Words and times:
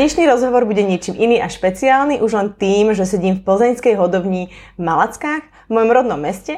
Dnešný 0.00 0.32
rozhovor 0.32 0.64
bude 0.64 0.80
niečím 0.80 1.12
iný 1.12 1.44
a 1.44 1.52
špeciálny, 1.52 2.24
už 2.24 2.32
len 2.32 2.48
tým, 2.56 2.96
že 2.96 3.04
sedím 3.04 3.36
v 3.36 3.44
plzeňskej 3.44 4.00
hodovni 4.00 4.48
v 4.48 4.80
Malackách, 4.80 5.44
v 5.44 5.70
mojom 5.76 5.92
rodnom 5.92 6.16
meste. 6.16 6.56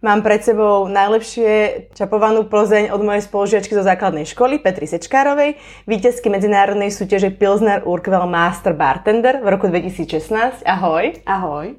Mám 0.00 0.24
pred 0.24 0.40
sebou 0.40 0.88
najlepšie 0.88 1.84
čapovanú 1.92 2.48
Plzeň 2.48 2.88
od 2.88 3.04
mojej 3.04 3.28
spolužiačky 3.28 3.76
zo 3.76 3.84
základnej 3.84 4.24
školy, 4.24 4.56
Petri 4.56 4.88
Sečkárovej, 4.88 5.60
víťazky 5.84 6.32
medzinárodnej 6.32 6.88
súťaže 6.88 7.28
Pilsner 7.28 7.84
Urquell 7.84 8.24
Master 8.24 8.72
Bartender 8.72 9.44
v 9.44 9.52
roku 9.52 9.68
2016. 9.68 10.64
Ahoj. 10.64 11.12
Ahoj. 11.28 11.76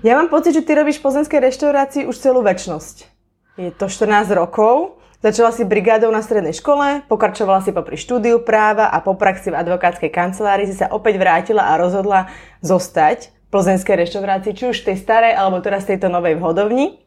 Ja 0.00 0.16
mám 0.16 0.32
pocit, 0.32 0.56
že 0.56 0.64
ty 0.64 0.72
robíš 0.72 1.04
v 1.04 1.04
plzeňskej 1.04 1.52
reštaurácii 1.52 2.02
už 2.08 2.16
celú 2.16 2.40
väčnosť. 2.40 3.12
Je 3.60 3.68
to 3.76 3.92
14 3.92 4.32
rokov. 4.32 4.97
Začala 5.18 5.50
si 5.50 5.66
brigádou 5.66 6.14
na 6.14 6.22
strednej 6.22 6.54
škole, 6.54 7.02
pokračovala 7.10 7.58
si 7.66 7.74
popri 7.74 7.98
štúdiu 7.98 8.38
práva 8.38 8.86
a 8.86 9.02
po 9.02 9.18
praxi 9.18 9.50
v 9.50 9.58
advokátskej 9.58 10.14
kancelárii 10.14 10.70
si 10.70 10.78
sa 10.78 10.86
opäť 10.94 11.18
vrátila 11.18 11.74
a 11.74 11.74
rozhodla 11.74 12.30
zostať 12.62 13.26
v 13.26 13.46
plzeňskej 13.50 13.98
reštaurácii, 13.98 14.54
či 14.54 14.64
už 14.70 14.78
v 14.78 14.94
tej 14.94 14.96
starej 15.02 15.34
alebo 15.34 15.58
teraz 15.58 15.90
tejto 15.90 16.06
novej 16.06 16.38
vhodovni. 16.38 17.02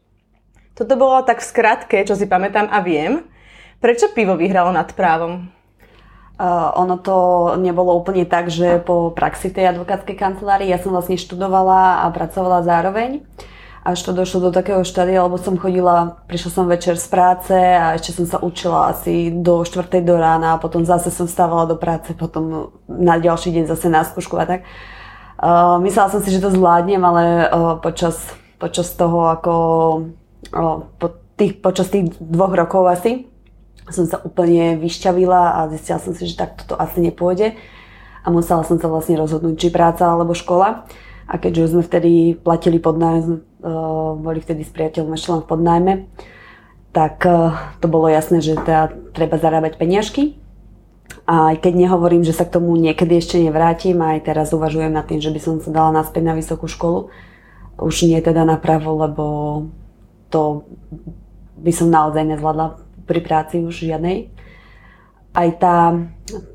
Toto 0.76 1.00
bolo 1.00 1.24
tak 1.24 1.40
v 1.40 1.55
skratke, 1.55 2.04
čo 2.04 2.20
si 2.20 2.28
pamätám 2.28 2.68
a 2.68 2.84
viem. 2.84 3.24
Prečo 3.80 4.12
pivo 4.12 4.36
vyhralo 4.36 4.76
nad 4.76 4.91
právom? 4.91 5.48
Uh, 6.36 6.68
ono 6.84 7.00
to 7.00 7.16
nebolo 7.64 7.96
úplne 7.96 8.28
tak, 8.28 8.52
že 8.52 8.84
po 8.84 9.16
praxi 9.16 9.55
tej 9.55 9.72
advokátskej 9.72 10.20
kancelárii 10.20 10.68
ja 10.68 10.84
som 10.84 10.91
vlastne 10.91 11.16
študovala 11.16 12.04
a 12.04 12.12
pracovala 12.12 12.60
zároveň 12.68 13.24
až 13.81 13.98
to 14.02 14.13
došlo 14.13 14.49
do 14.49 14.52
takého 14.53 14.85
štádia, 14.85 15.26
lebo 15.26 15.41
som 15.41 15.58
chodila, 15.58 16.21
prišla 16.30 16.49
som 16.53 16.66
večer 16.70 17.01
z 17.01 17.07
práce 17.10 17.54
a 17.54 17.98
ešte 17.98 18.13
som 18.13 18.26
sa 18.29 18.38
učila 18.38 18.93
asi 18.93 19.34
do 19.34 19.65
4. 19.65 19.90
do 20.05 20.15
rána 20.21 20.54
a 20.54 20.62
potom 20.62 20.85
zase 20.85 21.10
som 21.10 21.26
stávala 21.26 21.65
do 21.65 21.73
práce, 21.73 22.13
potom 22.13 22.70
na 22.85 23.18
ďalší 23.18 23.49
deň 23.49 23.63
zase 23.65 23.90
na 23.90 24.05
skúšku 24.05 24.38
a 24.38 24.46
tak. 24.46 24.62
Uh, 25.41 25.82
myslela 25.82 26.13
som 26.13 26.21
si, 26.21 26.29
že 26.29 26.38
to 26.38 26.54
zvládnem, 26.54 27.01
ale 27.01 27.49
uh, 27.49 27.82
počas, 27.82 28.21
počas 28.62 28.93
toho 28.93 29.34
ako 29.34 29.54
uh, 30.54 30.85
po 31.01 31.07
tých, 31.34 31.57
počas 31.57 31.90
tých 31.90 32.13
dvoch 32.21 32.54
rokov 32.54 32.85
asi 32.85 33.26
som 33.90 34.05
sa 34.05 34.21
úplne 34.21 34.77
vyšťavila 34.77 35.57
a 35.57 35.60
zistila 35.73 35.98
som 35.98 36.13
si, 36.13 36.29
že 36.29 36.38
takto 36.38 36.70
to 36.70 36.76
asi 36.77 37.01
nepôjde 37.01 37.57
a 38.21 38.27
musela 38.29 38.62
som 38.62 38.77
sa 38.77 38.85
vlastne 38.85 39.18
rozhodnúť, 39.18 39.57
či 39.57 39.68
práca 39.73 40.05
alebo 40.05 40.38
škola. 40.38 40.85
A 41.32 41.40
keďže 41.40 41.71
sme 41.71 41.84
vtedy 41.87 42.35
platili 42.35 42.76
podnájom, 42.76 43.40
uh, 43.40 44.20
boli 44.20 44.43
vtedy 44.43 44.68
s 44.68 44.76
priateľom 44.76 45.15
ešte 45.15 45.32
len 45.32 45.41
v 45.41 45.48
podnájme, 45.48 45.93
tak 46.91 47.23
uh, 47.23 47.71
to 47.79 47.88
bolo 47.88 48.12
jasné, 48.12 48.43
že 48.43 48.60
teda 48.60 48.91
treba 49.15 49.40
zarábať 49.40 49.79
peniažky. 49.79 50.35
A 51.23 51.55
aj 51.55 51.63
keď 51.63 51.88
nehovorím, 51.88 52.27
že 52.27 52.35
sa 52.35 52.43
k 52.43 52.60
tomu 52.60 52.76
niekedy 52.76 53.15
ešte 53.15 53.40
nevrátim, 53.40 53.96
aj 54.04 54.27
teraz 54.27 54.51
uvažujem 54.51 54.91
nad 54.91 55.07
tým, 55.07 55.23
že 55.23 55.32
by 55.32 55.40
som 55.40 55.63
sa 55.63 55.71
dala 55.71 55.96
naspäť 55.96 56.27
na 56.27 56.35
vysokú 56.35 56.68
školu. 56.68 57.07
Už 57.79 58.04
nie 58.04 58.20
teda 58.20 58.43
napravo, 58.43 58.99
lebo 58.99 59.26
to 60.27 60.68
by 61.55 61.71
som 61.71 61.88
naozaj 61.88 62.27
nezvládla 62.27 62.76
pri 63.07 63.20
práci 63.23 63.63
už 63.63 63.88
žiadnej 63.88 64.31
aj 65.31 65.50
tá, 65.59 65.75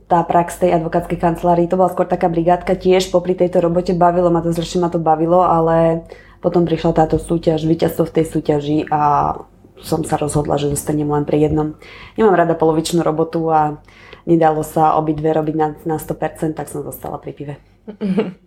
tá 0.06 0.22
prax 0.22 0.62
tej 0.62 0.70
advokátskej 0.78 1.18
kancelárii, 1.18 1.66
to 1.66 1.74
bola 1.74 1.90
skôr 1.90 2.06
taká 2.06 2.30
brigádka 2.30 2.78
tiež, 2.78 3.10
popri 3.10 3.34
tejto 3.34 3.58
robote 3.58 3.90
bavilo 3.90 4.30
ma 4.30 4.38
to, 4.38 4.54
strašne 4.54 4.86
ma 4.86 4.90
to 4.90 5.02
bavilo, 5.02 5.42
ale 5.42 6.06
potom 6.38 6.62
prišla 6.62 6.94
táto 6.94 7.18
súťaž, 7.18 7.66
víťazstvo 7.66 8.06
v 8.06 8.14
tej 8.14 8.26
súťaži 8.30 8.78
a 8.86 9.34
som 9.82 10.06
sa 10.06 10.16
rozhodla, 10.16 10.56
že 10.56 10.70
zostanem 10.72 11.10
len 11.10 11.26
pri 11.26 11.50
jednom. 11.50 11.74
Nemám 12.14 12.38
rada 12.38 12.54
polovičnú 12.54 13.02
robotu 13.02 13.50
a 13.50 13.82
nedalo 14.24 14.62
sa 14.62 14.94
obidve 14.96 15.34
robiť 15.34 15.54
na, 15.58 15.68
na 15.84 15.96
100%, 15.98 16.54
tak 16.54 16.70
som 16.70 16.86
zostala 16.86 17.18
pri 17.18 17.32
pive. 17.34 17.54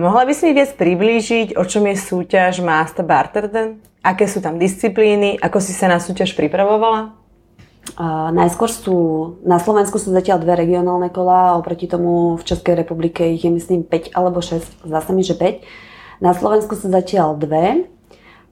Mohla 0.00 0.28
by 0.28 0.32
si 0.36 0.48
mi 0.48 0.52
viac 0.52 0.76
priblížiť, 0.76 1.56
o 1.56 1.64
čom 1.64 1.88
je 1.88 1.96
súťaž 1.96 2.60
Master 2.60 3.04
Barterden? 3.04 3.80
Aké 4.04 4.28
sú 4.28 4.44
tam 4.44 4.60
disciplíny? 4.60 5.40
Ako 5.40 5.60
si 5.60 5.72
sa 5.72 5.88
na 5.88 5.96
súťaž 5.96 6.36
pripravovala? 6.36 7.25
Najskôr 8.34 8.66
sú, 8.66 8.96
na 9.46 9.62
Slovensku 9.62 10.02
sú 10.02 10.10
zatiaľ 10.10 10.42
dve 10.42 10.58
regionálne 10.58 11.06
kola, 11.08 11.54
oproti 11.54 11.86
tomu 11.86 12.34
v 12.34 12.42
Českej 12.42 12.74
republike 12.74 13.22
ich 13.22 13.46
je 13.46 13.52
myslím 13.54 13.86
5 13.86 14.10
alebo 14.12 14.42
6, 14.42 14.82
zdá 14.82 14.98
sa 14.98 15.12
mi, 15.14 15.22
že 15.22 15.38
5. 15.38 15.62
Na 16.18 16.34
Slovensku 16.34 16.74
sú 16.74 16.90
zatiaľ 16.90 17.38
dve. 17.38 17.86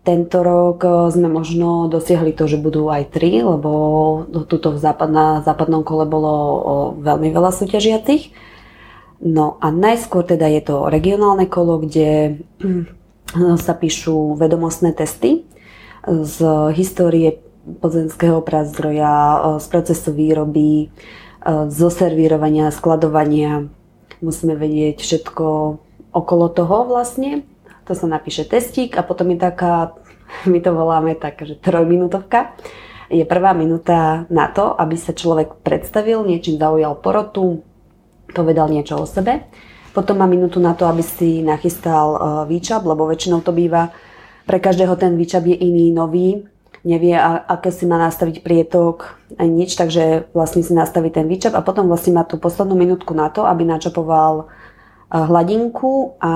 Tento 0.04 0.44
rok 0.44 0.84
e, 0.84 0.88
sme 1.10 1.32
možno 1.32 1.88
dosiahli 1.88 2.36
to, 2.36 2.44
že 2.44 2.60
budú 2.60 2.92
aj 2.92 3.10
tri, 3.10 3.40
lebo 3.40 3.72
tuto 4.46 4.76
v 4.76 4.78
západ, 4.78 5.08
na 5.08 5.26
západnom 5.40 5.80
kole 5.80 6.04
bolo 6.04 6.32
veľmi 7.00 7.32
veľa 7.32 7.50
súťažiacich. 7.56 8.30
No 9.24 9.56
a 9.64 9.72
najskôr 9.72 10.28
teda 10.28 10.46
je 10.52 10.60
to 10.60 10.92
regionálne 10.92 11.48
kolo, 11.48 11.80
kde 11.80 12.40
sa 13.64 13.72
píšu 13.72 14.36
vedomostné 14.36 14.92
testy 14.92 15.48
z 16.04 16.36
histórie 16.76 17.43
plzeňského 17.64 18.44
prazdroja, 18.44 19.12
e, 19.12 19.38
z 19.60 19.66
procesu 19.68 20.10
výroby, 20.12 20.70
e, 20.84 20.86
zo 21.68 21.88
servírovania, 21.88 22.70
skladovania. 22.70 23.68
Musíme 24.20 24.56
vedieť 24.56 25.00
všetko 25.00 25.46
okolo 26.12 26.46
toho 26.52 26.88
vlastne. 26.88 27.44
To 27.84 27.92
sa 27.92 28.08
napíše 28.08 28.48
testík 28.48 28.96
a 28.96 29.02
potom 29.04 29.32
je 29.32 29.38
taká, 29.40 29.96
my 30.50 30.58
to 30.60 30.70
voláme 30.72 31.12
tak, 31.16 31.40
že 31.42 31.56
trojminútovka. 31.58 32.56
Je 33.12 33.24
prvá 33.28 33.52
minúta 33.52 34.24
na 34.32 34.48
to, 34.48 34.72
aby 34.80 34.96
sa 34.96 35.12
človek 35.12 35.60
predstavil, 35.60 36.24
niečím 36.24 36.56
zaujal 36.56 36.96
porotu, 36.96 37.60
povedal 38.32 38.72
niečo 38.72 38.96
o 38.96 39.04
sebe. 39.04 39.44
Potom 39.92 40.18
má 40.18 40.26
minútu 40.26 40.58
na 40.58 40.74
to, 40.74 40.88
aby 40.90 41.04
si 41.04 41.44
nachystal 41.44 42.16
e, 42.16 42.18
výčap, 42.48 42.82
lebo 42.82 43.06
väčšinou 43.06 43.44
to 43.44 43.52
býva, 43.54 43.92
pre 44.44 44.60
každého 44.60 44.92
ten 45.00 45.16
výčap 45.16 45.40
je 45.48 45.56
iný, 45.56 45.88
nový, 45.88 46.44
nevie, 46.84 47.16
aké 47.48 47.72
si 47.72 47.88
má 47.88 47.96
nastaviť 47.96 48.44
prietok, 48.44 49.16
aj 49.40 49.48
nič, 49.48 49.74
takže 49.74 50.28
vlastne 50.36 50.60
si 50.60 50.76
nastaví 50.76 51.08
ten 51.08 51.24
výčap 51.24 51.56
a 51.56 51.64
potom 51.64 51.88
vlastne 51.88 52.12
má 52.14 52.28
tú 52.28 52.36
poslednú 52.36 52.76
minútku 52.76 53.16
na 53.16 53.32
to, 53.32 53.48
aby 53.48 53.64
načapoval 53.64 54.52
hladinku 55.08 56.20
a 56.20 56.32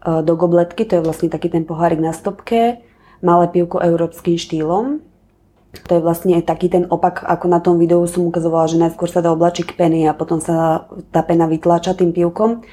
do 0.00 0.34
gobletky, 0.34 0.88
to 0.88 0.96
je 0.96 1.04
vlastne 1.04 1.28
taký 1.28 1.52
ten 1.52 1.68
pohárik 1.68 2.00
na 2.00 2.16
stopke, 2.16 2.80
malé 3.20 3.52
pivko 3.52 3.84
európskym 3.84 4.40
štýlom. 4.40 5.04
To 5.70 5.92
je 5.94 6.02
vlastne 6.02 6.34
taký 6.42 6.66
ten 6.66 6.88
opak, 6.88 7.22
ako 7.22 7.46
na 7.46 7.62
tom 7.62 7.78
videu 7.78 8.02
som 8.08 8.26
ukazovala, 8.26 8.66
že 8.66 8.80
najskôr 8.80 9.06
sa 9.06 9.22
dá 9.22 9.30
oblačík 9.30 9.78
peny 9.78 10.08
a 10.08 10.16
potom 10.16 10.42
sa 10.42 10.88
tá 11.14 11.22
pena 11.22 11.46
vytláča 11.46 11.94
tým 11.94 12.10
pivkom 12.10 12.64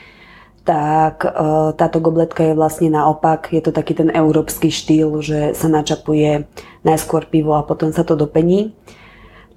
tak 0.67 1.23
e, 1.23 1.29
táto 1.79 2.03
gobletka 2.03 2.43
je 2.43 2.59
vlastne 2.59 2.91
naopak, 2.91 3.55
je 3.55 3.63
to 3.63 3.71
taký 3.71 3.95
ten 3.95 4.11
európsky 4.11 4.67
štýl, 4.67 5.23
že 5.23 5.55
sa 5.55 5.71
načapuje 5.71 6.43
najskôr 6.83 7.23
pivo 7.31 7.55
a 7.55 7.63
potom 7.63 7.95
sa 7.95 8.03
to 8.03 8.19
dopení. 8.19 8.75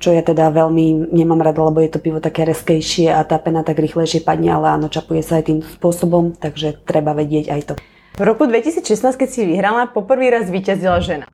Čo 0.01 0.15
ja 0.17 0.23
teda 0.25 0.49
veľmi 0.55 1.13
nemám 1.13 1.43
rada, 1.45 1.61
lebo 1.61 1.83
je 1.83 1.93
to 1.93 2.01
pivo 2.01 2.23
také 2.23 2.47
reskejšie 2.47 3.13
a 3.13 3.21
tá 3.27 3.37
pena 3.37 3.67
tak 3.67 3.83
rýchlejšie 3.83 4.25
padne, 4.25 4.49
ale 4.55 4.73
áno, 4.73 4.87
čapuje 4.89 5.21
sa 5.21 5.43
aj 5.43 5.51
tým 5.51 5.61
spôsobom, 5.61 6.39
takže 6.39 6.81
treba 6.87 7.13
vedieť 7.13 7.53
aj 7.53 7.61
to. 7.69 7.75
V 8.17 8.23
roku 8.25 8.49
2016, 8.49 8.81
keď 9.19 9.29
si 9.29 9.45
vyhrala, 9.45 9.93
poprvý 9.93 10.33
raz 10.33 10.49
vyťazila 10.49 11.03
žena. 11.05 11.27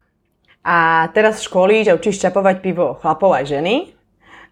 A 0.67 1.07
teraz 1.15 1.47
školíš 1.47 1.95
a 1.95 1.97
učíš 1.97 2.19
čapovať 2.19 2.59
pivo 2.59 2.99
chlapov 2.99 3.39
aj 3.39 3.55
ženy. 3.55 3.96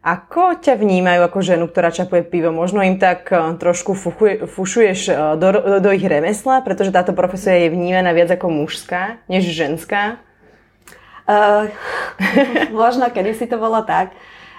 Ako 0.05 0.61
ťa 0.61 0.77
vnímajú 0.77 1.25
ako 1.25 1.39
ženu, 1.41 1.65
ktorá 1.65 1.89
čapuje 1.89 2.21
pivo? 2.29 2.53
Možno 2.53 2.85
im 2.85 3.01
tak 3.01 3.25
e, 3.33 3.57
trošku 3.57 3.97
fuchuje, 3.97 4.45
fušuješ 4.45 5.01
e, 5.09 5.13
do, 5.41 5.49
do, 5.49 5.61
do 5.81 5.91
ich 5.97 6.05
remesla, 6.05 6.61
pretože 6.61 6.93
táto 6.93 7.17
profesia 7.17 7.57
je 7.57 7.73
vnímaná 7.73 8.13
viac 8.13 8.29
ako 8.37 8.53
mužská, 8.53 9.25
než 9.33 9.49
ženská? 9.49 10.21
Uh, 11.25 11.73
možno, 12.85 13.09
kedy 13.09 13.33
si 13.33 13.49
to 13.49 13.57
bolo 13.57 13.81
tak. 13.81 14.13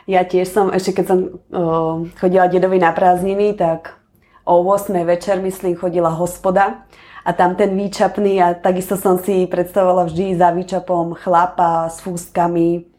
Ja 0.09 0.25
tiež 0.25 0.49
som, 0.49 0.73
ešte 0.73 0.97
keď 0.97 1.05
som 1.05 1.19
uh, 1.53 2.09
chodila 2.17 2.49
dedovi 2.49 2.81
na 2.81 2.89
prázdniny, 2.89 3.53
tak 3.53 4.01
o 4.49 4.65
8. 4.65 4.97
večer, 5.05 5.37
myslím, 5.45 5.77
chodila 5.77 6.09
hospoda 6.09 6.89
a 7.21 7.29
tam 7.37 7.53
ten 7.53 7.77
výčapný 7.77 8.41
a 8.41 8.57
takisto 8.57 8.97
som 8.97 9.21
si 9.21 9.45
predstavovala 9.45 10.09
vždy 10.09 10.41
za 10.41 10.49
výčapom 10.53 11.13
chlapa 11.17 11.89
s 11.89 12.01
fúskami, 12.01 12.94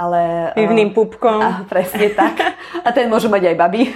ale... 0.00 0.20
Pivným 0.56 0.96
pupkom. 0.96 1.44
A, 1.44 1.68
presne 1.68 2.08
tak. 2.16 2.40
A 2.80 2.88
ten 2.96 3.12
môžu 3.12 3.28
mať 3.28 3.52
aj 3.52 3.56
baby. 3.60 3.92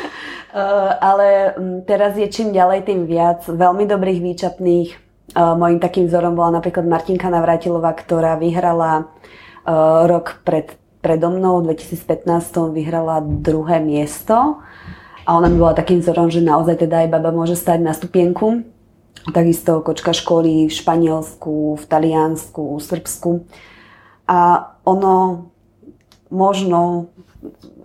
ale 1.08 1.52
teraz 1.84 2.16
je 2.16 2.24
čím 2.32 2.56
ďalej, 2.56 2.88
tým 2.88 3.04
viac 3.04 3.44
veľmi 3.44 3.84
dobrých 3.84 4.24
výčapných. 4.24 4.90
Mojím 5.36 5.78
takým 5.78 6.08
vzorom 6.08 6.32
bola 6.32 6.56
napríklad 6.56 6.88
Martinka 6.88 7.28
Navrátilová, 7.28 7.92
ktorá 7.92 8.40
vyhrala 8.40 9.12
rok 10.08 10.40
pred, 10.48 10.72
predo 11.04 11.28
mnou, 11.28 11.60
v 11.60 11.76
2015 11.76 12.72
vyhrala 12.72 13.20
druhé 13.20 13.84
miesto. 13.84 14.64
A 15.28 15.36
ona 15.36 15.52
mi 15.52 15.60
bola 15.60 15.76
takým 15.76 16.00
vzorom, 16.00 16.32
že 16.32 16.40
naozaj 16.40 16.88
teda 16.88 17.04
aj 17.04 17.12
baba 17.12 17.28
môže 17.28 17.52
stať 17.52 17.84
na 17.84 17.92
stupienku. 17.92 18.64
Takisto 19.28 19.84
kočka 19.84 20.16
školy 20.16 20.64
v 20.64 20.72
Španielsku, 20.72 21.76
v 21.76 21.84
Taliansku, 21.84 22.80
v 22.80 22.82
Srbsku. 22.82 23.30
A 24.28 24.70
ono 24.84 25.48
možno 26.28 27.08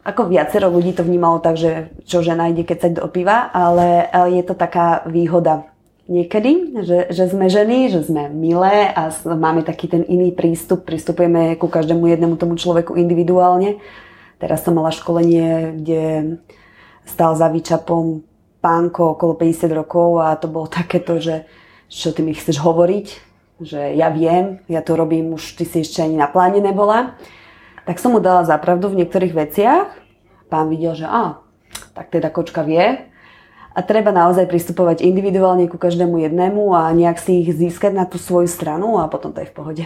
ako 0.04 0.28
viacero 0.28 0.68
ľudí 0.68 0.92
to 0.92 1.08
vnímalo 1.08 1.40
tak, 1.40 1.56
že 1.56 1.96
čo 2.04 2.20
žena 2.20 2.52
ide 2.52 2.68
keď 2.68 3.00
do 3.00 3.08
piva, 3.08 3.48
ale 3.56 4.12
je 4.36 4.44
to 4.44 4.52
taká 4.52 5.08
výhoda 5.08 5.74
niekedy, 6.12 6.84
že, 6.84 7.08
že 7.16 7.32
sme 7.32 7.48
ženy, 7.48 7.88
že 7.88 8.04
sme 8.04 8.28
milé 8.28 8.92
a 8.92 9.08
máme 9.24 9.64
taký 9.64 9.88
ten 9.88 10.04
iný 10.04 10.36
prístup, 10.36 10.84
pristupujeme 10.84 11.56
ku 11.56 11.72
každému 11.72 12.04
jednému 12.12 12.36
tomu 12.36 12.60
človeku 12.60 13.00
individuálne. 13.00 13.80
Teraz 14.44 14.68
som 14.68 14.76
mala 14.76 14.92
školenie, 14.92 15.80
kde 15.80 16.04
stal 17.08 17.40
za 17.40 17.48
výčapom 17.48 18.20
pánko 18.60 19.16
okolo 19.16 19.40
50 19.40 19.72
rokov 19.72 20.20
a 20.20 20.36
to 20.36 20.52
bolo 20.52 20.68
takéto, 20.68 21.20
že 21.20 21.48
čo 21.88 22.12
ty 22.12 22.20
mi 22.24 22.36
chceš 22.36 22.60
hovoriť, 22.60 23.33
že 23.62 23.94
ja 23.94 24.10
viem, 24.10 24.64
ja 24.72 24.82
to 24.82 24.98
robím, 24.98 25.36
už 25.36 25.60
ty 25.60 25.68
si 25.68 25.86
ešte 25.86 26.02
ani 26.02 26.18
na 26.18 26.26
pláne 26.26 26.64
nebola. 26.64 27.20
Tak 27.84 28.00
som 28.00 28.16
mu 28.16 28.24
dala 28.24 28.48
zapravdu 28.48 28.90
v 28.90 29.04
niektorých 29.04 29.34
veciach. 29.36 29.88
Pán 30.48 30.72
videl, 30.72 30.96
že 30.96 31.06
á, 31.06 31.44
tak 31.94 32.10
teda 32.14 32.32
kočka 32.32 32.64
vie, 32.64 33.14
a 33.74 33.80
treba 33.82 34.14
naozaj 34.14 34.46
pristupovať 34.46 35.02
individuálne 35.02 35.66
ku 35.66 35.82
každému 35.82 36.22
jednému 36.30 36.78
a 36.78 36.94
nejak 36.94 37.18
si 37.18 37.42
ich 37.42 37.50
získať 37.50 37.92
na 37.98 38.06
tú 38.06 38.22
svoju 38.22 38.46
stranu 38.46 39.02
a 39.02 39.10
potom 39.10 39.34
to 39.34 39.42
je 39.42 39.50
v 39.50 39.56
pohode. 39.58 39.84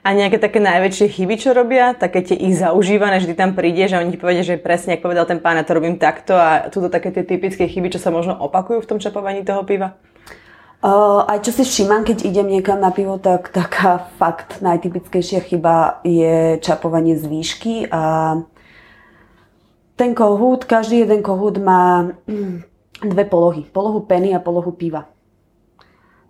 A 0.00 0.16
nejaké 0.16 0.40
také 0.40 0.62
najväčšie 0.62 1.20
chyby, 1.20 1.34
čo 1.36 1.52
robia? 1.52 1.92
Také 1.92 2.24
tie 2.24 2.38
ich 2.38 2.56
zaužívané, 2.56 3.20
že 3.20 3.28
ty 3.28 3.36
tam 3.36 3.52
prídeš 3.52 3.92
a 3.92 4.00
oni 4.00 4.16
ti 4.16 4.20
povedia, 4.20 4.46
že 4.46 4.56
presne, 4.56 4.96
ako 4.96 5.10
povedal 5.10 5.28
ten 5.28 5.42
pán, 5.42 5.60
ja 5.60 5.66
to 5.66 5.76
robím 5.76 6.00
takto 6.00 6.32
a 6.32 6.72
tu 6.72 6.80
také 6.88 7.12
tie 7.12 7.26
typické 7.26 7.68
chyby, 7.68 7.92
čo 7.92 8.00
sa 8.00 8.08
možno 8.08 8.32
opakujú 8.40 8.80
v 8.80 8.88
tom 8.88 8.98
čapovaní 9.02 9.44
toho 9.44 9.60
piva? 9.68 10.00
Uh, 10.78 11.26
aj 11.26 11.42
čo 11.42 11.50
si 11.50 11.66
všímam, 11.66 12.06
keď 12.06 12.22
idem 12.22 12.46
niekam 12.46 12.78
na 12.78 12.94
pivo, 12.94 13.18
tak 13.18 13.50
taká 13.50 14.06
fakt 14.14 14.62
najtypickejšia 14.62 15.42
chyba 15.42 15.98
je 16.06 16.62
čapovanie 16.62 17.18
z 17.18 17.26
výšky 17.26 17.74
a 17.90 18.02
ten 19.98 20.14
kohút, 20.14 20.70
každý 20.70 21.02
jeden 21.02 21.26
kohút 21.26 21.58
má 21.58 22.14
dve 23.02 23.24
polohy. 23.26 23.66
Polohu 23.66 24.06
peny 24.06 24.30
a 24.30 24.38
polohu 24.38 24.70
piva. 24.70 25.10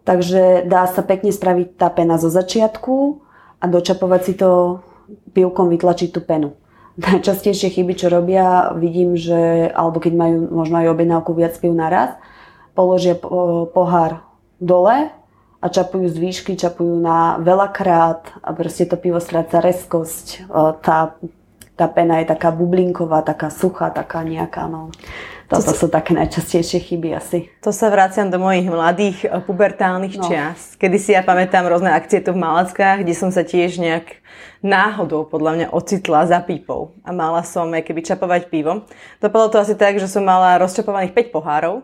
Takže 0.08 0.64
dá 0.64 0.88
sa 0.88 1.04
pekne 1.04 1.28
spraviť 1.28 1.76
tá 1.76 1.92
pena 1.92 2.16
zo 2.16 2.32
začiatku 2.32 3.20
a 3.60 3.64
dočapovať 3.68 4.20
si 4.24 4.32
to 4.40 4.80
pivkom 5.36 5.68
vytlačiť 5.68 6.08
tú 6.08 6.24
penu. 6.24 6.56
Najčastejšie 7.04 7.68
chyby, 7.68 7.92
čo 8.00 8.08
robia, 8.08 8.72
vidím, 8.72 9.12
že, 9.12 9.68
alebo 9.76 10.00
keď 10.00 10.12
majú 10.16 10.36
možno 10.48 10.80
aj 10.80 10.88
objednávku 10.88 11.36
viac 11.36 11.52
piv 11.60 11.76
naraz, 11.76 12.16
položia 12.72 13.12
pohár 13.76 14.27
dole 14.60 15.10
a 15.58 15.66
čapujú 15.66 16.06
z 16.06 16.18
výšky, 16.18 16.52
čapujú 16.54 17.02
na 17.02 17.38
veľakrát 17.42 18.42
a 18.42 18.54
proste 18.54 18.86
to 18.86 18.94
pivo 18.94 19.18
stráca 19.18 19.58
rezkosť. 19.58 20.46
Tá, 20.82 21.18
tá 21.74 21.86
pena 21.90 22.22
je 22.22 22.30
taká 22.30 22.54
bublinková, 22.54 23.26
taká 23.26 23.50
suchá, 23.50 23.90
taká 23.90 24.22
nejaká, 24.22 24.70
no. 24.70 24.94
Toto 25.48 25.72
sú 25.72 25.88
také 25.88 26.12
najčastejšie 26.12 26.92
chyby 26.92 27.16
asi. 27.16 27.48
To 27.64 27.72
sa 27.72 27.88
vraciam 27.88 28.28
do 28.28 28.36
mojich 28.36 28.68
mladých 28.68 29.24
eh, 29.24 29.40
pubertálnych 29.40 30.20
no. 30.20 30.28
čias. 30.28 30.76
Kedy 30.76 30.96
si 31.00 31.16
ja 31.16 31.24
pamätám 31.24 31.64
rôzne 31.64 31.88
akcie 31.88 32.20
tu 32.20 32.36
v 32.36 32.42
Malackách, 32.44 33.00
kde 33.00 33.16
som 33.16 33.32
sa 33.32 33.40
tiež 33.40 33.80
nejak 33.80 34.20
náhodou 34.60 35.24
podľa 35.24 35.52
mňa 35.56 35.66
ocitla 35.72 36.28
za 36.28 36.44
pípou. 36.44 36.92
A 37.00 37.16
mala 37.16 37.40
som 37.48 37.72
keby 37.72 38.04
čapovať 38.04 38.52
pivo. 38.52 38.84
Dopadlo 39.24 39.48
to 39.48 39.56
asi 39.64 39.72
tak, 39.72 39.96
že 39.96 40.04
som 40.04 40.20
mala 40.20 40.60
rozčapovaných 40.60 41.16
5 41.16 41.32
pohárov. 41.32 41.80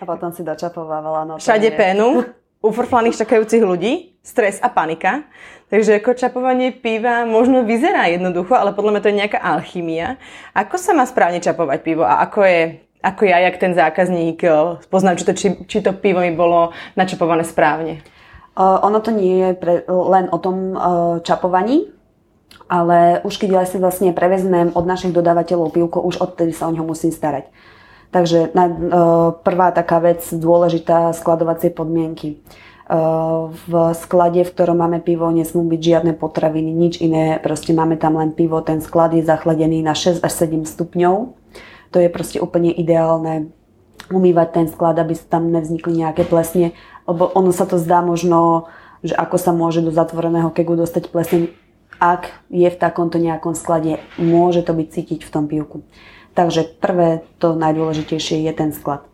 A 0.00 0.04
potom 0.08 0.32
si 0.32 0.40
dočapovávala. 0.40 1.28
No, 1.28 1.34
Všade 1.36 1.70
penu, 1.76 2.24
ufrflaných 2.68 3.20
čakajúcich 3.20 3.60
ľudí, 3.60 3.92
stres 4.24 4.56
a 4.64 4.72
panika. 4.72 5.28
Takže 5.70 6.02
ako 6.02 6.18
čapovanie 6.18 6.74
piva 6.74 7.22
možno 7.28 7.62
vyzerá 7.62 8.10
jednoducho, 8.10 8.58
ale 8.58 8.74
podľa 8.74 8.98
mňa 8.98 9.02
to 9.04 9.10
je 9.12 9.20
nejaká 9.22 9.38
alchymia. 9.38 10.18
Ako 10.50 10.74
sa 10.80 10.90
má 10.96 11.06
správne 11.06 11.38
čapovať 11.38 11.78
pivo 11.86 12.02
a 12.02 12.24
ako 12.24 12.42
je 12.42 12.60
ako 13.00 13.24
ja, 13.24 13.40
jak 13.48 13.56
ten 13.56 13.72
zákazník, 13.72 14.44
eh, 14.44 14.76
poznám, 14.92 15.16
či 15.16 15.24
to, 15.24 15.32
či, 15.32 15.48
či 15.64 15.78
to 15.80 15.96
pivo 15.96 16.20
mi 16.20 16.36
bolo 16.36 16.76
načapované 17.00 17.48
správne? 17.48 18.04
Uh, 18.50 18.76
ono 18.82 19.00
to 19.00 19.08
nie 19.14 19.40
je 19.40 19.50
pre, 19.56 19.88
len 19.88 20.28
o 20.28 20.36
tom 20.36 20.74
uh, 20.74 20.80
čapovaní, 21.24 21.88
ale 22.68 23.22
už 23.24 23.40
keď 23.40 23.48
ja 23.56 23.64
si 23.64 23.80
vlastne 23.80 24.12
prevezmem 24.12 24.74
od 24.74 24.84
našich 24.84 25.14
dodávateľov 25.16 25.72
pivko, 25.72 26.02
už 26.04 26.20
odtedy 26.20 26.52
sa 26.52 26.68
o 26.68 26.74
ňo 26.74 26.84
musím 26.84 27.14
starať. 27.14 27.48
Takže 28.10 28.50
na, 28.54 28.64
uh, 28.66 28.74
prvá 29.46 29.70
taká 29.70 30.02
vec, 30.02 30.22
dôležitá 30.34 31.14
skladovacie 31.14 31.70
podmienky. 31.70 32.42
Uh, 32.90 33.54
v 33.70 33.94
sklade, 33.94 34.42
v 34.42 34.50
ktorom 34.50 34.82
máme 34.82 34.98
pivo, 34.98 35.30
nesmú 35.30 35.62
byť 35.62 35.80
žiadne 35.80 36.12
potraviny, 36.18 36.74
nič 36.74 36.98
iné. 36.98 37.38
Proste 37.38 37.70
máme 37.70 37.94
tam 37.94 38.18
len 38.18 38.34
pivo, 38.34 38.58
ten 38.66 38.82
sklad 38.82 39.14
je 39.14 39.22
zachladený 39.22 39.78
na 39.86 39.94
6 39.94 40.26
až 40.26 40.32
7 40.34 40.66
stupňov 40.66 41.40
to 41.90 41.98
je 41.98 42.08
proste 42.08 42.38
úplne 42.38 42.70
ideálne 42.70 43.50
umývať 44.10 44.48
ten 44.50 44.66
sklad, 44.66 44.98
aby 44.98 45.14
tam 45.14 45.50
nevznikli 45.54 46.02
nejaké 46.02 46.26
plesne, 46.26 46.74
lebo 47.06 47.30
ono 47.30 47.54
sa 47.54 47.66
to 47.66 47.78
zdá 47.78 48.02
možno, 48.02 48.70
že 49.06 49.14
ako 49.14 49.36
sa 49.38 49.54
môže 49.54 49.82
do 49.82 49.94
zatvoreného 49.94 50.50
kegu 50.50 50.74
dostať 50.74 51.10
plesne, 51.10 51.54
ak 52.00 52.32
je 52.48 52.66
v 52.66 52.80
takomto 52.80 53.20
nejakom 53.20 53.52
sklade, 53.52 54.00
môže 54.16 54.64
to 54.64 54.72
byť 54.72 54.88
cítiť 54.88 55.20
v 55.22 55.30
tom 55.30 55.44
pivku. 55.46 55.84
Takže 56.34 56.78
prvé, 56.78 57.26
to 57.38 57.58
najdôležitejšie 57.58 58.46
je 58.46 58.52
ten 58.54 58.70
sklad. 58.70 59.04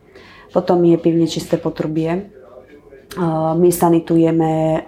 Potom 0.53 0.85
je 0.85 0.97
pivne 1.01 1.27
čisté 1.27 1.57
potrubie. 1.57 2.31
My 3.57 3.69
sanitujeme 3.73 4.85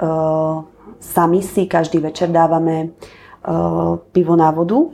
sami 1.00 1.40
si, 1.40 1.64
každý 1.64 1.98
večer 1.98 2.28
dávame 2.28 2.92
pivo 4.12 4.34
na 4.36 4.52
vodu. 4.52 4.92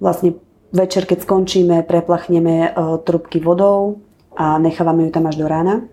Vlastne 0.00 0.36
Večer, 0.74 1.06
keď 1.06 1.22
skončíme, 1.22 1.86
preplachneme 1.86 2.74
trubky 3.06 3.38
vodou 3.38 4.02
a 4.34 4.58
nechávame 4.58 5.06
ju 5.06 5.14
tam 5.14 5.30
až 5.30 5.38
do 5.38 5.46
rána. 5.46 5.86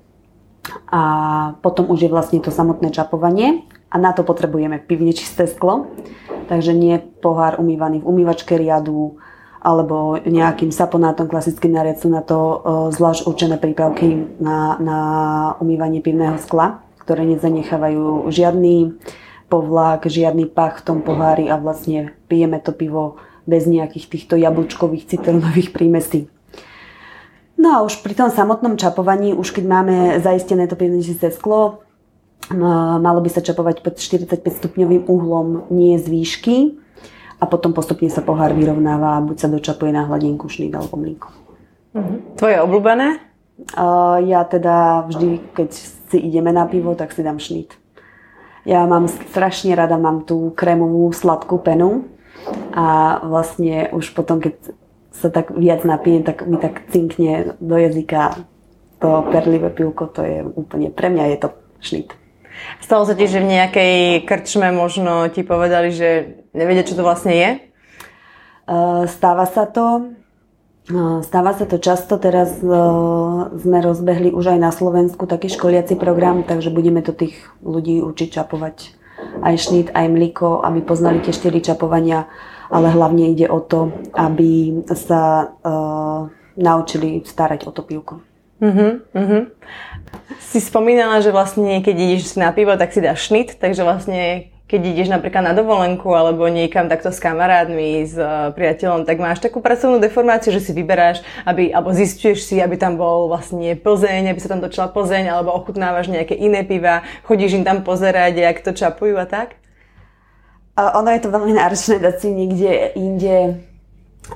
A 0.89 1.01
potom 1.61 1.85
už 1.93 2.01
je 2.01 2.09
vlastne 2.09 2.41
to 2.41 2.49
samotné 2.49 2.89
čapovanie 2.89 3.61
a 3.93 4.01
na 4.01 4.09
to 4.09 4.25
potrebujeme 4.25 4.81
pivne 4.81 5.13
čisté 5.13 5.45
sklo. 5.45 5.85
Takže 6.49 6.73
nie 6.73 6.97
pohár 6.97 7.61
umývaný 7.61 8.01
v 8.01 8.09
umývačke 8.09 8.57
riadu 8.57 9.21
alebo 9.61 10.17
nejakým 10.17 10.73
saponátom 10.73 11.29
klasickým 11.29 11.77
nariad 11.77 12.01
sú 12.01 12.09
na 12.09 12.25
to 12.25 12.37
e, 12.37 12.55
zvlášť 12.97 13.29
určené 13.29 13.61
prípravky 13.61 14.41
na, 14.41 14.81
na 14.81 14.99
umývanie 15.61 16.01
pivného 16.01 16.41
skla, 16.41 16.81
ktoré 17.05 17.29
nezanechávajú 17.29 18.25
žiadny 18.33 18.97
povlak, 19.53 20.09
žiadny 20.09 20.49
pach 20.49 20.81
v 20.81 20.85
tom 20.89 20.97
pohári 21.05 21.45
a 21.45 21.61
vlastne 21.61 22.17
pijeme 22.25 22.57
to 22.57 22.73
pivo 22.73 23.21
bez 23.45 23.69
nejakých 23.69 24.09
týchto 24.09 24.33
jablčkových 24.33 25.05
citrónových 25.13 25.69
prímesí. 25.77 26.25
No 27.61 27.77
a 27.77 27.77
už 27.85 28.01
pri 28.01 28.17
tom 28.17 28.33
samotnom 28.33 28.73
čapovaní, 28.81 29.37
už 29.37 29.53
keď 29.53 29.65
máme 29.69 29.95
zaistené 30.25 30.65
to 30.65 30.73
pevnejšie 30.73 31.29
sklo, 31.29 31.85
malo 32.97 33.21
by 33.21 33.29
sa 33.29 33.45
čapovať 33.45 33.85
pod 33.85 34.01
45 34.01 34.41
stupňovým 34.41 35.05
uhlom, 35.05 35.69
nie 35.69 36.01
z 36.01 36.09
výšky 36.09 36.80
a 37.41 37.45
potom 37.49 37.73
postupne 37.73 38.07
sa 38.13 38.21
pohár 38.21 38.53
vyrovnáva 38.53 39.17
a 39.17 39.23
buď 39.25 39.37
sa 39.41 39.49
dočapuje 39.49 39.89
na 39.89 40.05
hladinku 40.05 40.45
šnít 40.45 40.77
alebo 40.77 40.95
mlíko. 41.01 41.27
Uh-huh. 41.97 42.21
Tvoje 42.37 42.61
obľúbené? 42.61 43.17
Uh, 43.73 44.21
ja 44.29 44.45
teda 44.45 45.09
vždy, 45.09 45.41
keď 45.57 45.69
si 45.73 46.17
ideme 46.21 46.53
na 46.53 46.69
pivo, 46.69 46.93
tak 46.93 47.11
si 47.11 47.25
dám 47.25 47.41
šnít. 47.41 47.73
Ja 48.61 48.85
mám 48.85 49.09
strašne 49.09 49.73
rada, 49.73 49.97
mám 49.97 50.21
tú 50.29 50.53
krémovú 50.53 51.09
sladkú 51.09 51.57
penu, 51.57 52.05
a 52.73 53.19
vlastne 53.23 53.91
už 53.91 54.15
potom, 54.15 54.41
keď 54.41 54.55
sa 55.11 55.29
tak 55.29 55.53
viac 55.53 55.83
napijem, 55.83 56.23
tak 56.23 56.47
mi 56.47 56.57
tak 56.57 56.89
cinkne 56.89 57.53
do 57.59 57.75
jazyka 57.77 58.47
to 59.01 59.25
perlivé 59.33 59.69
pivko, 59.69 60.07
to 60.07 60.21
je 60.21 60.45
úplne, 60.45 60.93
pre 60.93 61.09
mňa 61.09 61.25
je 61.35 61.37
to 61.41 61.47
šnit. 61.81 62.09
Stalo 62.83 63.03
sa 63.07 63.15
ti, 63.15 63.25
že 63.25 63.39
v 63.39 63.51
nejakej 63.51 64.27
krčme 64.27 64.71
možno 64.75 65.27
ti 65.31 65.43
povedali, 65.45 65.91
že 65.93 66.39
nevedia, 66.51 66.85
čo 66.85 66.95
to 66.95 67.03
vlastne 67.03 67.33
je? 67.33 67.49
Stáva 69.11 69.45
sa 69.47 69.67
to. 69.67 70.15
Stáva 71.21 71.53
sa 71.53 71.69
to 71.69 71.77
často, 71.77 72.17
teraz 72.17 72.57
sme 72.59 73.77
rozbehli 73.79 74.33
už 74.33 74.57
aj 74.57 74.59
na 74.59 74.73
Slovensku 74.73 75.29
taký 75.29 75.47
školiaci 75.47 75.93
program, 75.95 76.41
takže 76.41 76.73
budeme 76.73 77.05
to 77.05 77.13
tých 77.13 77.37
ľudí 77.61 78.01
učiť 78.01 78.29
čapovať 78.33 78.97
aj 79.45 79.55
šnít, 79.55 79.87
aj 79.93 80.09
mliko, 80.09 80.65
aby 80.65 80.81
poznali 80.81 81.21
tie 81.21 81.31
štyri 81.31 81.61
čapovania, 81.61 82.25
ale 82.73 82.89
hlavne 82.89 83.29
ide 83.29 83.45
o 83.45 83.61
to, 83.61 83.93
aby 84.17 84.81
sa 84.91 85.53
naučili 86.57 87.23
starať 87.23 87.69
o 87.69 87.71
to 87.71 87.85
pivko. 87.85 88.25
Uh-huh, 88.61 89.01
uh-huh. 89.17 89.49
Si 90.37 90.61
spomínala, 90.61 91.17
že 91.25 91.33
vlastne 91.33 91.81
keď 91.81 91.95
ideš 91.97 92.37
na 92.37 92.53
pivo, 92.53 92.77
tak 92.77 92.93
si 92.93 93.01
dáš 93.01 93.27
šnit, 93.31 93.57
takže 93.57 93.81
vlastne 93.81 94.53
keď 94.69 94.81
ideš 94.87 95.09
napríklad 95.11 95.43
na 95.43 95.53
dovolenku 95.57 96.07
alebo 96.15 96.47
niekam 96.47 96.87
takto 96.87 97.11
s 97.11 97.19
kamarátmi, 97.19 98.07
s 98.07 98.15
uh, 98.15 98.55
priateľom, 98.55 99.03
tak 99.03 99.19
máš 99.19 99.43
takú 99.43 99.59
pracovnú 99.59 99.99
deformáciu, 99.99 100.55
že 100.55 100.63
si 100.63 100.71
vyberáš, 100.71 101.25
aby, 101.43 101.75
alebo 101.75 101.91
zistuješ 101.91 102.47
si, 102.47 102.55
aby 102.63 102.79
tam 102.79 102.95
bol 102.95 103.27
vlastne 103.27 103.75
Plzeň, 103.75 104.31
aby 104.31 104.39
sa 104.39 104.47
tam 104.47 104.63
točila 104.63 104.87
Plzeň, 104.87 105.27
alebo 105.27 105.51
ochutnávaš 105.51 106.07
nejaké 106.07 106.39
iné 106.39 106.63
piva, 106.63 107.03
chodíš 107.27 107.59
im 107.59 107.67
tam 107.67 107.83
pozerať, 107.83 108.39
jak 108.39 108.63
to 108.63 108.71
čapujú 108.71 109.19
a 109.19 109.27
tak? 109.27 109.59
Ono 110.79 111.09
je 111.11 111.19
to 111.19 111.33
veľmi 111.35 111.51
náročné 111.51 111.99
dať 111.99 112.15
si 112.15 112.29
niekde 112.31 112.95
inde 112.95 113.59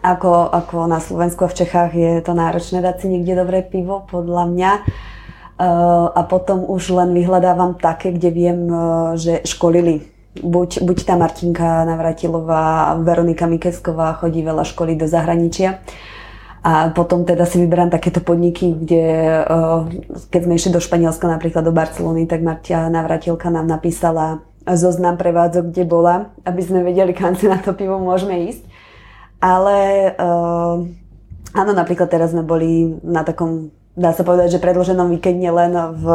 ako, 0.02 0.52
ako 0.52 0.88
na 0.90 1.00
Slovensku 1.00 1.46
a 1.46 1.52
v 1.52 1.58
Čechách 1.64 1.92
je 1.96 2.12
to 2.24 2.34
náročné 2.36 2.84
dať 2.84 3.04
si 3.04 3.08
niekde 3.12 3.38
dobré 3.38 3.64
pivo, 3.64 4.04
podľa 4.10 4.44
mňa. 4.50 4.72
Uh, 5.56 6.12
a 6.12 6.28
potom 6.28 6.68
už 6.68 6.92
len 6.92 7.16
vyhľadávam 7.16 7.80
také, 7.80 8.12
kde 8.12 8.30
viem, 8.32 8.60
uh, 8.68 9.16
že 9.16 9.40
školili. 9.48 10.04
Buď, 10.36 10.84
buď 10.84 10.98
tá 11.08 11.16
Martinka 11.16 11.88
Navratilová, 11.88 12.92
Veronika 13.00 13.48
Mikesková 13.48 14.20
chodí 14.20 14.44
veľa 14.44 14.68
školy 14.68 15.00
do 15.00 15.08
zahraničia. 15.08 15.80
A 16.66 16.92
potom 16.92 17.24
teda 17.24 17.48
si 17.48 17.62
vyberám 17.64 17.88
takéto 17.88 18.20
podniky, 18.20 18.75
kde 18.84 19.06
uh, 19.48 19.88
keď 20.28 20.42
sme 20.44 20.58
išli 20.60 20.75
do 20.75 20.84
Španielska, 20.84 21.24
napríklad 21.24 21.64
do 21.64 21.72
Barcelony, 21.72 22.28
tak 22.28 22.44
Martia 22.44 22.92
Navratilka 22.92 23.48
nám 23.48 23.72
napísala 23.72 24.44
zoznam 24.66 25.16
prevádzok, 25.16 25.72
kde 25.72 25.84
bola, 25.86 26.34
aby 26.42 26.62
sme 26.66 26.82
vedeli, 26.82 27.14
kam 27.14 27.38
si 27.38 27.46
na 27.46 27.62
to 27.62 27.78
pivo 27.78 28.02
môžeme 28.02 28.50
ísť. 28.50 28.75
Ale 29.46 30.10
uh, 30.18 30.82
áno, 31.54 31.72
napríklad 31.78 32.10
teraz 32.10 32.34
sme 32.34 32.42
boli 32.42 32.98
na 33.06 33.22
takom, 33.22 33.70
dá 33.94 34.10
sa 34.10 34.25
povedať, 34.25 34.58
že 34.58 34.64
predloženom 34.64 35.14
víkende 35.14 35.46
len 35.54 35.78
v, 36.02 36.06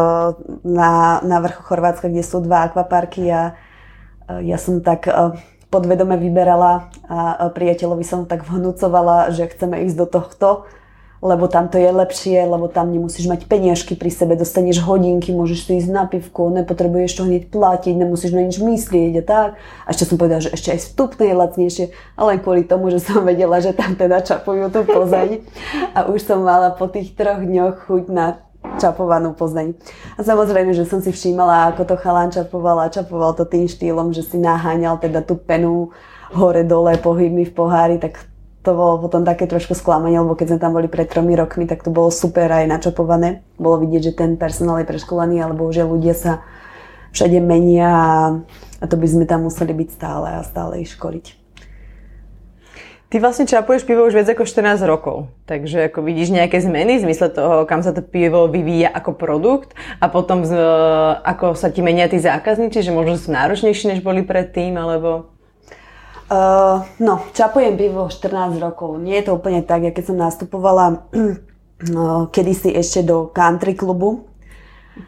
na, 0.67 1.23
na 1.23 1.39
vrchu 1.39 1.63
Chorvátska, 1.63 2.11
kde 2.11 2.27
sú 2.27 2.43
dva 2.43 2.67
akvaparky 2.67 3.31
a 3.31 3.55
uh, 3.55 4.43
ja 4.43 4.59
som 4.59 4.83
tak 4.83 5.07
uh, 5.07 5.39
podvedome 5.71 6.19
vyberala 6.19 6.91
a 7.07 7.47
priateľovi 7.47 8.03
som 8.03 8.27
tak 8.27 8.43
vhnúcovala, 8.43 9.31
že 9.31 9.47
chceme 9.47 9.87
ísť 9.87 9.97
do 10.03 10.07
tohto 10.11 10.49
lebo 11.21 11.53
tam 11.53 11.69
to 11.69 11.77
je 11.77 11.93
lepšie, 11.93 12.49
lebo 12.49 12.65
tam 12.73 12.89
nemusíš 12.89 13.29
mať 13.29 13.45
peniažky 13.45 13.93
pri 13.93 14.09
sebe, 14.09 14.41
dostaneš 14.41 14.81
hodinky, 14.81 15.37
môžeš 15.37 15.69
si 15.69 15.73
ísť 15.85 15.91
na 15.93 16.09
pivku, 16.09 16.49
nepotrebuješ 16.49 17.21
to 17.21 17.23
hneď 17.29 17.53
platiť, 17.53 17.93
nemusíš 17.93 18.33
na 18.33 18.49
nič 18.49 18.57
myslieť 18.57 19.12
a 19.21 19.23
tak. 19.23 19.50
A 19.85 19.89
ešte 19.93 20.09
som 20.09 20.17
povedala, 20.17 20.41
že 20.41 20.57
ešte 20.57 20.73
aj 20.73 20.81
vstupné 20.81 21.25
je 21.29 21.37
lacnejšie, 21.37 21.87
ale 22.17 22.41
kvôli 22.41 22.65
tomu, 22.65 22.89
že 22.89 23.05
som 23.05 23.21
vedela, 23.21 23.61
že 23.61 23.77
tam 23.77 23.93
teda 23.93 24.25
čapujú 24.25 24.73
tú 24.73 24.81
Plzeň. 24.89 25.45
A 25.93 26.09
už 26.09 26.25
som 26.25 26.41
mala 26.41 26.73
po 26.73 26.89
tých 26.89 27.12
troch 27.12 27.45
dňoch 27.45 27.85
chuť 27.85 28.05
na 28.09 28.41
čapovanú 28.81 29.37
Plzeň. 29.37 29.77
A 30.17 30.25
samozrejme, 30.25 30.73
že 30.73 30.89
som 30.89 31.05
si 31.05 31.12
všímala, 31.12 31.69
ako 31.73 31.85
to 31.85 31.97
chalán 32.00 32.33
čapoval 32.33 32.81
a 32.81 32.93
čapoval 32.93 33.37
to 33.37 33.45
tým 33.45 33.69
štýlom, 33.69 34.17
že 34.17 34.25
si 34.25 34.41
naháňal 34.41 34.97
teda 34.97 35.21
tú 35.21 35.37
penu 35.37 35.93
hore-dole, 36.33 36.97
pohybmi 36.97 37.45
v 37.45 37.53
pohári, 37.53 37.97
tak 37.99 38.30
to 38.61 38.76
bolo 38.76 39.00
potom 39.00 39.25
také 39.25 39.49
trošku 39.49 39.73
sklamanie, 39.73 40.21
lebo 40.21 40.37
keď 40.37 40.57
sme 40.57 40.61
tam 40.61 40.76
boli 40.76 40.85
pred 40.85 41.09
tromi 41.09 41.33
rokmi, 41.33 41.64
tak 41.64 41.81
to 41.81 41.88
bolo 41.88 42.12
super 42.12 42.52
aj 42.52 42.69
načopované. 42.69 43.40
Bolo 43.57 43.81
vidieť, 43.81 44.12
že 44.12 44.19
ten 44.21 44.37
personál 44.37 44.85
je 44.85 44.90
preškolený, 44.90 45.40
ale 45.40 45.57
bohužiaľ 45.57 45.88
ľudia 45.88 46.12
sa 46.12 46.45
všade 47.17 47.40
menia 47.40 47.88
a, 47.88 48.85
to 48.85 49.00
by 49.00 49.07
sme 49.09 49.25
tam 49.25 49.49
museli 49.49 49.73
byť 49.73 49.88
stále 49.88 50.26
a 50.37 50.45
stále 50.45 50.85
ich 50.85 50.93
školiť. 50.93 51.40
Ty 53.11 53.19
vlastne 53.19 53.43
čapuješ 53.43 53.90
pivo 53.90 54.07
už 54.07 54.14
viac 54.14 54.31
ako 54.31 54.47
14 54.47 54.87
rokov, 54.87 55.35
takže 55.43 55.90
ako 55.90 56.07
vidíš 56.07 56.31
nejaké 56.31 56.62
zmeny 56.62 57.02
v 57.02 57.11
zmysle 57.11 57.35
toho, 57.35 57.67
kam 57.67 57.83
sa 57.83 57.90
to 57.90 58.07
pivo 58.07 58.47
vyvíja 58.47 58.87
ako 58.87 59.19
produkt 59.19 59.75
a 59.99 60.07
potom 60.07 60.47
z, 60.47 60.55
ako 61.26 61.59
sa 61.59 61.75
ti 61.75 61.83
menia 61.83 62.07
tí 62.07 62.23
zákazníci, 62.23 62.87
že 62.87 62.95
možno 62.95 63.19
sú 63.19 63.35
náročnejší, 63.35 63.97
než 63.97 64.00
boli 64.07 64.23
predtým, 64.23 64.79
alebo... 64.79 65.40
Uh, 66.31 66.87
no, 67.03 67.27
čapujem 67.35 67.75
pivo 67.75 68.07
14 68.07 68.63
rokov. 68.63 69.03
Nie 69.03 69.19
je 69.19 69.27
to 69.27 69.43
úplne 69.43 69.67
tak, 69.67 69.83
ja 69.83 69.91
keď 69.91 70.15
som 70.15 70.17
nastupovala 70.23 71.11
uh, 71.11 72.31
kedysi 72.31 72.71
ešte 72.71 73.03
do 73.03 73.35
country 73.35 73.75
klubu, 73.75 74.31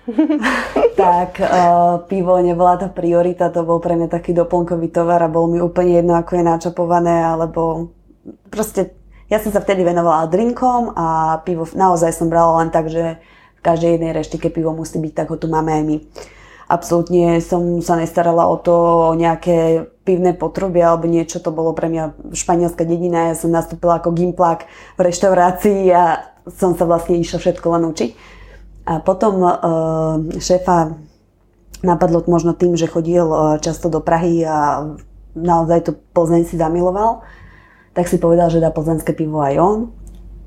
tak 0.98 1.38
uh, 1.38 2.02
pivo 2.10 2.42
nebola 2.42 2.74
tá 2.74 2.90
priorita, 2.90 3.54
to 3.54 3.62
bol 3.62 3.78
pre 3.78 3.94
mňa 3.94 4.10
taký 4.10 4.34
doplnkový 4.34 4.90
tovar 4.90 5.22
a 5.22 5.30
bol 5.30 5.46
mi 5.46 5.62
úplne 5.62 6.02
jedno, 6.02 6.18
ako 6.18 6.32
je 6.34 6.42
načapované, 6.42 7.22
alebo 7.22 7.94
proste 8.50 8.90
ja 9.30 9.38
som 9.38 9.54
sa 9.54 9.62
vtedy 9.62 9.86
venovala 9.86 10.26
drinkom 10.26 10.90
a 10.98 11.38
pivo 11.46 11.70
naozaj 11.70 12.18
som 12.18 12.26
brala 12.26 12.66
len 12.66 12.74
tak, 12.74 12.90
že 12.90 13.22
v 13.56 13.60
každej 13.62 13.94
jednej 13.94 14.10
reštike 14.10 14.50
pivo 14.50 14.74
musí 14.74 14.98
byť, 14.98 15.12
tak 15.22 15.30
ho 15.30 15.38
tu 15.38 15.46
máme 15.46 15.70
aj 15.70 15.82
my. 15.86 15.96
Absolútne 16.72 17.44
som 17.44 17.84
sa 17.84 18.00
nestarala 18.00 18.48
o 18.48 18.56
to, 18.56 18.72
o 19.12 19.18
nejaké 19.18 19.84
pivné 20.08 20.32
potrubie 20.32 20.80
alebo 20.80 21.04
niečo, 21.04 21.36
to 21.44 21.52
bolo 21.52 21.76
pre 21.76 21.92
mňa 21.92 22.32
španielská 22.32 22.88
dedina, 22.88 23.28
ja 23.28 23.36
som 23.36 23.52
nastúpila 23.52 24.00
ako 24.00 24.16
gimplak 24.16 24.64
v 24.96 25.00
reštaurácii 25.04 25.92
a 25.92 26.32
som 26.48 26.72
sa 26.72 26.88
vlastne 26.88 27.20
išla 27.20 27.44
všetko 27.44 27.66
len 27.76 27.84
učiť. 27.92 28.10
A 28.88 29.04
potom 29.04 29.44
uh, 29.44 29.52
šéfa 30.40 30.96
napadlo 31.84 32.24
možno 32.24 32.56
tým, 32.56 32.72
že 32.72 32.88
chodil 32.88 33.28
uh, 33.28 33.60
často 33.60 33.92
do 33.92 34.00
Prahy 34.00 34.40
a 34.42 34.88
naozaj 35.36 35.86
to 35.86 35.92
Plzeň 36.16 36.48
si 36.48 36.56
zamiloval, 36.56 37.20
tak 37.92 38.08
si 38.08 38.16
povedal, 38.16 38.48
že 38.48 38.64
dá 38.64 38.72
plzeňské 38.72 39.12
pivo 39.12 39.44
aj 39.44 39.54
on. 39.60 39.78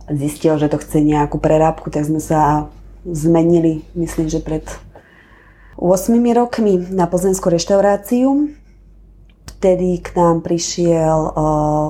Zistil, 0.10 0.58
že 0.58 0.70
to 0.70 0.82
chce 0.82 1.02
nejakú 1.02 1.38
prerábku, 1.38 1.90
tak 1.94 2.06
sme 2.06 2.22
sa 2.22 2.70
zmenili, 3.06 3.86
myslím, 3.94 4.30
že 4.30 4.42
pred 4.42 4.66
8 5.76 6.16
rokmi 6.32 6.80
na 6.88 7.04
plzeňskú 7.04 7.52
reštauráciu. 7.52 8.48
Vtedy 9.60 10.00
k 10.00 10.16
nám 10.16 10.40
prišiel 10.40 11.36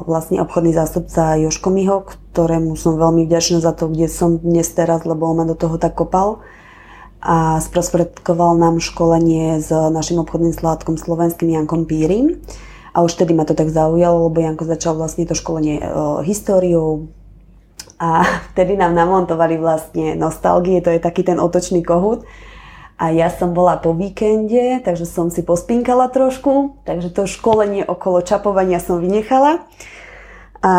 vlastne 0.10 0.42
obchodný 0.42 0.74
zástupca 0.74 1.38
Joško 1.38 1.70
Miho, 1.70 2.02
ktorému 2.34 2.74
som 2.74 2.98
veľmi 2.98 3.30
vďačná 3.30 3.62
za 3.62 3.78
to, 3.78 3.94
kde 3.94 4.10
som 4.10 4.42
dnes 4.42 4.66
teraz, 4.74 5.06
lebo 5.06 5.30
on 5.30 5.38
ma 5.38 5.46
do 5.46 5.54
toho 5.54 5.78
tak 5.78 5.94
kopal. 5.94 6.42
A 7.22 7.62
sprostredkoval 7.62 8.58
nám 8.58 8.82
školenie 8.82 9.62
s 9.62 9.70
našim 9.70 10.18
obchodným 10.22 10.54
sládkom 10.54 10.98
slovenským 10.98 11.54
Jankom 11.54 11.86
Pírim. 11.86 12.42
A 12.90 13.06
už 13.06 13.22
vtedy 13.22 13.38
ma 13.38 13.46
to 13.46 13.54
tak 13.54 13.70
zaujalo, 13.70 14.30
lebo 14.30 14.42
Janko 14.42 14.66
začal 14.66 14.98
vlastne 14.98 15.30
to 15.30 15.38
školenie 15.38 15.84
uh, 15.84 16.26
históriou, 16.26 17.10
a 18.00 18.24
vtedy 18.54 18.78
nám 18.78 18.98
namontovali 18.98 19.62
vlastne 19.62 20.18
nostalgie, 20.18 20.82
to 20.82 20.90
je 20.90 21.00
taký 21.00 21.22
ten 21.24 21.38
otočný 21.38 21.86
kohút 21.86 22.26
a 22.96 23.12
ja 23.12 23.28
som 23.28 23.52
bola 23.52 23.76
po 23.76 23.92
víkende, 23.92 24.80
takže 24.80 25.04
som 25.04 25.28
si 25.28 25.44
pospinkala 25.44 26.08
trošku, 26.08 26.80
takže 26.88 27.12
to 27.12 27.28
školenie 27.28 27.84
okolo 27.84 28.24
čapovania 28.24 28.80
som 28.80 29.04
vynechala. 29.04 29.68
A 30.64 30.74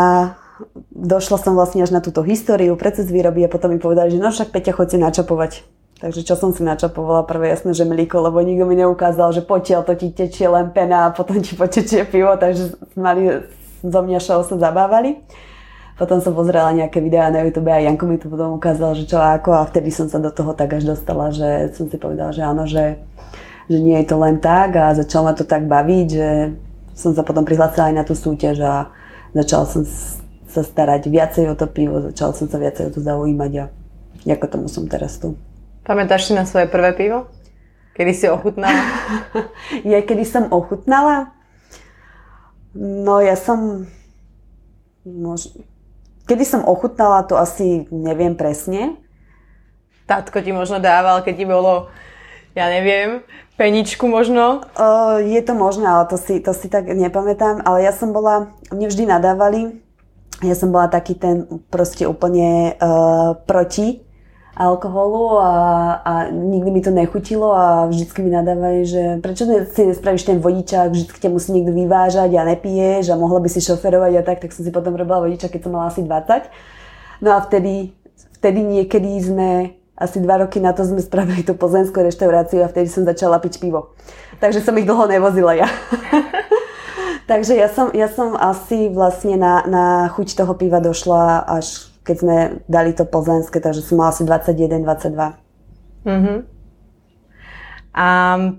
došla 0.90 1.36
som 1.36 1.52
vlastne 1.52 1.84
až 1.84 1.92
na 1.92 2.00
túto 2.00 2.24
históriu, 2.24 2.72
proces 2.80 3.12
výroby 3.12 3.44
a 3.44 3.52
potom 3.52 3.68
mi 3.68 3.76
povedali, 3.76 4.16
že 4.16 4.18
no 4.18 4.32
však 4.32 4.48
Peťa, 4.48 4.72
choď 4.72 4.88
si 4.88 4.98
načapovať. 4.98 5.52
Takže 5.96 6.28
čo 6.28 6.36
som 6.36 6.52
si 6.52 6.60
načapovala? 6.60 7.24
Prvé 7.24 7.52
jasné, 7.52 7.72
že 7.72 7.88
mlíko, 7.88 8.20
lebo 8.20 8.40
nikto 8.44 8.68
mi 8.68 8.76
neukázal, 8.76 9.32
že 9.32 9.40
potiaľ 9.44 9.80
to 9.84 9.96
ti 9.96 10.12
tečie 10.12 10.44
len 10.48 10.72
pena 10.72 11.08
a 11.08 11.12
potom 11.12 11.40
ti 11.40 11.56
potečie 11.56 12.04
pivo, 12.04 12.36
takže 12.36 12.76
mali 12.96 13.48
zo 13.80 14.00
mňa 14.04 14.20
show 14.20 14.40
sa 14.44 14.56
zabávali. 14.56 15.20
Potom 15.96 16.20
som 16.20 16.36
pozrela 16.36 16.76
nejaké 16.76 17.00
videá 17.00 17.32
na 17.32 17.40
YouTube 17.40 17.72
a 17.72 17.80
Janko 17.80 18.04
mi 18.04 18.20
to 18.20 18.28
potom 18.28 18.60
ukázal, 18.60 18.92
že 18.92 19.08
čo 19.08 19.16
ako 19.16 19.56
a 19.56 19.64
vtedy 19.64 19.88
som 19.88 20.12
sa 20.12 20.20
do 20.20 20.28
toho 20.28 20.52
tak 20.52 20.76
až 20.76 20.92
dostala, 20.92 21.32
že 21.32 21.72
som 21.72 21.88
si 21.88 21.96
povedala, 21.96 22.36
že 22.36 22.44
áno, 22.44 22.68
že, 22.68 23.00
že 23.64 23.80
nie 23.80 23.96
je 24.04 24.06
to 24.12 24.20
len 24.20 24.36
tak 24.36 24.76
a 24.76 24.92
začala 24.92 25.32
ma 25.32 25.32
to 25.32 25.48
tak 25.48 25.64
baviť, 25.64 26.06
že 26.12 26.28
som 26.92 27.16
sa 27.16 27.24
potom 27.24 27.48
prihlásila 27.48 27.88
aj 27.88 27.96
na 27.96 28.04
tú 28.04 28.12
súťaž 28.12 28.60
a 28.60 28.74
začala 29.32 29.64
som 29.64 29.88
sa 30.44 30.60
starať 30.60 31.08
viacej 31.08 31.48
o 31.48 31.56
to 31.56 31.64
pivo, 31.64 32.04
začala 32.04 32.36
som 32.36 32.44
sa 32.44 32.60
viacej 32.60 32.88
o 32.88 32.90
to 32.92 33.00
zaujímať 33.00 33.52
a 33.56 33.64
ako 34.36 34.46
tomu 34.52 34.68
som 34.68 34.84
teraz 34.84 35.16
tu. 35.16 35.32
Pamätáš 35.80 36.28
si 36.28 36.32
na 36.36 36.44
svoje 36.44 36.68
prvé 36.68 36.92
pivo? 36.92 37.24
Kedy 37.96 38.12
si 38.12 38.26
ochutnala? 38.28 38.84
ja 39.96 40.04
kedy 40.04 40.28
som 40.28 40.52
ochutnala? 40.52 41.32
No 42.76 43.24
ja 43.24 43.32
som... 43.32 43.88
Možno, 45.06 45.64
Kedy 46.26 46.44
som 46.44 46.66
ochutnala, 46.66 47.22
to 47.22 47.38
asi 47.38 47.86
neviem 47.94 48.34
presne. 48.34 48.98
Tatko 50.06 50.42
ti 50.42 50.50
možno 50.54 50.78
dával, 50.78 51.22
keď 51.22 51.34
ti 51.34 51.46
bolo, 51.46 51.90
ja 52.54 52.70
neviem, 52.70 53.26
peničku 53.58 54.06
možno? 54.06 54.62
Uh, 54.78 55.18
je 55.22 55.38
to 55.42 55.54
možné, 55.54 55.86
ale 55.86 56.06
to 56.06 56.18
si, 56.18 56.38
to 56.38 56.54
si 56.54 56.70
tak 56.70 56.86
nepamätám. 56.86 57.62
Ale 57.66 57.82
ja 57.82 57.90
som 57.90 58.14
bola, 58.14 58.54
mne 58.70 58.86
vždy 58.86 59.06
nadávali, 59.06 59.82
ja 60.44 60.54
som 60.54 60.70
bola 60.70 60.86
taký 60.86 61.16
ten 61.16 61.48
proste 61.72 62.04
úplne 62.04 62.76
uh, 62.76 63.34
proti 63.48 64.05
alkoholu 64.56 65.36
a, 65.36 65.52
a 66.00 66.12
nikdy 66.32 66.70
mi 66.72 66.80
to 66.80 66.88
nechutilo 66.88 67.52
a 67.52 67.86
vždycky 67.86 68.24
mi 68.24 68.32
nadávali, 68.32 68.88
že 68.88 69.20
prečo 69.20 69.44
si 69.44 69.82
nespravíš 69.84 70.24
ten 70.24 70.40
vodičák, 70.40 70.96
vždy 70.96 71.12
ťa 71.12 71.28
musí 71.28 71.52
niekto 71.52 71.76
vyvážať 71.76 72.32
a 72.32 72.48
nepiješ 72.48 73.12
a 73.12 73.20
mohla 73.20 73.44
by 73.44 73.52
si 73.52 73.60
šoferovať 73.60 74.12
a 74.16 74.22
tak, 74.24 74.40
tak 74.40 74.56
som 74.56 74.64
si 74.64 74.72
potom 74.72 74.96
robila 74.96 75.20
vodičák, 75.28 75.52
keď 75.52 75.60
som 75.60 75.72
mala 75.76 75.92
asi 75.92 76.00
20. 76.00 76.48
No 77.20 77.36
a 77.36 77.44
vtedy, 77.44 77.92
vtedy 78.40 78.64
niekedy 78.64 79.10
sme, 79.20 79.76
asi 79.92 80.24
dva 80.24 80.40
roky 80.40 80.56
na 80.56 80.72
to 80.72 80.88
sme 80.88 81.04
spravili 81.04 81.44
tú 81.44 81.52
plzeňskú 81.52 82.00
reštauráciu 82.00 82.64
a 82.64 82.72
vtedy 82.72 82.88
som 82.88 83.04
začala 83.04 83.36
piť 83.36 83.60
pivo. 83.60 83.92
Takže 84.40 84.64
som 84.64 84.72
ich 84.80 84.88
dlho 84.88 85.04
nevozila 85.04 85.52
ja. 85.52 85.68
Takže 87.30 87.58
ja 87.58 87.68
som, 87.68 87.92
ja 87.92 88.08
som 88.08 88.38
asi 88.38 88.88
vlastne 88.88 89.36
na, 89.36 89.68
na 89.68 89.84
chuť 90.16 90.38
toho 90.38 90.54
piva 90.56 90.80
došla 90.80 91.44
až 91.44 91.92
keď 92.06 92.16
sme 92.22 92.36
dali 92.70 92.94
to 92.94 93.02
plzenské, 93.02 93.58
takže 93.58 93.82
som 93.82 93.98
mala 93.98 94.14
asi 94.14 94.22
21-22. 94.22 96.06
Mm-hmm. 96.06 96.38
A 97.98 98.06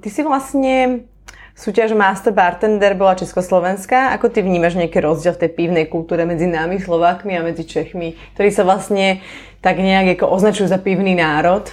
ty 0.03 0.07
si 0.11 0.21
vlastne 0.27 1.07
súťaž 1.55 1.95
Master 1.95 2.35
Bartender 2.35 2.91
bola 2.99 3.15
Československá. 3.15 4.11
Ako 4.19 4.27
ty 4.27 4.43
vnímaš 4.43 4.75
nejaký 4.75 4.99
rozdiel 4.99 5.31
v 5.31 5.47
tej 5.47 5.51
pivnej 5.55 5.85
kultúre 5.87 6.27
medzi 6.27 6.43
nami, 6.43 6.83
Slovákmi 6.83 7.39
a 7.39 7.45
medzi 7.45 7.63
Čechmi, 7.63 8.19
ktorí 8.35 8.51
sa 8.51 8.67
vlastne 8.67 9.23
tak 9.63 9.79
nejak 9.79 10.19
ako 10.19 10.27
označujú 10.27 10.67
za 10.67 10.81
pivný 10.83 11.15
národ? 11.15 11.63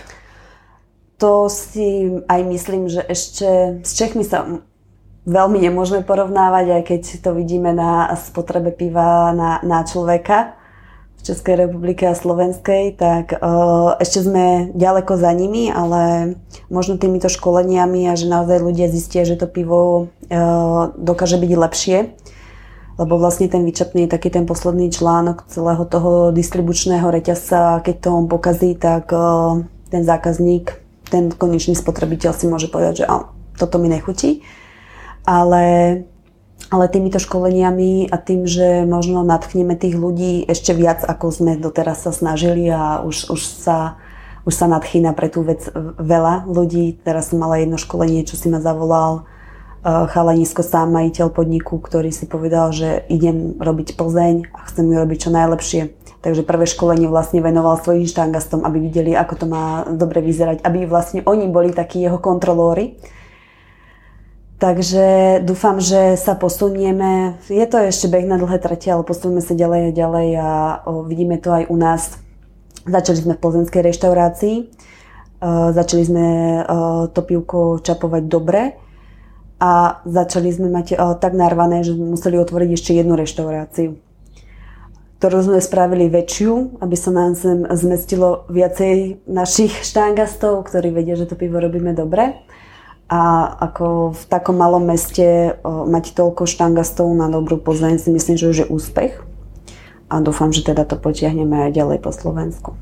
To 1.18 1.50
si 1.50 2.06
aj 2.30 2.40
myslím, 2.46 2.86
že 2.86 3.02
ešte 3.02 3.82
s 3.82 3.90
Čechmi 3.98 4.22
sa 4.22 4.62
veľmi 5.24 5.58
nemôžeme 5.58 6.04
porovnávať, 6.04 6.66
aj 6.70 6.82
keď 6.84 7.02
to 7.24 7.30
vidíme 7.32 7.72
na 7.72 8.12
spotrebe 8.14 8.70
piva 8.70 9.32
na, 9.32 9.58
na 9.64 9.82
človeka 9.82 10.63
Českej 11.24 11.56
republike 11.56 12.04
a 12.04 12.12
Slovenskej, 12.12 13.00
tak 13.00 13.32
uh, 13.32 13.96
ešte 13.96 14.20
sme 14.20 14.68
ďaleko 14.76 15.16
za 15.16 15.32
nimi, 15.32 15.72
ale 15.72 16.36
možno 16.68 17.00
týmito 17.00 17.32
školeniami 17.32 18.12
a 18.12 18.14
že 18.14 18.28
naozaj 18.28 18.60
ľudia 18.60 18.92
zistia, 18.92 19.24
že 19.24 19.40
to 19.40 19.48
pivo 19.48 20.12
uh, 20.28 20.92
dokáže 21.00 21.40
byť 21.40 21.52
lepšie, 21.56 21.98
lebo 23.00 23.16
vlastne 23.16 23.48
ten 23.48 23.64
výčepný 23.64 24.04
je 24.04 24.12
taký 24.12 24.28
ten 24.28 24.44
posledný 24.44 24.92
článok 24.92 25.48
celého 25.48 25.82
toho 25.88 26.28
distribučného 26.30 27.08
reťazca, 27.08 27.80
keď 27.80 27.96
to 28.04 28.08
on 28.12 28.28
pokazí, 28.28 28.76
tak 28.76 29.08
uh, 29.08 29.64
ten 29.88 30.04
zákazník, 30.04 30.76
ten 31.08 31.32
konečný 31.32 31.72
spotrebiteľ 31.72 32.36
si 32.36 32.44
môže 32.52 32.68
povedať, 32.68 33.02
že 33.02 33.06
toto 33.56 33.80
mi 33.80 33.88
nechutí. 33.88 34.44
Ale 35.24 36.04
ale 36.72 36.90
týmito 36.90 37.22
školeniami 37.22 38.10
a 38.10 38.16
tým, 38.18 38.48
že 38.48 38.82
možno 38.88 39.22
nadchneme 39.22 39.78
tých 39.78 39.94
ľudí 39.94 40.42
ešte 40.48 40.74
viac, 40.74 41.04
ako 41.06 41.30
sme 41.30 41.52
doteraz 41.60 42.02
sa 42.02 42.12
snažili 42.14 42.66
a 42.66 43.04
už, 43.04 43.30
už 43.30 43.40
sa 43.42 43.78
už 44.44 44.52
sa 44.52 44.68
nadchýna 44.68 45.16
pre 45.16 45.32
tú 45.32 45.40
vec 45.40 45.64
veľa 45.98 46.44
ľudí. 46.44 47.00
Teraz 47.00 47.32
som 47.32 47.40
mala 47.40 47.60
jedno 47.60 47.80
školenie, 47.80 48.28
čo 48.28 48.36
si 48.36 48.52
ma 48.52 48.60
zavolal 48.60 49.24
uh, 49.24 50.04
chalanisko 50.12 50.60
sám, 50.60 50.92
majiteľ 50.92 51.32
podniku, 51.32 51.80
ktorý 51.80 52.12
si 52.12 52.28
povedal, 52.28 52.70
že 52.76 53.08
idem 53.08 53.56
robiť 53.56 53.96
Plzeň 53.96 54.52
a 54.52 54.68
chcem 54.68 54.84
ju 54.84 54.96
robiť 55.00 55.18
čo 55.18 55.30
najlepšie. 55.32 55.82
Takže 56.20 56.44
prvé 56.44 56.64
školenie 56.64 57.08
vlastne 57.08 57.44
venoval 57.44 57.80
svojim 57.80 58.08
štangastom, 58.08 58.64
aby 58.64 58.80
videli, 58.80 59.12
ako 59.12 59.44
to 59.44 59.46
má 59.48 59.84
dobre 59.88 60.24
vyzerať, 60.24 60.64
aby 60.64 60.88
vlastne 60.88 61.20
oni 61.24 61.48
boli 61.48 61.72
takí 61.72 62.00
jeho 62.00 62.16
kontrolóri 62.16 62.96
Takže 64.54 65.38
dúfam, 65.42 65.82
že 65.82 66.14
sa 66.14 66.38
posunieme. 66.38 67.42
Je 67.50 67.66
to 67.66 67.82
ešte 67.82 68.06
beh 68.06 68.22
na 68.22 68.38
dlhé 68.38 68.62
trate, 68.62 68.86
ale 68.86 69.02
posunieme 69.02 69.42
sa 69.42 69.52
ďalej 69.58 69.90
a 69.90 69.96
ďalej 69.96 70.28
a 70.38 70.48
vidíme 71.10 71.36
to 71.42 71.50
aj 71.50 71.64
u 71.66 71.76
nás. 71.76 72.02
Začali 72.86 73.18
sme 73.18 73.34
v 73.34 73.42
plzenskej 73.42 73.82
reštaurácii. 73.82 74.56
O, 75.44 75.74
začali 75.74 76.02
sme 76.06 76.26
o, 76.62 77.10
to 77.10 77.20
pivko 77.26 77.82
čapovať 77.82 78.22
dobre 78.30 78.78
a 79.58 80.00
začali 80.06 80.48
sme 80.54 80.70
mať 80.70 80.86
o, 80.96 81.18
tak 81.18 81.34
narvané, 81.34 81.82
že 81.82 81.98
sme 81.98 82.14
museli 82.14 82.38
otvoriť 82.38 82.70
ešte 82.72 82.90
jednu 82.94 83.18
reštauráciu 83.18 83.98
ktorú 85.24 85.40
sme 85.40 85.56
spravili 85.56 86.12
väčšiu, 86.12 86.84
aby 86.84 86.96
sa 87.00 87.08
nám 87.08 87.32
sem 87.32 87.64
zmestilo 87.64 88.44
viacej 88.52 89.24
našich 89.24 89.72
štangastov, 89.80 90.68
ktorí 90.68 90.92
vedia, 90.92 91.16
že 91.16 91.24
to 91.24 91.32
pivo 91.32 91.64
robíme 91.64 91.96
dobre. 91.96 92.44
A 93.14 93.46
ako 93.70 94.10
v 94.10 94.24
takom 94.26 94.58
malom 94.58 94.82
meste 94.82 95.54
mať 95.62 96.18
toľko 96.18 96.50
štangastov 96.50 97.06
na 97.14 97.30
dobrú 97.30 97.62
Plzeň 97.62 98.02
si 98.02 98.10
myslím, 98.10 98.34
že 98.34 98.50
už 98.50 98.56
je 98.58 98.66
úspech. 98.66 99.22
A 100.10 100.18
dúfam, 100.18 100.50
že 100.50 100.66
teda 100.66 100.82
to 100.82 100.98
potiahneme 100.98 101.70
aj 101.70 101.78
ďalej 101.78 102.02
po 102.02 102.10
Slovensku. 102.10 102.74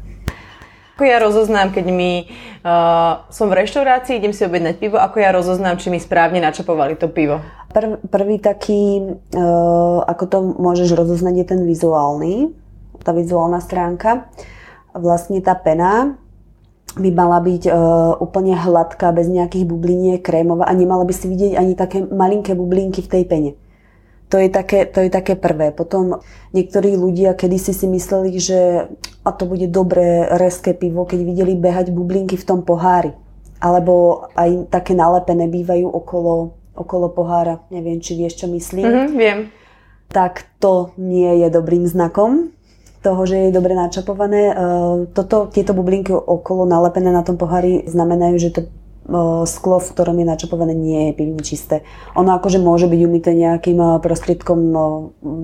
Ako 0.96 1.04
ja 1.04 1.20
rozoznám, 1.20 1.72
keď 1.72 1.86
mi 1.88 2.30
uh, 2.62 3.24
som 3.32 3.48
v 3.48 3.64
reštaurácii, 3.64 4.20
idem 4.20 4.32
si 4.36 4.44
objednať 4.44 4.76
pivo, 4.76 5.00
ako 5.00 5.16
ja 5.20 5.32
rozoznám, 5.32 5.80
či 5.80 5.88
mi 5.88 6.00
správne 6.00 6.38
načapovali 6.38 6.94
to 7.00 7.08
pivo? 7.12 7.40
Prv, 7.72 8.00
prvý 8.06 8.36
taký, 8.40 9.00
uh, 9.32 10.00
ako 10.04 10.24
to 10.28 10.38
môžeš 10.60 10.92
rozoznať, 10.92 11.34
je 11.42 11.46
ten 11.48 11.60
vizuálny, 11.64 12.52
tá 13.02 13.16
vizuálna 13.16 13.58
stránka. 13.64 14.28
Vlastne 14.92 15.40
tá 15.40 15.56
pena, 15.56 16.20
by 16.96 17.10
mala 17.12 17.40
byť 17.40 17.62
uh, 17.68 17.74
úplne 18.20 18.52
hladká, 18.52 19.12
bez 19.16 19.28
nejakých 19.28 19.64
bubliniek, 19.64 20.20
krémová 20.20 20.68
a 20.68 20.76
nemala 20.76 21.08
by 21.08 21.14
si 21.16 21.28
vidieť 21.28 21.52
ani 21.56 21.72
také 21.72 22.04
malinké 22.04 22.52
bublinky 22.52 23.00
v 23.00 23.12
tej 23.12 23.24
pene. 23.24 23.52
To 24.32 24.40
je, 24.40 24.48
také, 24.48 24.88
to 24.88 25.04
je 25.04 25.12
také 25.12 25.36
prvé. 25.36 25.76
Potom 25.76 26.24
niektorí 26.56 26.96
ľudia 26.96 27.36
kedysi 27.36 27.76
si 27.76 27.84
mysleli, 27.84 28.32
že 28.40 28.88
a 29.28 29.28
to 29.28 29.44
bude 29.44 29.68
dobré 29.68 30.24
reské 30.40 30.72
pivo, 30.72 31.04
keď 31.04 31.20
videli 31.20 31.52
behať 31.52 31.92
bublinky 31.92 32.40
v 32.40 32.48
tom 32.48 32.64
pohári. 32.64 33.12
Alebo 33.60 34.24
aj 34.32 34.72
také 34.72 34.96
nalepené 34.96 35.52
bývajú 35.52 35.84
okolo, 35.84 36.56
okolo 36.72 37.12
pohára. 37.12 37.60
Neviem, 37.68 38.00
či 38.00 38.16
vieš, 38.16 38.40
čo 38.40 38.48
myslím. 38.48 38.88
Mm-hmm, 38.88 39.08
viem. 39.20 39.38
Tak 40.08 40.48
to 40.56 40.96
nie 40.96 41.44
je 41.44 41.52
dobrým 41.52 41.84
znakom 41.84 42.56
toho, 43.02 43.26
že 43.26 43.50
je 43.50 43.50
dobre 43.50 43.74
načapované. 43.74 44.50
E, 44.50 44.54
toto, 45.10 45.50
tieto 45.50 45.74
bublinky 45.74 46.14
okolo 46.14 46.64
nalepené 46.64 47.10
na 47.10 47.26
tom 47.26 47.34
pohári 47.34 47.82
znamenajú, 47.90 48.36
že 48.38 48.50
to 48.54 48.60
e, 48.62 48.68
sklo, 49.44 49.82
v 49.82 49.90
ktorom 49.90 50.16
je 50.22 50.26
načapované, 50.26 50.72
nie 50.72 51.10
je 51.10 51.18
pivne 51.18 51.42
čisté. 51.42 51.82
Ono 52.14 52.30
akože 52.38 52.62
môže 52.62 52.86
byť 52.86 53.00
umité 53.02 53.34
nejakým 53.34 53.78
e, 53.82 53.86
prostriedkom 53.98 54.58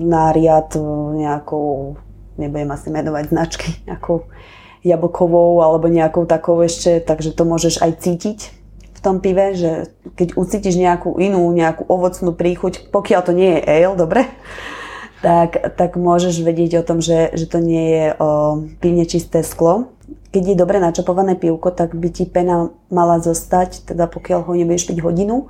na 0.07 0.31
riad, 0.31 0.73
nejakou, 1.19 1.99
nebudem 2.39 2.71
asi 2.71 2.87
menovať 2.89 3.23
značky, 3.29 3.67
nejakou 3.91 4.31
jablkovou 4.79 5.59
alebo 5.59 5.91
nejakou 5.91 6.23
takou 6.23 6.63
ešte, 6.63 7.03
takže 7.03 7.35
to 7.35 7.43
môžeš 7.43 7.83
aj 7.83 7.91
cítiť 7.99 8.39
v 8.99 8.99
tom 8.99 9.23
pive, 9.23 9.55
že 9.55 9.95
keď 10.19 10.35
ucítiš 10.35 10.75
nejakú 10.75 11.15
inú, 11.23 11.47
nejakú 11.55 11.87
ovocnú 11.87 12.35
príchuť, 12.35 12.91
pokiaľ 12.91 13.21
to 13.23 13.31
nie 13.31 13.55
je 13.55 13.61
ale, 13.63 13.95
dobre, 13.95 14.27
tak, 15.19 15.75
tak 15.75 15.99
môžeš 15.99 16.39
vedieť 16.43 16.79
o 16.79 16.87
tom, 16.87 17.03
že, 17.03 17.31
že 17.35 17.45
to 17.45 17.59
nie 17.59 17.85
je 17.91 18.05
o, 18.15 18.27
pivne 18.79 19.03
čisté 19.03 19.43
sklo. 19.43 19.91
Keď 20.29 20.53
je 20.53 20.61
dobre 20.61 20.77
načapované 20.77 21.35
pivko, 21.35 21.73
tak 21.73 21.97
by 21.97 22.07
ti 22.13 22.29
pena 22.29 22.69
mala 22.93 23.17
zostať, 23.19 23.89
teda 23.89 24.05
pokiaľ 24.05 24.45
ho 24.45 24.53
nebudeš 24.53 24.87
piť 24.87 25.01
hodinu, 25.01 25.49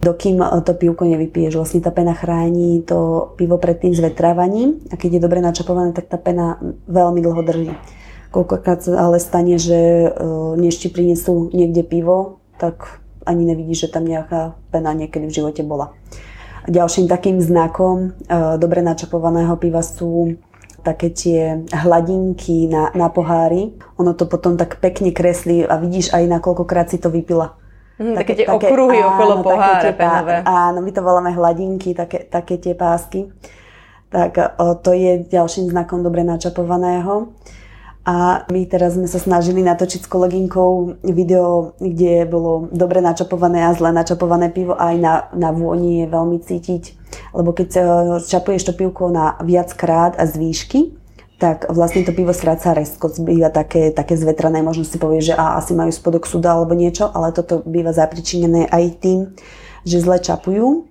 dokým 0.00 0.40
to 0.64 0.72
pivko 0.72 1.04
nevypiješ. 1.04 1.60
Vlastne 1.60 1.84
tá 1.84 1.92
pena 1.92 2.16
chráni 2.16 2.80
to 2.86 3.30
pivo 3.36 3.60
pred 3.60 3.76
tým 3.76 3.92
zvetrávaním 3.92 4.80
a 4.88 4.96
keď 4.96 5.18
je 5.18 5.24
dobre 5.24 5.44
načapované, 5.44 5.92
tak 5.92 6.08
tá 6.08 6.16
pena 6.16 6.56
veľmi 6.88 7.20
dlho 7.20 7.42
drží. 7.44 7.70
Koľkokrát 8.30 8.80
sa 8.80 8.96
ale 8.96 9.18
stane, 9.18 9.58
že 9.58 10.08
než 10.54 10.78
ti 10.78 10.88
prinesú 10.88 11.50
niekde 11.50 11.82
pivo, 11.82 12.40
tak 12.56 13.02
ani 13.26 13.42
nevidíš, 13.42 13.90
že 13.90 13.92
tam 13.92 14.06
nejaká 14.06 14.56
pena 14.70 14.94
niekedy 14.94 15.26
v 15.26 15.36
živote 15.36 15.66
bola. 15.66 15.92
Ďalším 16.68 17.08
takým 17.08 17.40
znakom 17.40 18.12
e, 18.26 18.36
dobre 18.60 18.84
načapovaného 18.84 19.56
piva 19.56 19.80
sú 19.80 20.36
také 20.80 21.12
tie 21.12 21.64
hladinky 21.72 22.68
na, 22.68 22.92
na 22.96 23.08
pohári. 23.12 23.76
Ono 24.00 24.16
to 24.16 24.24
potom 24.24 24.56
tak 24.56 24.80
pekne 24.80 25.12
kreslí 25.12 25.64
a 25.64 25.76
vidíš 25.76 26.12
aj 26.12 26.24
na 26.28 26.38
koľkokrát 26.40 26.88
si 26.88 26.96
to 26.96 27.12
vypila. 27.12 27.56
Mm, 28.00 28.16
také, 28.16 28.32
také 28.32 28.44
tie 28.44 28.46
okruhy 28.48 28.98
áno, 29.00 29.08
okolo 29.12 29.34
pohára 29.44 29.92
penové. 29.92 30.36
Áno, 30.48 30.80
my 30.80 30.90
to 30.92 31.00
voláme 31.04 31.30
hladinky, 31.36 31.92
také, 31.92 32.24
také 32.24 32.56
tie 32.56 32.72
pásky. 32.72 33.28
Tak 34.08 34.56
o, 34.56 34.74
to 34.80 34.96
je 34.96 35.22
ďalším 35.28 35.68
znakom 35.68 36.00
dobre 36.00 36.24
načapovaného. 36.24 37.36
A 38.00 38.48
my 38.48 38.64
teraz 38.64 38.96
sme 38.96 39.04
sa 39.04 39.20
snažili 39.20 39.60
natočiť 39.60 40.08
s 40.08 40.08
kolegynkou 40.08 41.04
video, 41.04 41.76
kde 41.76 42.24
bolo 42.24 42.72
dobre 42.72 43.04
načapované 43.04 43.60
a 43.68 43.76
zle 43.76 43.92
načapované 43.92 44.48
pivo 44.48 44.72
aj 44.72 44.94
na, 44.96 45.14
na 45.36 45.52
vôni 45.52 46.04
je 46.04 46.06
veľmi 46.08 46.38
cítiť. 46.40 46.96
Lebo 47.36 47.52
keď 47.52 47.68
čapuješ 48.24 48.70
to 48.70 48.72
pivko 48.72 49.12
na 49.12 49.36
viackrát 49.44 50.16
a 50.16 50.24
z 50.24 50.34
výšky, 50.40 50.80
tak 51.40 51.68
vlastne 51.72 52.04
to 52.04 52.12
pivo 52.12 52.36
stráca 52.36 52.76
rezkosť, 52.76 53.24
býva 53.24 53.48
také, 53.48 53.88
také 53.92 54.12
zvetrané, 54.16 54.60
možno 54.60 54.84
si 54.84 55.00
povie, 55.00 55.24
že 55.24 55.32
a, 55.32 55.56
asi 55.56 55.72
majú 55.72 55.88
spodok 55.88 56.28
suda 56.28 56.52
alebo 56.52 56.76
niečo, 56.76 57.08
ale 57.08 57.32
toto 57.32 57.64
býva 57.64 57.96
zapričinené 57.96 58.68
aj 58.68 58.84
tým, 59.00 59.18
že 59.88 60.04
zle 60.04 60.20
čapujú 60.20 60.84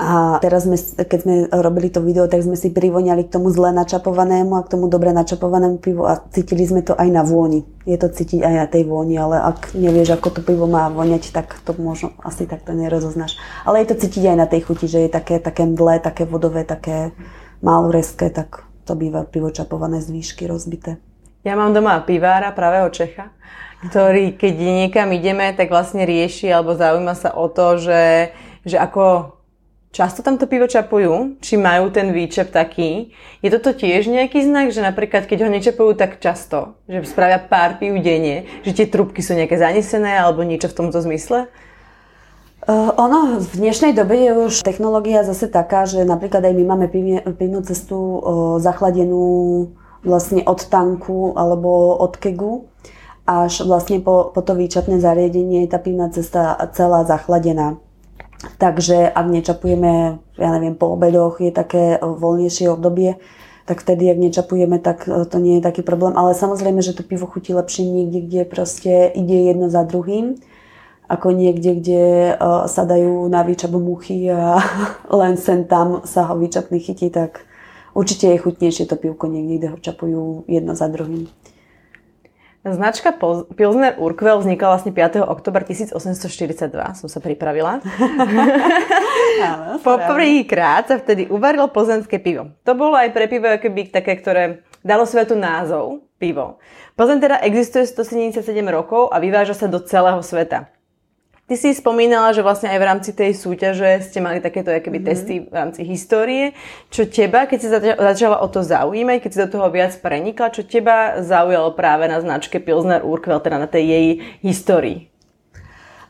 a 0.00 0.40
teraz 0.42 0.64
sme, 0.64 0.74
keď 1.04 1.18
sme 1.22 1.34
robili 1.52 1.92
to 1.92 2.02
video, 2.02 2.26
tak 2.26 2.42
sme 2.42 2.56
si 2.58 2.72
privoňali 2.72 3.28
k 3.28 3.32
tomu 3.38 3.52
zle 3.52 3.70
načapovanému 3.76 4.56
a 4.58 4.64
k 4.64 4.72
tomu 4.74 4.90
dobre 4.90 5.14
načapovanému 5.14 5.78
pivu 5.78 6.08
a 6.08 6.18
cítili 6.32 6.64
sme 6.66 6.82
to 6.82 6.96
aj 6.96 7.06
na 7.12 7.22
vôni. 7.22 7.62
Je 7.86 7.94
to 8.00 8.10
cítiť 8.10 8.42
aj 8.42 8.54
na 8.56 8.66
tej 8.66 8.88
vôni, 8.88 9.14
ale 9.20 9.38
ak 9.38 9.76
nevieš, 9.78 10.18
ako 10.18 10.28
to 10.34 10.40
pivo 10.42 10.66
má 10.66 10.90
voňať, 10.90 11.30
tak 11.30 11.54
to 11.62 11.76
možno 11.76 12.16
asi 12.24 12.48
takto 12.48 12.74
nerozoznáš. 12.74 13.38
Ale 13.62 13.84
je 13.84 13.94
to 13.94 14.00
cítiť 14.02 14.32
aj 14.32 14.36
na 14.42 14.46
tej 14.48 14.60
chuti, 14.64 14.90
že 14.90 15.06
je 15.06 15.10
také, 15.12 15.38
také 15.38 15.68
mdlé, 15.68 16.02
také 16.02 16.26
vodové, 16.26 16.66
také 16.66 17.14
málo 17.62 17.94
tak 18.32 18.66
to 18.82 18.98
býva 18.98 19.22
pivo 19.22 19.54
čapované 19.54 20.02
z 20.02 20.10
výšky 20.10 20.50
rozbité. 20.50 20.98
Ja 21.46 21.54
mám 21.54 21.70
doma 21.74 22.02
pivára, 22.02 22.50
pravého 22.50 22.90
Čecha, 22.90 23.30
ktorý 23.86 24.34
keď 24.34 24.54
niekam 24.58 25.14
ideme, 25.14 25.54
tak 25.54 25.70
vlastne 25.70 26.02
rieši 26.02 26.50
alebo 26.50 26.74
zaujíma 26.74 27.14
sa 27.14 27.34
o 27.34 27.46
to, 27.46 27.78
že, 27.78 28.34
že 28.66 28.78
ako 28.78 29.34
Často 29.92 30.24
tam 30.24 30.40
to 30.40 30.48
pivo 30.48 30.64
čapujú? 30.64 31.36
Či 31.44 31.60
majú 31.60 31.92
ten 31.92 32.16
výčep 32.16 32.48
taký? 32.48 33.12
Je 33.44 33.52
toto 33.52 33.76
tiež 33.76 34.08
nejaký 34.08 34.40
znak, 34.40 34.72
že 34.72 34.80
napríklad 34.80 35.28
keď 35.28 35.44
ho 35.44 35.52
nečapujú 35.52 35.92
tak 36.00 36.16
často, 36.16 36.80
že 36.88 37.04
spravia 37.04 37.36
pár 37.36 37.76
piv 37.76 38.00
denne, 38.00 38.48
že 38.64 38.72
tie 38.72 38.88
trubky 38.88 39.20
sú 39.20 39.36
nejaké 39.36 39.60
zanesené 39.60 40.16
alebo 40.16 40.48
niečo 40.48 40.72
v 40.72 40.76
tomto 40.80 40.96
zmysle? 41.04 41.44
Uh, 42.64 42.88
ono 42.96 43.36
v 43.36 43.52
dnešnej 43.52 43.92
dobe 43.92 44.16
je 44.16 44.32
už 44.32 44.52
technológia 44.64 45.28
zase 45.28 45.52
taká, 45.52 45.84
že 45.84 46.08
napríklad 46.08 46.40
aj 46.40 46.54
my 46.56 46.64
máme 46.72 46.86
pivnú 47.36 47.60
cestu 47.60 47.98
uh, 48.00 48.16
zachladenú 48.64 49.76
vlastne 50.08 50.40
od 50.48 50.72
tanku 50.72 51.36
alebo 51.36 52.00
od 52.00 52.16
kegu 52.16 52.64
až 53.28 53.68
vlastne 53.68 54.00
po, 54.00 54.32
po 54.32 54.40
to 54.40 54.56
výčapné 54.56 55.04
zariadenie 55.04 55.68
je 55.68 55.70
tá 55.70 55.78
pivná 55.78 56.08
cesta 56.08 56.56
celá 56.72 57.04
zachladená. 57.04 57.76
Takže 58.58 59.06
ak 59.10 59.26
nečapujeme, 59.26 60.18
ja 60.38 60.48
neviem, 60.58 60.74
po 60.74 60.94
obedoch 60.94 61.38
je 61.38 61.54
také 61.54 61.98
voľnejšie 62.02 62.70
obdobie, 62.74 63.22
tak 63.62 63.86
vtedy, 63.86 64.10
ak 64.10 64.18
nečapujeme, 64.18 64.82
tak 64.82 65.06
to 65.06 65.36
nie 65.38 65.58
je 65.58 65.62
taký 65.62 65.86
problém. 65.86 66.18
Ale 66.18 66.34
samozrejme, 66.34 66.82
že 66.82 66.98
to 66.98 67.06
pivo 67.06 67.30
chutí 67.30 67.54
lepšie 67.54 67.86
niekde, 67.86 68.18
kde 68.26 68.40
proste 68.42 68.92
ide 69.14 69.54
jedno 69.54 69.70
za 69.70 69.86
druhým 69.86 70.42
ako 71.12 71.28
niekde, 71.28 71.70
kde 71.76 72.02
uh, 72.32 72.64
sa 72.64 72.88
dajú 72.88 73.28
na 73.28 73.44
výčabu 73.44 73.76
muchy 73.76 74.32
a 74.32 74.56
len 75.20 75.36
sem 75.36 75.68
tam 75.68 76.00
sa 76.08 76.24
ho 76.32 76.40
výčapný 76.40 76.80
chytí, 76.80 77.12
tak 77.12 77.44
určite 77.92 78.32
je 78.32 78.40
chutnejšie 78.40 78.88
to 78.88 78.96
pivko 78.96 79.28
niekde, 79.28 79.54
kde 79.60 79.68
ho 79.68 79.78
čapujú 79.78 80.22
jedno 80.48 80.72
za 80.72 80.88
druhým. 80.88 81.28
Značka 82.62 83.10
Pilsner 83.58 83.98
Urquell 83.98 84.38
vznikla 84.38 84.78
vlastne 84.78 84.94
5. 84.94 85.26
oktobra 85.26 85.66
1842, 85.66 86.70
som 86.94 87.08
sa 87.10 87.18
pripravila. 87.18 87.82
Poprvýkrát 89.82 90.86
sa 90.86 90.96
vtedy 91.02 91.26
uvarilo 91.26 91.66
plzenské 91.66 92.22
pivo. 92.22 92.54
To 92.62 92.78
bolo 92.78 92.94
aj 92.94 93.10
pre 93.10 93.26
pivo 93.26 93.50
keby 93.50 93.90
také, 93.90 94.14
ktoré 94.14 94.62
dalo 94.86 95.02
svetu 95.02 95.34
názov 95.34 96.06
pivo. 96.22 96.62
Plzeň 96.94 97.18
teda 97.18 97.36
existuje 97.42 97.82
177 97.82 98.44
rokov 98.70 99.10
a 99.10 99.18
vyváža 99.18 99.58
sa 99.58 99.66
do 99.66 99.82
celého 99.82 100.22
sveta. 100.22 100.70
Ty 101.52 101.60
si 101.60 101.76
spomínala, 101.76 102.32
že 102.32 102.40
vlastne 102.40 102.72
aj 102.72 102.80
v 102.80 102.88
rámci 102.88 103.10
tej 103.12 103.36
súťaže 103.36 104.08
ste 104.08 104.24
mali 104.24 104.40
takéto 104.40 104.72
keby, 104.72 105.04
mm-hmm. 105.04 105.12
testy 105.12 105.44
v 105.44 105.52
rámci 105.52 105.84
histórie. 105.84 106.56
Čo 106.88 107.04
teba, 107.04 107.44
keď 107.44 107.58
si 107.60 107.68
začala 107.92 108.40
o 108.40 108.48
to 108.48 108.64
zaujímať, 108.64 109.20
keď 109.20 109.30
si 109.36 109.42
do 109.44 109.52
toho 109.52 109.68
viac 109.68 109.92
prenikla, 110.00 110.48
čo 110.48 110.64
teba 110.64 111.20
zaujalo 111.20 111.76
práve 111.76 112.08
na 112.08 112.24
značke 112.24 112.56
Pilsner 112.56 113.04
Urquell, 113.04 113.44
teda 113.44 113.60
na 113.60 113.68
tej 113.68 113.84
jej 113.84 114.06
histórii? 114.40 115.12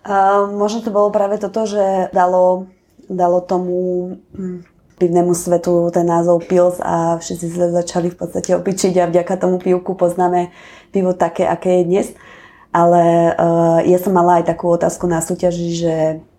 Uh, 0.07 0.46
možno 0.46 0.87
to 0.87 0.94
bolo 0.94 1.11
práve 1.11 1.42
toto, 1.42 1.66
že 1.66 2.07
dalo, 2.14 2.70
dalo 3.11 3.42
tomu 3.42 3.78
hm, 4.38 4.62
pivnému 5.02 5.35
svetu 5.35 5.90
ten 5.90 6.07
názov 6.07 6.46
Pils 6.46 6.78
a 6.78 7.18
všetci 7.18 7.46
sa 7.50 7.66
začali 7.83 8.14
v 8.14 8.18
podstate 8.22 8.55
opičiť 8.55 8.94
a 9.02 9.11
vďaka 9.11 9.42
tomu 9.42 9.59
pivku 9.59 9.98
poznáme 9.98 10.55
pivo 10.94 11.18
také, 11.18 11.50
aké 11.50 11.83
je 11.83 11.88
dnes. 11.90 12.09
Ale 12.73 13.37
uh, 13.37 13.79
ja 13.85 13.99
som 14.01 14.17
mala 14.17 14.41
aj 14.41 14.49
takú 14.49 14.73
otázku 14.73 15.05
na 15.05 15.21
súťaži, 15.21 15.77
že, 15.77 15.97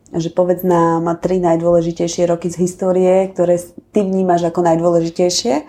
že 0.09 0.29
povedz 0.33 0.65
nám 0.65 1.05
tri 1.21 1.37
najdôležitejšie 1.37 2.25
roky 2.25 2.49
z 2.49 2.65
histórie, 2.65 3.29
ktoré 3.29 3.61
ty 3.93 4.01
vnímaš 4.01 4.49
ako 4.49 4.65
najdôležitejšie. 4.65 5.61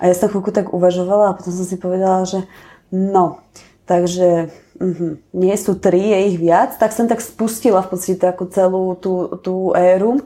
A 0.00 0.02
ja 0.08 0.14
som 0.16 0.32
chvíľku 0.32 0.56
tak 0.56 0.72
uvažovala 0.72 1.32
a 1.32 1.36
potom 1.36 1.52
som 1.52 1.68
si 1.68 1.76
povedala, 1.76 2.24
že 2.24 2.48
no, 2.88 3.44
takže 3.84 4.52
uh-huh, 4.80 5.20
nie 5.36 5.56
sú 5.56 5.76
tri, 5.76 6.00
je 6.00 6.18
ich 6.32 6.36
viac. 6.40 6.76
Tak 6.76 6.92
som 6.92 7.08
tak 7.08 7.20
spustila 7.20 7.84
v 7.84 7.96
podstate 7.96 8.20
takú 8.20 8.48
celú 8.48 8.96
tú, 8.96 9.36
tú 9.40 9.72
éru. 9.76 10.24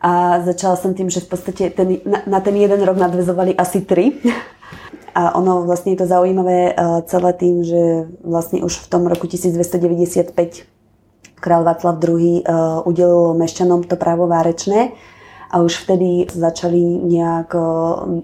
A 0.00 0.40
začala 0.40 0.80
som 0.80 0.96
tým, 0.96 1.12
že 1.12 1.20
v 1.20 1.28
podstate 1.28 1.68
ten, 1.76 2.00
na, 2.08 2.24
na 2.24 2.40
ten 2.40 2.56
jeden 2.56 2.80
rok 2.80 2.96
nadvezovali 2.96 3.52
asi 3.52 3.84
tri. 3.84 4.16
A 5.14 5.34
ono 5.34 5.66
vlastne 5.66 5.92
je 5.92 6.00
to 6.00 6.06
zaujímavé 6.06 6.74
uh, 6.74 7.02
celé 7.06 7.30
tým, 7.34 7.64
že 7.66 8.06
vlastne 8.22 8.62
už 8.62 8.86
v 8.86 8.86
tom 8.86 9.06
roku 9.10 9.26
1295 9.26 10.34
král 11.40 11.62
Václav 11.64 11.98
II 11.98 12.44
uh, 12.44 12.84
udelil 12.84 13.34
mešťanom 13.34 13.88
to 13.88 13.96
právo 13.96 14.30
várečné 14.30 14.92
a 15.50 15.60
už 15.64 15.88
vtedy 15.88 16.30
začali 16.30 16.78
nejak, 17.10 17.50
uh, 17.58 18.22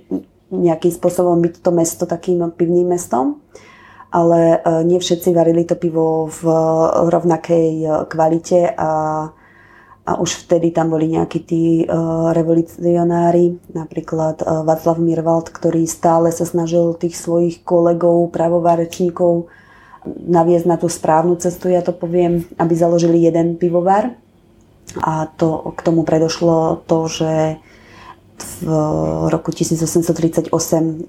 nejakým 0.55 0.93
spôsobom 0.95 1.43
byť 1.43 1.55
to 1.59 1.71
mesto 1.75 2.05
takým 2.07 2.47
pivným 2.55 2.95
mestom. 2.95 3.43
Ale 4.07 4.63
nie 4.87 4.97
všetci 4.97 5.35
varili 5.35 5.67
to 5.69 5.77
pivo 5.77 6.31
v 6.31 6.41
rovnakej 7.11 7.85
kvalite 8.09 8.73
a 8.73 8.89
a 10.07 10.23
už 10.23 10.47
vtedy 10.47 10.71
tam 10.71 10.95
boli 10.95 11.11
nejakí 11.11 11.43
tí 11.43 11.83
uh, 11.83 12.31
revolucionári, 12.31 13.59
napríklad 13.75 14.39
uh, 14.47 14.63
Václav 14.63 15.03
Mirvald, 15.03 15.51
ktorý 15.51 15.83
stále 15.91 16.31
sa 16.31 16.47
snažil 16.47 16.95
tých 16.95 17.19
svojich 17.19 17.67
kolegov, 17.67 18.31
pravovárečníkov 18.31 19.51
naviesť 20.07 20.67
na 20.71 20.79
tú 20.79 20.87
správnu 20.87 21.35
cestu, 21.43 21.75
ja 21.75 21.83
to 21.83 21.91
poviem, 21.91 22.47
aby 22.55 22.79
založili 22.79 23.27
jeden 23.27 23.59
pivovar. 23.59 24.15
A 25.03 25.27
to, 25.35 25.75
k 25.75 25.81
tomu 25.83 26.07
predošlo 26.07 26.87
to, 26.87 27.11
že 27.11 27.59
v 28.63 28.71
roku 29.27 29.51
1838 29.51 30.55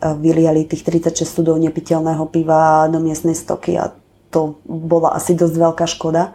vyliali 0.01 0.65
tých 0.65 0.81
36 0.81 1.27
sudov 1.27 1.62
nepiteľného 1.62 2.25
piva 2.33 2.89
do 2.89 2.97
miestnej 2.97 3.38
stoky 3.38 3.77
a 3.77 3.93
to 4.33 4.57
bola 4.65 5.13
asi 5.13 5.38
dosť 5.38 5.55
veľká 5.55 5.86
škoda 5.86 6.33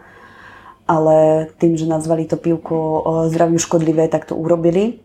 ale 0.87 1.47
tým, 1.57 1.79
že 1.79 1.87
nazvali 1.87 2.27
to 2.27 2.35
pivko 2.35 3.03
zdraviu 3.31 3.59
škodlivé, 3.59 4.11
tak 4.11 4.27
to 4.27 4.35
urobili. 4.35 4.99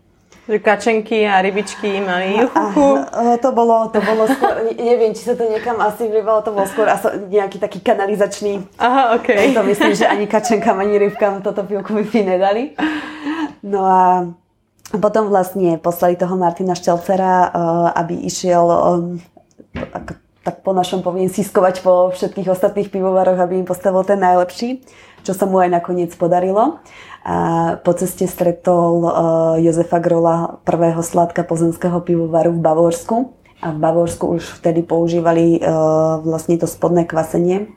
Že 0.49 0.65
kačenky 0.65 1.29
a 1.29 1.45
rybičky 1.45 2.01
mali 2.01 2.41
juchuchu. 2.41 3.05
A, 3.13 3.37
to 3.37 3.53
bolo, 3.53 3.85
to 3.93 4.01
bolo 4.01 4.25
skôr, 4.25 4.65
neviem, 4.81 5.13
či 5.13 5.21
sa 5.29 5.37
to 5.37 5.45
niekam 5.45 5.77
asi 5.77 6.09
vlivalo, 6.09 6.41
to 6.41 6.49
bol 6.49 6.65
skôr 6.65 6.89
asi 6.89 7.05
nejaký 7.29 7.61
taký 7.61 7.85
kanalizačný. 7.85 8.65
Aha. 8.81 9.21
Okay. 9.21 9.53
To 9.53 9.61
myslím, 9.61 9.93
že 9.93 10.09
ani 10.09 10.25
kačenkám, 10.25 10.73
ani 10.73 10.97
rybkám 10.97 11.45
toto 11.45 11.61
pivko 11.61 12.01
by 12.01 12.19
nedali. 12.25 12.73
No 13.61 13.85
a 13.85 14.25
potom 14.89 15.29
vlastne 15.29 15.77
poslali 15.77 16.17
toho 16.17 16.33
Martina 16.33 16.73
Štelcera, 16.73 17.53
aby 17.93 18.25
išiel 18.25 18.65
tak 20.41 20.65
po 20.65 20.73
našom 20.73 21.05
poviem 21.05 21.29
siskovať 21.29 21.85
po 21.85 22.09
všetkých 22.09 22.49
ostatných 22.49 22.89
pivovaroch, 22.89 23.37
aby 23.37 23.61
im 23.61 23.69
postavil 23.69 24.01
ten 24.01 24.17
najlepší 24.17 24.81
čo 25.23 25.33
sa 25.35 25.45
mu 25.45 25.59
aj 25.59 25.69
nakoniec 25.69 26.11
podarilo. 26.15 26.79
A 27.23 27.37
po 27.83 27.91
ceste 27.91 28.25
stretol 28.25 29.03
uh, 29.03 29.11
Jozefa 29.59 29.99
Grola, 29.99 30.63
prvého 30.63 31.03
sladka 31.03 31.43
pozemského 31.43 31.99
pivovaru 31.99 32.55
v 32.55 32.63
Bavorsku. 32.63 33.15
A 33.59 33.75
v 33.75 33.77
Bavorsku 33.77 34.39
už 34.39 34.63
vtedy 34.63 34.87
používali 34.87 35.59
uh, 35.59 36.23
vlastne 36.23 36.55
to 36.55 36.63
spodné 36.63 37.03
kvasenie, 37.03 37.67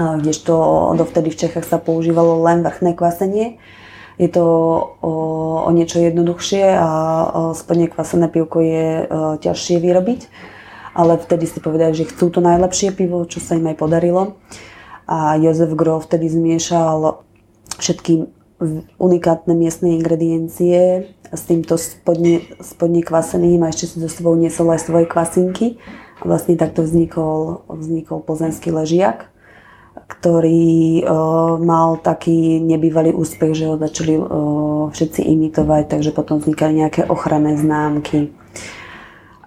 uh, 0.00 0.16
kdežto 0.16 0.54
dovtedy 0.96 1.28
v 1.28 1.40
Čechách 1.44 1.68
sa 1.68 1.76
používalo 1.76 2.40
len 2.40 2.64
vrchné 2.64 2.96
kvasenie. 2.96 3.60
Je 4.14 4.30
to 4.30 4.46
o, 5.02 5.12
o 5.66 5.70
niečo 5.74 5.98
jednoduchšie 5.98 6.78
a 6.78 6.88
spodne 7.50 7.90
kvasené 7.90 8.30
pivko 8.30 8.62
je 8.62 9.10
ťažšie 9.42 9.82
vyrobiť. 9.82 10.30
Ale 10.94 11.18
vtedy 11.18 11.50
si 11.50 11.58
povedali, 11.58 11.98
že 11.98 12.06
chcú 12.06 12.30
to 12.30 12.38
najlepšie 12.38 12.94
pivo, 12.94 13.26
čo 13.26 13.42
sa 13.42 13.58
im 13.58 13.66
aj 13.66 13.74
podarilo 13.74 14.38
a 15.04 15.36
Jozef 15.36 15.72
Grof 15.76 16.08
vtedy 16.08 16.32
zmiešal 16.32 17.20
všetky 17.76 18.24
unikátne 18.96 19.52
miestne 19.52 19.98
ingrediencie 19.98 21.10
s 21.28 21.42
týmto 21.44 21.74
spodne, 21.76 22.40
spodne 22.62 23.02
kvaseným 23.02 23.66
a 23.66 23.70
ešte 23.70 23.90
si 23.90 23.96
so 24.00 24.08
sebou 24.08 24.38
niesol 24.38 24.72
aj 24.72 24.86
svoje 24.86 25.06
kvasinky. 25.10 25.76
A 26.22 26.22
vlastne 26.24 26.54
takto 26.54 26.86
vznikol, 26.86 27.66
vznikol 27.66 28.22
plzenský 28.22 28.70
ležiak, 28.70 29.28
ktorý 30.06 31.02
uh, 31.02 31.58
mal 31.58 31.98
taký 31.98 32.62
nebývalý 32.62 33.10
úspech, 33.12 33.52
že 33.52 33.68
ho 33.68 33.76
začali 33.76 34.14
uh, 34.16 34.88
všetci 34.94 35.20
imitovať, 35.26 35.90
takže 35.90 36.14
potom 36.14 36.38
vznikali 36.38 36.80
nejaké 36.80 37.02
ochranné 37.10 37.58
známky 37.58 38.30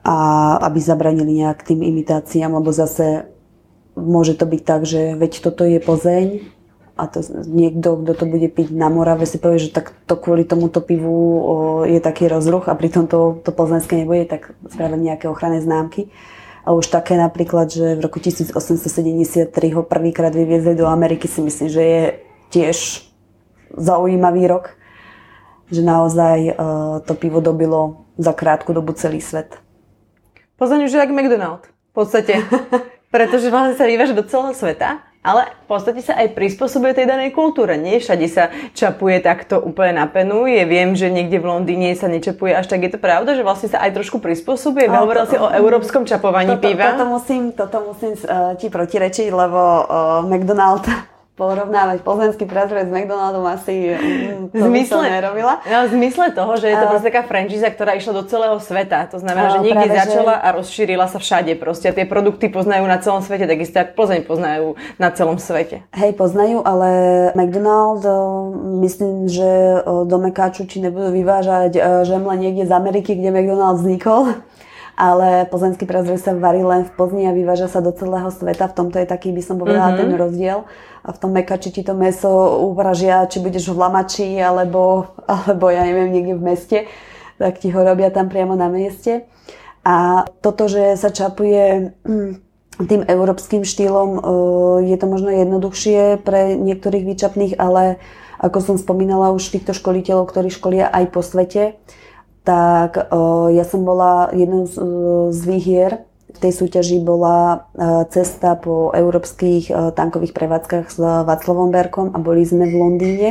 a 0.08 0.15
aby 0.63 0.80
zabranili 0.80 1.43
nejak 1.43 1.67
tým 1.67 1.84
imitáciám, 1.84 2.56
lebo 2.56 2.72
zase 2.72 3.28
môže 3.98 4.38
to 4.38 4.46
byť 4.46 4.62
tak, 4.62 4.86
že 4.86 5.18
veď 5.18 5.32
toto 5.42 5.66
je 5.66 5.82
Plzeň 5.82 6.28
a 6.98 7.06
to 7.06 7.22
niekto, 7.46 8.02
kto 8.02 8.14
to 8.18 8.26
bude 8.26 8.50
piť 8.58 8.74
na 8.74 8.90
Morave, 8.90 9.30
si 9.30 9.38
povie, 9.38 9.62
že 9.62 9.70
tak 9.70 9.94
to 10.10 10.18
kvôli 10.18 10.42
tomuto 10.42 10.82
pivu 10.82 11.14
o, 11.14 11.56
je 11.86 12.02
taký 12.02 12.26
rozruch 12.26 12.66
a 12.66 12.74
pritom 12.74 13.06
to, 13.06 13.38
to 13.46 13.54
plzeňské 13.54 14.02
nebude, 14.02 14.26
tak 14.26 14.58
spraviť 14.66 14.98
nejaké 14.98 15.26
ochranné 15.30 15.62
známky. 15.62 16.10
A 16.66 16.74
už 16.74 16.90
také 16.92 17.16
napríklad, 17.16 17.72
že 17.72 17.96
v 17.96 18.02
roku 18.02 18.20
1873 18.20 19.54
ho 19.78 19.82
prvýkrát 19.86 20.34
vyviezli 20.34 20.76
do 20.76 20.90
Ameriky, 20.90 21.30
si 21.30 21.40
myslím, 21.40 21.70
že 21.70 21.82
je 21.86 22.04
tiež 22.52 23.08
zaujímavý 23.78 24.50
rok, 24.50 24.76
že 25.72 25.86
naozaj 25.86 26.38
uh, 26.52 27.00
to 27.06 27.14
pivo 27.16 27.40
dobilo 27.40 28.10
za 28.18 28.34
krátku 28.34 28.74
dobu 28.74 28.98
celý 28.98 29.22
svet. 29.22 29.62
Plzeň 30.58 30.90
už 30.90 30.92
je 30.92 31.00
jak 31.00 31.14
McDonald. 31.14 31.70
V 31.70 31.94
podstate. 31.94 32.42
Pretože 33.17 33.49
vlastne 33.49 33.73
sa 33.73 33.89
vyváža 33.89 34.13
do 34.13 34.21
celého 34.21 34.53
sveta, 34.53 35.01
ale 35.25 35.49
v 35.49 35.65
podstate 35.65 35.99
sa 36.06 36.15
aj 36.21 36.38
prispôsobuje 36.38 36.93
tej 36.93 37.10
danej 37.10 37.34
kultúre. 37.34 37.75
Nie 37.75 37.97
všade 37.97 38.27
sa 38.30 38.53
čapuje 38.77 39.19
takto 39.19 39.58
úplne 39.58 39.99
na 39.99 40.06
penu. 40.06 40.45
Je 40.45 40.63
viem, 40.69 40.93
že 40.93 41.10
niekde 41.10 41.41
v 41.41 41.49
Londýne 41.49 41.91
sa 41.97 42.08
nečapuje 42.08 42.53
až 42.53 42.69
tak. 42.69 42.86
Je 42.86 42.93
to 42.93 43.01
pravda, 43.01 43.34
že 43.34 43.41
vlastne 43.41 43.73
sa 43.73 43.82
aj 43.82 43.97
trošku 43.97 44.21
prispôsobuje? 44.21 44.88
Hovoril 44.88 45.25
si 45.27 45.36
o 45.36 45.49
európskom 45.49 46.06
čapovaní 46.06 46.56
toto, 46.56 46.63
piva. 46.63 46.93
Toto 46.93 47.10
musím, 47.10 47.51
toto 47.58 47.77
musím 47.89 48.13
uh, 48.13 48.53
ti 48.56 48.69
protirečiť, 48.69 49.27
lebo 49.34 49.60
uh, 49.60 50.23
McDonald 50.23 51.16
porovnávať 51.38 52.02
plzenský 52.02 52.50
prazrec 52.50 52.89
s 52.89 52.91
McDonaldom 52.91 53.45
asi 53.45 53.93
mm, 53.93 54.58
to 54.58 54.65
zmysle, 54.65 55.06
nerobila. 55.06 55.62
No, 55.69 55.86
v 55.86 55.93
zmysle 55.93 56.34
toho, 56.34 56.58
že 56.58 56.73
je 56.73 56.76
to 56.76 56.86
a... 56.86 56.91
proste 56.91 57.08
taká 57.13 57.21
franchise, 57.30 57.69
ktorá 57.69 57.93
išla 57.93 58.13
do 58.17 58.23
celého 58.26 58.58
sveta. 58.58 59.06
To 59.13 59.21
znamená, 59.21 59.54
že 59.54 59.62
niekde 59.62 59.86
práve, 59.86 60.02
začala 60.02 60.34
že... 60.34 60.41
a 60.41 60.47
rozšírila 60.58 61.06
sa 61.06 61.21
všade 61.21 61.54
proste. 61.62 61.93
A 61.93 61.95
tie 61.95 62.10
produkty 62.10 62.50
poznajú 62.50 62.89
na 62.89 62.97
celom 62.97 63.21
svete, 63.21 63.45
takisto 63.45 63.78
ako 63.78 63.93
Plzeň 63.93 64.21
poznajú 64.26 64.67
na 64.97 65.10
celom 65.13 65.38
svete. 65.38 65.86
Hej, 65.93 66.17
poznajú, 66.17 66.65
ale 66.65 66.89
McDonald, 67.38 68.02
myslím, 68.82 69.30
že 69.30 69.82
do 69.86 70.17
Mekáču 70.17 70.65
či 70.65 70.82
nebudú 70.82 71.13
vyvážať 71.13 71.78
žemle 72.02 72.34
niekde 72.34 72.65
z 72.65 72.73
Ameriky, 72.73 73.13
kde 73.13 73.30
McDonald 73.30 73.78
vznikol 73.78 74.41
ale 74.98 75.46
plzeňský 75.46 75.86
prezroj 75.86 76.18
sa 76.18 76.34
varí 76.34 76.66
len 76.66 76.82
v 76.82 76.92
Plzni 76.98 77.30
a 77.30 77.38
vyváža 77.38 77.70
sa 77.70 77.86
do 77.86 77.94
celého 77.94 78.34
sveta. 78.34 78.66
V 78.66 78.78
tomto 78.82 78.98
je 78.98 79.06
taký, 79.06 79.30
by 79.30 79.46
som 79.46 79.62
povedala, 79.62 79.94
mm-hmm. 79.94 80.02
ten 80.02 80.12
rozdiel. 80.18 80.58
A 81.06 81.10
v 81.14 81.22
tom 81.22 81.32
mekači 81.38 81.70
ti 81.70 81.86
to 81.86 81.94
meso 81.94 82.34
upražia, 82.66 83.30
či 83.30 83.38
budeš 83.38 83.70
v 83.70 83.78
Lamači, 83.78 84.42
alebo, 84.42 85.14
alebo 85.30 85.70
ja 85.70 85.86
neviem, 85.86 86.10
niekde 86.10 86.34
v 86.34 86.44
meste, 86.44 86.78
tak 87.38 87.62
ti 87.62 87.70
ho 87.70 87.80
robia 87.86 88.10
tam 88.10 88.26
priamo 88.26 88.58
na 88.58 88.74
mieste. 88.74 89.30
A 89.86 90.26
toto, 90.42 90.66
že 90.66 90.98
sa 90.98 91.14
čapuje 91.14 91.94
mm, 92.02 92.32
tým 92.90 93.06
európskym 93.06 93.64
štýlom, 93.64 94.10
e, 94.18 94.20
je 94.90 94.98
to 94.98 95.06
možno 95.06 95.30
jednoduchšie 95.30 96.26
pre 96.26 96.58
niektorých 96.58 97.06
výčapných, 97.06 97.54
ale 97.62 98.02
ako 98.42 98.58
som 98.62 98.76
spomínala 98.82 99.30
už 99.30 99.54
týchto 99.54 99.78
školiteľov, 99.78 100.30
ktorí 100.30 100.50
školia 100.50 100.90
aj 100.90 101.06
po 101.14 101.22
svete, 101.22 101.78
tak 102.48 103.12
ja 103.52 103.66
som 103.68 103.84
bola 103.84 104.32
jednou 104.32 104.64
z, 104.64 104.80
z 105.36 105.42
výhier 105.44 106.08
v 106.38 106.38
tej 106.46 106.54
súťaži 106.54 107.02
bola 107.02 107.66
cesta 108.14 108.54
po 108.54 108.94
európskych 108.94 109.74
tankových 109.98 110.38
prevádzkach 110.38 110.86
s 110.86 111.02
Václavom 111.02 111.74
Berkom 111.74 112.14
a 112.14 112.22
boli 112.22 112.46
sme 112.46 112.70
v 112.70 112.78
Londýne, 112.78 113.30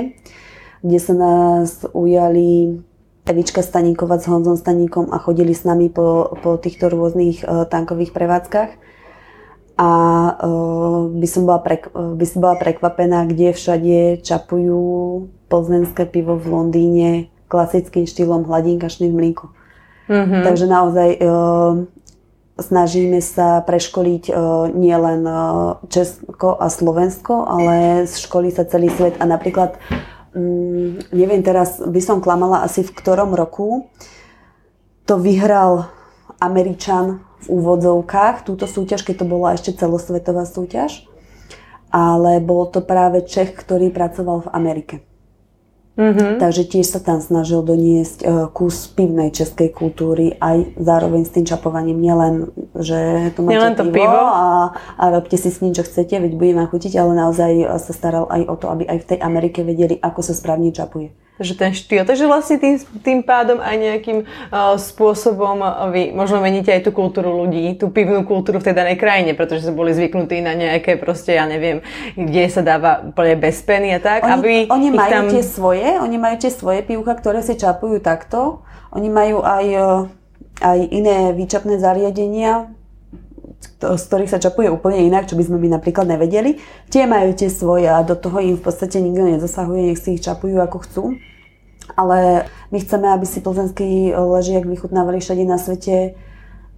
kde 0.82 0.98
sa 0.98 1.14
nás 1.14 1.86
ujali 1.94 2.82
Evička 3.22 3.62
Staníková 3.62 4.18
s 4.18 4.26
Honzom 4.26 4.58
Staníkom 4.58 5.14
a 5.14 5.22
chodili 5.22 5.54
s 5.54 5.62
nami 5.62 5.86
po, 5.86 6.34
po 6.42 6.58
týchto 6.58 6.90
rôznych 6.90 7.46
tankových 7.46 8.10
prevádzkach. 8.10 8.74
A 9.76 9.90
by, 11.06 11.26
som 11.30 11.46
bola 11.46 11.62
prek, 11.62 11.86
by 11.92 12.26
som 12.26 12.42
bola 12.42 12.58
prekvapená, 12.58 13.28
kde 13.30 13.54
všade 13.54 14.24
čapujú 14.24 14.82
plzenské 15.46 16.10
pivo 16.10 16.34
v 16.34 16.46
Londýne, 16.48 17.10
klasickým 17.46 18.06
štýlom 18.06 18.46
hladinka 18.46 18.90
v 18.90 19.10
mlíku. 19.10 19.46
Mm-hmm. 20.06 20.42
Takže 20.46 20.66
naozaj 20.70 21.08
e, 21.14 21.20
snažíme 22.62 23.18
sa 23.18 23.60
preškoliť 23.62 24.24
e, 24.30 24.32
nielen 24.74 25.26
e, 25.26 25.34
Česko 25.90 26.54
a 26.56 26.70
Slovensko, 26.70 27.42
ale 27.42 28.06
školí 28.06 28.54
sa 28.54 28.62
celý 28.62 28.88
svet. 28.94 29.18
A 29.18 29.26
napríklad, 29.26 29.76
mm, 30.34 31.10
neviem 31.10 31.42
teraz, 31.42 31.82
by 31.82 32.00
som 32.02 32.22
klamala 32.22 32.62
asi 32.62 32.86
v 32.86 32.94
ktorom 32.94 33.34
roku, 33.34 33.90
to 35.06 35.18
vyhral 35.18 35.90
Američan 36.38 37.22
v 37.46 37.62
úvodzovkách, 37.62 38.46
túto 38.46 38.66
súťaž, 38.66 39.06
keď 39.06 39.22
to 39.22 39.26
bola 39.26 39.54
ešte 39.54 39.74
celosvetová 39.74 40.46
súťaž. 40.46 41.06
Ale 41.94 42.42
bol 42.42 42.66
to 42.66 42.82
práve 42.82 43.22
Čech, 43.24 43.54
ktorý 43.54 43.94
pracoval 43.94 44.46
v 44.46 44.52
Amerike. 44.52 44.94
Mm-hmm. 45.96 46.36
Takže 46.44 46.62
tiež 46.68 46.86
sa 46.92 47.00
tam 47.00 47.24
snažil 47.24 47.64
doniesť 47.64 48.18
uh, 48.20 48.46
kus 48.52 48.84
pivnej 48.92 49.32
českej 49.32 49.72
kultúry 49.72 50.36
aj 50.36 50.76
zároveň 50.76 51.24
s 51.24 51.32
tým 51.32 51.48
čapovaním. 51.48 51.96
Nielen, 51.96 52.52
že 52.76 53.32
tu 53.32 53.40
máte 53.40 53.80
to 53.80 53.88
pivo, 53.88 54.04
pivo. 54.04 54.20
A, 54.28 54.76
a 54.76 55.04
robte 55.08 55.40
si 55.40 55.48
s 55.48 55.64
ním, 55.64 55.72
čo 55.72 55.88
chcete, 55.88 56.20
veď 56.20 56.36
budeme 56.36 56.68
chutiť, 56.68 57.00
ale 57.00 57.16
naozaj 57.16 57.80
sa 57.80 57.92
staral 57.96 58.28
aj 58.28 58.42
o 58.44 58.54
to, 58.60 58.68
aby 58.68 58.84
aj 58.84 58.98
v 59.02 59.08
tej 59.08 59.18
Amerike 59.24 59.64
vedeli, 59.64 59.96
ako 59.96 60.20
sa 60.20 60.36
správne 60.36 60.68
čapuje 60.68 61.25
že 61.36 61.52
ten 61.52 61.76
štýl. 61.76 62.08
Takže 62.08 62.24
vlastne 62.24 62.56
tým, 62.56 62.80
tým 63.04 63.20
pádom 63.20 63.60
aj 63.60 63.76
nejakým 63.76 64.18
uh, 64.24 64.76
spôsobom 64.80 65.60
vy 65.92 66.16
možno 66.16 66.40
meníte 66.40 66.72
aj 66.72 66.88
tú 66.88 66.90
kultúru 66.96 67.44
ľudí, 67.44 67.76
tú 67.76 67.92
pivnú 67.92 68.24
kultúru 68.24 68.56
v 68.60 68.72
tej 68.72 68.76
danej 68.76 68.96
krajine, 68.96 69.36
pretože 69.36 69.68
sa 69.68 69.72
boli 69.72 69.92
zvyknutí 69.92 70.40
na 70.40 70.56
nejaké 70.56 70.96
proste, 70.96 71.36
ja 71.36 71.44
neviem, 71.44 71.84
kde 72.16 72.44
sa 72.48 72.64
dáva 72.64 73.04
úplne 73.04 73.36
bez 73.36 73.60
peny 73.60 73.96
a 73.96 74.00
tak. 74.00 74.24
Oni, 74.24 74.32
aby 74.32 74.52
oni 74.72 74.88
majú 74.96 75.12
tam... 75.12 75.24
tie 75.28 75.44
svoje, 75.44 75.88
oni 76.00 76.16
majú 76.16 76.36
tie 76.40 76.52
svoje 76.52 76.80
pivka, 76.80 77.12
ktoré 77.20 77.44
si 77.44 77.54
čapujú 77.56 78.00
takto. 78.00 78.64
Oni 78.96 79.12
majú 79.12 79.44
aj, 79.44 79.66
aj 80.64 80.78
iné 80.88 81.36
výčapné 81.36 81.76
zariadenia, 81.76 82.72
z 83.78 84.02
ktorých 84.08 84.32
sa 84.32 84.42
čapuje 84.42 84.70
úplne 84.70 85.02
inak, 85.04 85.26
čo 85.28 85.34
by 85.34 85.44
sme 85.46 85.58
my 85.58 85.76
napríklad 85.76 86.06
nevedeli. 86.08 86.58
Tie 86.88 87.04
majú 87.04 87.34
tie 87.34 87.50
svoje 87.50 87.90
a 87.90 88.00
do 88.06 88.14
toho 88.14 88.38
im 88.40 88.56
v 88.56 88.64
podstate 88.64 89.02
nikto 89.02 89.26
nezasahuje, 89.26 89.80
nech 89.92 90.00
si 90.00 90.16
ich 90.16 90.24
čapujú 90.24 90.62
ako 90.62 90.78
chcú. 90.86 91.04
Ale 91.94 92.50
my 92.74 92.78
chceme, 92.82 93.06
aby 93.10 93.26
si 93.26 93.38
plzenský 93.42 94.10
ležiak 94.14 94.66
vychutnávali 94.66 95.22
všade 95.22 95.44
na 95.46 95.58
svete 95.58 96.18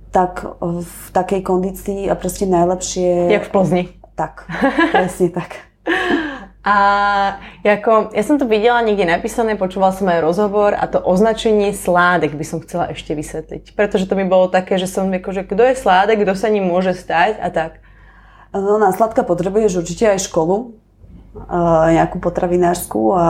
tak 0.09 0.45
v 0.65 0.93
takej 1.13 1.41
kondícii 1.45 2.09
a 2.09 2.17
proste 2.17 2.49
najlepšie... 2.49 3.29
Jak 3.29 3.49
v 3.49 3.53
Plzni. 3.53 3.83
Tak, 4.17 4.49
presne 4.93 5.29
tak. 5.31 5.68
A 6.69 6.77
ako, 7.65 8.13
ja 8.13 8.21
som 8.21 8.37
to 8.37 8.45
videla 8.45 8.85
niekde 8.85 9.09
napísané, 9.09 9.57
počúvala 9.57 9.97
som 9.97 10.05
aj 10.05 10.21
rozhovor 10.21 10.77
a 10.77 10.85
to 10.85 11.01
označenie 11.01 11.73
sládek 11.73 12.37
by 12.37 12.45
som 12.45 12.61
chcela 12.61 12.93
ešte 12.93 13.17
vysvetliť. 13.17 13.73
Pretože 13.73 14.05
to 14.05 14.13
mi 14.13 14.29
bolo 14.29 14.53
také, 14.53 14.77
že 14.77 14.85
som 14.85 15.09
ako, 15.09 15.33
že 15.33 15.49
kto 15.49 15.65
je 15.65 15.81
sládek, 15.81 16.29
kto 16.29 16.37
sa 16.37 16.53
ním 16.53 16.69
môže 16.69 16.93
stať 16.93 17.41
a 17.41 17.49
tak. 17.49 17.81
No, 18.53 18.77
na 18.77 18.93
sladka 18.93 19.25
potrebuješ 19.25 19.81
určite 19.81 20.13
aj 20.13 20.29
školu, 20.29 20.77
nejakú 21.93 22.21
potravinárskú 22.21 23.17
a 23.17 23.27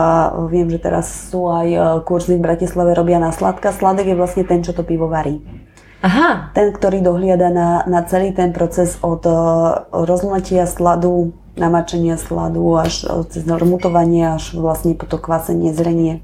viem, 0.51 0.67
že 0.67 0.79
teraz 0.81 1.31
sú 1.31 1.47
aj 1.47 2.03
kurzy 2.03 2.35
v 2.35 2.43
Bratislave 2.43 2.91
robia 2.91 3.23
na 3.23 3.31
sladka. 3.31 3.71
Sladek 3.71 4.11
je 4.11 4.19
vlastne 4.19 4.43
ten, 4.43 4.65
čo 4.65 4.75
to 4.75 4.83
pivo 4.83 5.07
varí. 5.07 5.39
Aha. 5.99 6.55
Ten, 6.55 6.71
ktorý 6.71 7.03
dohliada 7.03 7.51
na, 7.51 7.83
na 7.87 8.03
celý 8.07 8.31
ten 8.31 8.55
proces 8.55 8.95
od 9.03 9.23
rozletia 9.91 10.63
sladu 10.63 11.35
namačenia 11.59 12.15
sladu 12.15 12.79
až 12.79 13.05
cez 13.29 13.43
normutovanie 13.43 14.33
až 14.39 14.55
vlastne 14.55 14.95
po 14.95 15.05
to 15.05 15.19
kvasenie, 15.19 15.75
zrenie. 15.75 16.23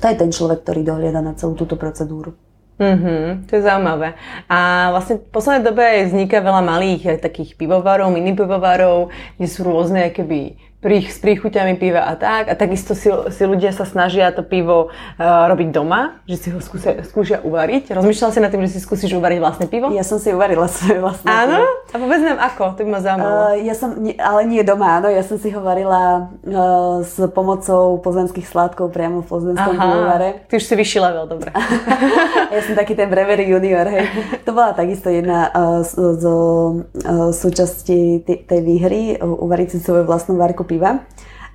To 0.00 0.08
je 0.08 0.16
ten 0.16 0.30
človek, 0.30 0.64
ktorý 0.64 0.80
dohliada 0.84 1.24
na 1.24 1.32
celú 1.36 1.56
túto 1.56 1.80
procedúru. 1.80 2.36
Mm-hmm, 2.80 3.44
to 3.44 3.60
je 3.60 3.62
zaujímavé. 3.64 4.16
A 4.48 4.88
vlastne 4.88 5.20
v 5.20 5.28
poslednej 5.28 5.68
dobe 5.68 5.84
vzniká 6.08 6.40
veľa 6.40 6.64
malých 6.64 7.20
takých 7.20 7.52
pivovarov, 7.60 8.08
mini 8.08 8.32
pivovarov, 8.32 9.12
kde 9.36 9.46
sú 9.48 9.68
rôzne 9.68 10.08
keby 10.08 10.56
s 10.80 11.18
príchuťami 11.20 11.76
piva 11.76 12.08
a 12.08 12.16
tak. 12.16 12.48
A 12.48 12.56
takisto 12.56 12.96
si, 12.96 13.12
si 13.12 13.42
ľudia 13.44 13.68
sa 13.76 13.84
snažia 13.84 14.32
to 14.32 14.40
pivo 14.40 14.88
uh, 14.88 15.44
robiť 15.52 15.68
doma, 15.76 16.24
že 16.24 16.36
si 16.40 16.48
ho 16.48 16.58
skúsia, 16.64 17.04
skúšia 17.04 17.44
uvariť. 17.44 17.92
Rozmýšľal 17.92 18.30
si 18.32 18.40
nad 18.40 18.48
tým, 18.48 18.64
že 18.64 18.72
si 18.76 18.80
skúsiš 18.80 19.12
uvariť 19.12 19.38
vlastné 19.44 19.66
pivo? 19.68 19.92
Ja 19.92 20.00
som 20.00 20.16
si 20.16 20.32
uvarila 20.32 20.72
svoje 20.72 21.04
vlastné 21.04 21.28
áno? 21.28 21.60
pivo. 21.60 21.92
A 21.92 21.96
povedz 22.00 22.22
nám 22.24 22.40
ako, 22.40 22.62
to 22.80 22.80
by 22.88 22.90
ma 22.96 23.00
zaujímalo. 23.04 23.36
Uh, 23.36 23.54
ja 23.60 23.74
som, 23.76 23.88
ale 24.16 24.40
nie 24.48 24.62
doma, 24.64 25.04
áno. 25.04 25.12
Ja 25.12 25.20
som 25.20 25.36
si 25.36 25.52
ho 25.52 25.60
varila 25.60 26.32
uh, 26.48 27.04
s 27.04 27.20
pomocou 27.36 28.00
pozemských 28.00 28.48
sládkov 28.48 28.88
priamo 28.88 29.20
v 29.20 29.28
plzeňskom 29.28 29.76
pivovare. 29.76 30.48
Ty 30.48 30.54
už 30.56 30.64
si 30.64 30.74
vyšší 30.80 30.98
level, 31.04 31.24
dobre. 31.28 31.52
ja 32.56 32.60
som 32.64 32.72
taký 32.72 32.96
ten 32.96 33.12
brevery 33.12 33.44
junior, 33.44 33.84
hej. 33.84 34.08
To 34.48 34.56
bola 34.56 34.72
takisto 34.72 35.12
jedna 35.12 35.52
uh, 35.52 35.84
z, 35.84 35.92
z 35.92 36.24
uh, 36.24 37.36
súčasti 37.36 38.24
tej 38.24 38.60
výhry, 38.64 39.20
uvariť 39.20 39.76
si 39.76 39.78
svoju 39.84 40.08
vlastnú 40.08 40.40
varku 40.40 40.69
piva. 40.70 41.02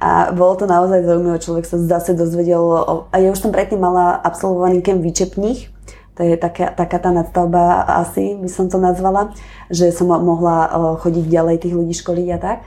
A 0.04 0.36
bolo 0.36 0.60
to 0.60 0.68
naozaj 0.68 1.08
zaujímavé, 1.08 1.40
človek 1.40 1.64
sa 1.64 1.80
zase 1.80 2.12
dozvedel, 2.20 2.60
o, 2.60 3.08
a 3.08 3.16
ja 3.16 3.32
už 3.32 3.40
som 3.40 3.56
predtým 3.56 3.80
mala 3.80 4.20
absolvovaný 4.20 4.84
kem 4.84 5.00
výčepných, 5.00 5.72
to 6.16 6.22
je 6.24 6.36
taká, 6.36 6.72
taká 6.76 7.00
tá 7.00 7.12
nadstavba 7.12 7.88
asi, 8.04 8.36
by 8.36 8.48
som 8.52 8.68
to 8.68 8.80
nazvala, 8.80 9.32
že 9.72 9.92
som 9.92 10.12
mohla 10.12 10.72
chodiť 11.00 11.26
ďalej 11.28 11.56
tých 11.64 11.76
ľudí 11.76 11.96
školiť 11.96 12.28
a 12.36 12.40
tak. 12.40 12.58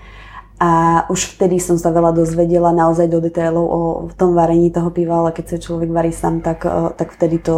A 0.59 0.71
už 1.09 1.39
vtedy 1.39 1.63
som 1.63 1.79
sa 1.79 1.95
veľa 1.95 2.13
dozvedela 2.13 2.75
naozaj 2.75 3.09
do 3.09 3.23
detailov 3.23 3.65
o 3.65 3.81
tom 4.19 4.35
varení 4.37 4.69
toho 4.75 4.91
piva, 4.91 5.23
ale 5.23 5.31
keď 5.33 5.57
sa 5.57 5.65
človek 5.65 5.89
varí 5.89 6.13
sám, 6.13 6.45
tak, 6.45 6.67
tak 6.99 7.15
vtedy 7.15 7.41
to 7.41 7.57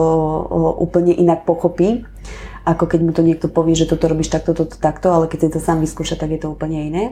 úplne 0.79 1.11
inak 1.11 1.43
pochopí 1.43 2.07
ako 2.61 2.85
keď 2.87 3.01
mu 3.01 3.13
to 3.17 3.25
niekto 3.25 3.49
povie, 3.49 3.73
že 3.73 3.89
toto 3.89 4.05
robíš 4.05 4.29
takto, 4.29 4.53
toto, 4.53 4.77
takto, 4.77 5.09
ale 5.11 5.27
keď 5.33 5.49
si 5.49 5.53
to 5.57 5.61
sám 5.65 5.81
vyskúša, 5.81 6.21
tak 6.21 6.37
je 6.37 6.41
to 6.45 6.53
úplne 6.53 6.93
iné. 6.93 7.05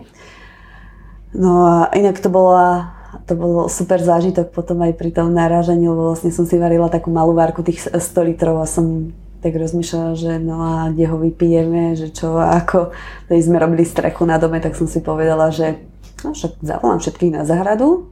No 1.37 1.67
a 1.67 1.75
inak 1.93 2.21
to 2.21 2.33
bola 2.33 2.97
to 3.25 3.37
bol 3.37 3.69
super 3.69 4.01
zážitok 4.01 4.53
potom 4.53 4.81
aj 4.85 4.97
pri 4.97 5.13
tom 5.13 5.33
narážaní, 5.33 5.89
lebo 5.89 6.13
vlastne 6.13 6.33
som 6.33 6.49
si 6.49 6.57
varila 6.57 6.89
takú 6.89 7.13
malú 7.13 7.37
várku 7.37 7.61
tých 7.61 7.89
100 7.89 8.01
litrov 8.25 8.61
a 8.61 8.69
som 8.69 9.13
tak 9.39 9.55
rozmýšľala, 9.55 10.13
že 10.19 10.33
no 10.41 10.57
a 10.61 10.73
kde 10.91 11.05
ho 11.09 11.17
vypijeme, 11.21 11.95
že 11.95 12.11
čo 12.11 12.41
a 12.41 12.59
ako. 12.59 12.91
Keď 13.31 13.39
sme 13.39 13.63
robili 13.63 13.85
strechu 13.87 14.27
na 14.27 14.41
dome, 14.41 14.59
tak 14.59 14.75
som 14.75 14.91
si 14.91 14.99
povedala, 15.05 15.53
že 15.55 15.79
no 16.25 16.35
však 16.35 16.59
zavolám 16.61 17.01
všetkých 17.01 17.35
na 17.37 17.43
zahradu, 17.47 18.11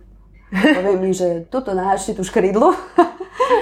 poviem 0.52 1.00
mi, 1.02 1.12
že 1.16 1.44
tuto 1.50 1.74
naháčte 1.74 2.14
tú 2.14 2.22
škrídlu 2.22 2.70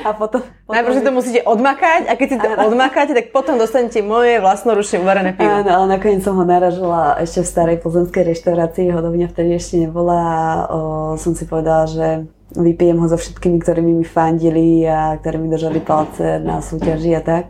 A 0.04 0.10
potom... 0.16 0.40
potom 0.42 0.72
Najprv 0.74 0.94
si 0.94 1.02
to 1.02 1.12
musíte 1.12 1.40
odmakať 1.44 2.08
a 2.08 2.12
keď 2.16 2.28
si 2.28 2.38
to 2.40 2.48
áno. 2.48 2.72
odmakáte, 2.72 3.12
tak 3.12 3.32
potom 3.32 3.60
dostanete 3.60 4.00
moje 4.00 4.40
vlastnoručne 4.40 5.00
uvarené 5.04 5.36
pivo. 5.36 5.50
Áno, 5.50 5.70
ale 5.70 5.86
nakoniec 5.98 6.24
som 6.24 6.36
ho 6.36 6.44
naražila 6.44 7.20
ešte 7.20 7.44
v 7.44 7.48
starej 7.48 7.76
pozemskej 7.84 8.22
reštaurácii, 8.34 8.94
hodovňa 8.94 9.26
vtedy 9.32 9.50
ešte 9.56 9.84
nebola 9.84 10.20
o, 10.68 10.78
som 11.20 11.36
si 11.36 11.44
povedala, 11.44 11.84
že 11.88 12.06
vypijem 12.54 13.00
ho 13.02 13.06
so 13.10 13.18
všetkými, 13.18 13.58
ktorými 13.58 13.92
mi 13.98 14.06
fandili 14.06 14.86
a 14.86 15.18
ktorí 15.18 15.36
mi 15.42 15.48
držali 15.50 15.80
palce 15.82 16.38
na 16.38 16.62
súťaži 16.62 17.12
a 17.18 17.22
tak 17.24 17.44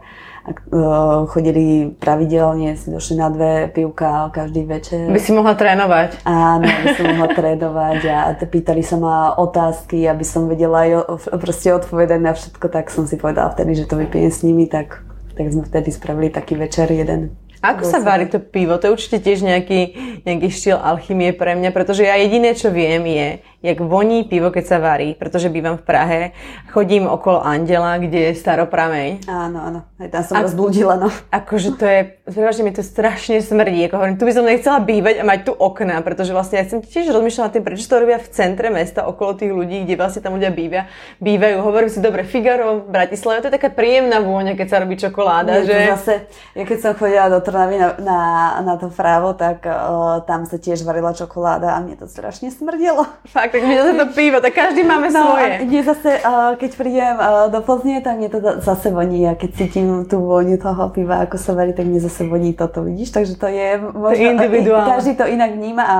chodili 1.28 1.94
pravidelne, 1.96 2.76
si 2.76 2.92
došli 2.92 3.16
na 3.16 3.32
dve 3.32 3.72
pivka 3.72 4.28
každý 4.28 4.68
večer. 4.68 5.08
By 5.08 5.20
si 5.20 5.32
mohla 5.32 5.56
trénovať. 5.56 6.20
Áno, 6.28 6.68
by 6.68 6.88
som 6.92 7.04
mohla 7.16 7.28
trénovať 7.32 8.00
a 8.12 8.18
pýtali 8.36 8.84
sa 8.84 8.96
ma 9.00 9.16
otázky, 9.40 10.04
aby 10.04 10.24
som 10.26 10.44
vedela 10.44 10.84
aj 10.84 10.92
proste 11.40 11.72
odpovedať 11.72 12.20
na 12.20 12.36
všetko, 12.36 12.66
tak 12.68 12.92
som 12.92 13.08
si 13.08 13.16
povedala 13.16 13.48
vtedy, 13.56 13.72
že 13.72 13.88
to 13.88 13.96
vypijem 13.96 14.28
s 14.28 14.44
nimi, 14.44 14.68
tak, 14.68 15.00
tak 15.32 15.48
sme 15.48 15.64
vtedy 15.64 15.88
spravili 15.88 16.28
taký 16.28 16.60
večer 16.60 16.92
jeden. 16.92 17.32
Ako 17.64 17.88
sa 17.88 18.04
varí 18.04 18.28
to 18.28 18.44
pivo? 18.44 18.76
To 18.76 18.92
je 18.92 18.92
určite 18.92 19.24
tiež 19.24 19.40
nejaký, 19.40 19.96
nejaký 20.28 20.48
štýl 20.52 20.76
alchymie 20.76 21.32
pre 21.32 21.56
mňa, 21.56 21.72
pretože 21.72 22.04
ja 22.04 22.12
jediné, 22.20 22.52
čo 22.52 22.68
viem, 22.68 23.00
je, 23.08 23.40
jak 23.64 23.80
voní 23.80 24.28
pivo, 24.28 24.52
keď 24.52 24.64
sa 24.68 24.76
varí, 24.76 25.16
pretože 25.16 25.48
bývam 25.48 25.80
v 25.80 25.84
Prahe, 25.88 26.20
chodím 26.68 27.08
okolo 27.08 27.40
Andela, 27.40 27.96
kde 27.96 28.28
je 28.28 28.32
staroprameň. 28.36 29.24
Áno, 29.24 29.58
áno, 29.64 29.80
aj 29.96 30.08
tam 30.12 30.22
som 30.28 30.36
a, 30.36 30.44
rozblúdila, 30.44 31.00
no. 31.00 31.08
Akože 31.40 31.80
to 31.80 31.88
je, 31.88 32.20
prevažne 32.28 32.68
mi 32.68 32.76
to 32.76 32.84
strašne 32.84 33.40
smrdí, 33.40 33.88
ako 33.88 33.96
hovorím, 33.96 34.20
tu 34.20 34.28
by 34.28 34.32
som 34.36 34.44
nechcela 34.44 34.84
bývať 34.84 35.14
a 35.16 35.24
mať 35.24 35.40
tu 35.48 35.52
okna, 35.56 36.04
pretože 36.04 36.36
vlastne 36.36 36.60
ja 36.60 36.68
som 36.68 36.84
tiež 36.84 37.08
rozmýšľala 37.08 37.48
tým, 37.56 37.64
prečo 37.64 37.88
to 37.88 37.96
robia 38.04 38.20
v 38.20 38.28
centre 38.28 38.68
mesta, 38.68 39.08
okolo 39.08 39.32
tých 39.32 39.56
ľudí, 39.56 39.88
kde 39.88 39.96
vlastne 39.96 40.20
tam 40.20 40.36
ľudia 40.36 40.52
bývia, 40.52 40.92
bývajú. 41.24 41.64
Hovorím 41.64 41.88
si, 41.88 42.04
dobre, 42.04 42.28
Figaro, 42.28 42.84
Bratislava, 42.84 43.40
to 43.40 43.48
je 43.48 43.56
taká 43.56 43.72
príjemná 43.72 44.20
vôňa, 44.20 44.60
keď 44.60 44.66
sa 44.68 44.76
robí 44.84 45.00
čokoláda, 45.00 45.64
Nie, 45.64 45.64
že... 45.64 45.76
Zase, 45.96 46.14
ja 46.52 46.64
keď 46.68 46.78
som 46.84 46.92
chodila 46.92 47.32
do 47.32 47.40
Trnavy 47.40 47.80
na, 47.80 47.88
na, 47.96 48.20
na 48.60 48.74
to 48.76 48.92
právo, 48.92 49.32
tak 49.32 49.64
uh, 49.64 50.20
tam 50.28 50.44
sa 50.44 50.60
tiež 50.60 50.84
varila 50.84 51.16
čokoláda 51.16 51.72
a 51.72 51.80
mne 51.80 51.96
to 51.96 52.04
strašne 52.04 52.52
smrdelo. 52.52 53.08
Fakt, 53.32 53.53
tak 53.54 53.62
mne 53.62 53.76
zase 53.78 53.92
to 53.94 54.06
pivo, 54.10 54.38
tak 54.42 54.50
každý 54.50 54.82
máme 54.82 55.14
no, 55.14 55.22
svoje. 55.22 55.62
Mne 55.62 55.80
zase, 55.86 56.10
keď 56.58 56.70
prídem 56.74 57.14
do 57.54 57.60
Plzne, 57.62 58.02
tak 58.02 58.18
mne 58.18 58.28
to 58.34 58.38
zase 58.58 58.90
voní 58.90 59.22
a 59.30 59.38
keď 59.38 59.50
cítim 59.54 60.02
tú 60.10 60.26
vôňu 60.26 60.58
toho 60.58 60.90
piva, 60.90 61.22
ako 61.22 61.38
sa 61.38 61.54
varí, 61.54 61.70
tak 61.70 61.86
mne 61.86 62.02
zase 62.02 62.26
voní 62.26 62.50
toto, 62.50 62.82
vidíš? 62.82 63.14
Takže 63.14 63.38
to 63.38 63.46
je 63.46 63.78
možno, 63.78 64.42
to. 64.42 64.74
Každý 64.90 65.12
to 65.14 65.30
inak 65.30 65.54
vníma, 65.54 65.84
a, 65.86 65.98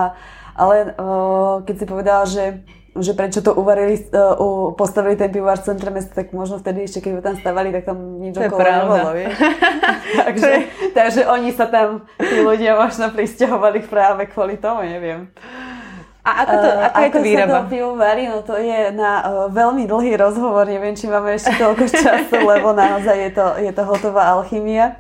ale 0.59 0.99
keď 1.63 1.75
si 1.79 1.85
povedala, 1.87 2.23
že 2.27 2.67
že 2.95 3.11
prečo 3.11 3.43
to 3.43 3.51
uvarili, 3.59 3.99
uh, 4.15 4.71
postavili 4.79 5.19
ten 5.19 5.27
pivár 5.27 5.59
v 5.59 5.67
centre 5.67 5.91
mesta, 5.91 6.15
tak 6.15 6.31
možno 6.31 6.63
vtedy 6.63 6.87
ešte, 6.87 7.03
keď 7.03 7.13
ho 7.19 7.23
tam 7.27 7.35
stavali, 7.35 7.75
tak 7.75 7.91
tam 7.91 8.23
nič 8.23 8.39
okolo 8.39 8.63
nebolo, 8.63 9.11
vieš. 9.19 9.35
takže, 10.23 10.53
takže 10.95 11.21
oni 11.27 11.51
sa 11.51 11.67
tam, 11.67 12.07
tí 12.23 12.39
ľudia 12.39 12.79
možno 12.79 13.11
pristahovali 13.11 13.83
práve 13.83 14.31
kvôli 14.31 14.63
tomu, 14.63 14.87
neviem. 14.87 15.27
A 16.25 16.31
ako, 16.41 16.55
to, 16.57 16.69
ako, 16.73 16.81
ako 16.81 17.01
je 17.05 17.11
to 17.13 17.21
výroba? 17.21 17.45
Ako 17.45 17.53
sa 17.53 17.61
to 17.61 17.73
pivo 17.77 17.91
varí? 18.01 18.23
No 18.33 18.41
to 18.41 18.57
je 18.57 18.81
na 18.97 19.13
uh, 19.21 19.53
veľmi 19.53 19.85
dlhý 19.85 20.17
rozhovor, 20.17 20.65
neviem, 20.65 20.97
či 20.97 21.05
máme 21.05 21.37
ešte 21.37 21.53
toľko 21.61 21.85
času, 22.01 22.37
lebo 22.41 22.73
naozaj 22.73 23.17
je 23.29 23.31
to, 23.37 23.47
je 23.61 23.73
to 23.77 23.83
hotová 23.85 24.33
alchymia. 24.33 24.97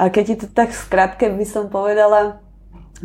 A 0.00 0.08
keď 0.08 0.24
ti 0.24 0.34
to 0.40 0.46
tak 0.48 0.72
skrátke 0.72 1.28
by 1.28 1.44
som 1.44 1.68
povedala, 1.68 2.40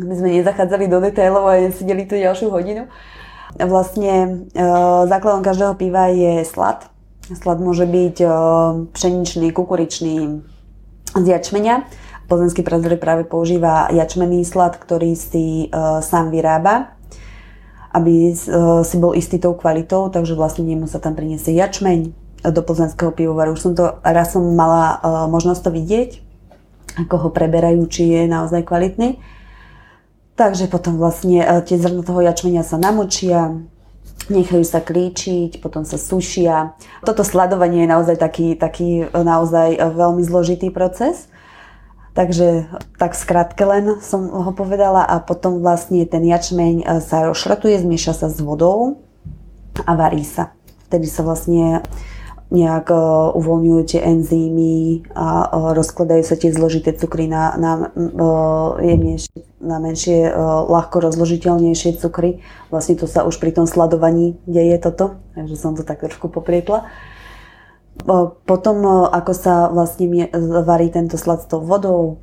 my 0.00 0.14
sme 0.16 0.40
nezachádzali 0.40 0.88
do 0.88 0.96
detailov 1.04 1.44
a 1.44 1.60
nesedeli 1.60 2.08
tu 2.08 2.16
ďalšiu 2.16 2.48
hodinu. 2.48 2.88
Vlastne 3.60 4.48
uh, 4.56 5.04
základom 5.04 5.44
každého 5.44 5.76
piva 5.76 6.08
je 6.08 6.48
slad. 6.48 6.88
Slad 7.28 7.60
môže 7.60 7.84
byť 7.84 8.16
uh, 8.24 8.32
pšeničný, 8.96 9.52
kukuričný 9.52 10.40
z 11.20 11.26
jačmenia. 11.28 11.84
Plzenský 12.32 12.64
prezor 12.64 12.96
práve 12.96 13.28
používa 13.28 13.92
jačmený 13.92 14.48
slad, 14.48 14.80
ktorý 14.80 15.12
si 15.12 15.68
uh, 15.68 16.00
sám 16.00 16.32
vyrába 16.32 16.96
aby 17.94 18.32
uh, 18.32 18.84
si 18.84 18.96
bol 19.00 19.16
istý 19.16 19.40
tou 19.40 19.56
kvalitou, 19.56 20.12
takže 20.12 20.36
vlastne 20.36 20.64
nemu 20.64 20.88
sa 20.88 21.00
tam 21.00 21.16
priniesie 21.16 21.56
jačmeň 21.56 22.12
do 22.48 22.60
plzenského 22.62 23.10
pivovaru. 23.10 23.56
Už 23.56 23.62
som 23.64 23.72
to, 23.74 23.98
raz 24.04 24.36
som 24.36 24.44
mala 24.54 24.98
uh, 24.98 25.26
možnosť 25.26 25.60
to 25.66 25.70
vidieť, 25.72 26.10
ako 26.98 27.14
ho 27.16 27.28
preberajú, 27.30 27.82
či 27.86 28.02
je 28.10 28.22
naozaj 28.26 28.66
kvalitný. 28.66 29.22
Takže 30.38 30.70
potom 30.70 31.02
vlastne 31.02 31.42
tie 31.66 31.74
zrna 31.74 32.06
toho 32.06 32.22
jačmenia 32.22 32.62
sa 32.62 32.78
namočia, 32.78 33.58
nechajú 34.30 34.62
sa 34.62 34.78
klíčiť, 34.78 35.58
potom 35.58 35.82
sa 35.82 35.98
sušia. 35.98 36.78
Toto 37.02 37.26
sladovanie 37.26 37.82
je 37.82 37.90
naozaj 37.90 38.16
taký, 38.22 38.54
taký 38.54 39.10
naozaj 39.10 39.74
veľmi 39.78 40.22
zložitý 40.22 40.70
proces. 40.70 41.26
Takže 42.18 42.66
tak 42.98 43.14
skrátke 43.14 43.62
len 43.62 44.02
som 44.02 44.26
ho 44.26 44.50
povedala 44.50 45.06
a 45.06 45.22
potom 45.22 45.62
vlastne 45.62 46.02
ten 46.02 46.26
jačmeň 46.26 46.74
e, 46.82 46.84
sa 46.98 47.22
rozšratuje, 47.30 47.78
zmieša 47.78 48.10
sa 48.10 48.26
s 48.26 48.42
vodou 48.42 49.06
a 49.86 49.94
varí 49.94 50.26
sa. 50.26 50.50
Vtedy 50.90 51.06
sa 51.06 51.22
vlastne 51.22 51.86
nejak 52.50 52.90
e, 52.90 52.98
uvoľňujú 53.38 53.82
tie 53.86 54.02
enzymy 54.02 55.06
a 55.14 55.46
e, 55.46 55.78
rozkladajú 55.78 56.26
sa 56.26 56.34
tie 56.34 56.50
zložité 56.50 56.90
cukry 56.90 57.30
na, 57.30 57.54
na, 57.54 57.94
na 59.62 59.76
menšie, 59.78 60.34
ľahko 60.66 60.98
rozložiteľnejšie 60.98 62.02
cukry. 62.02 62.42
Vlastne 62.74 62.98
to 62.98 63.06
sa 63.06 63.22
už 63.30 63.38
pri 63.38 63.54
tom 63.54 63.70
sladovaní 63.70 64.42
deje 64.42 64.74
toto, 64.82 65.22
takže 65.38 65.54
som 65.54 65.78
to 65.78 65.86
tak 65.86 66.02
trošku 66.02 66.26
poprietla. 66.34 66.90
Potom, 68.46 68.76
ako 69.08 69.32
sa 69.34 69.68
vlastne 69.68 70.30
varí 70.64 70.88
tento 70.88 71.18
slad 71.20 71.44
s 71.44 71.50
tou 71.50 71.60
vodou, 71.60 72.22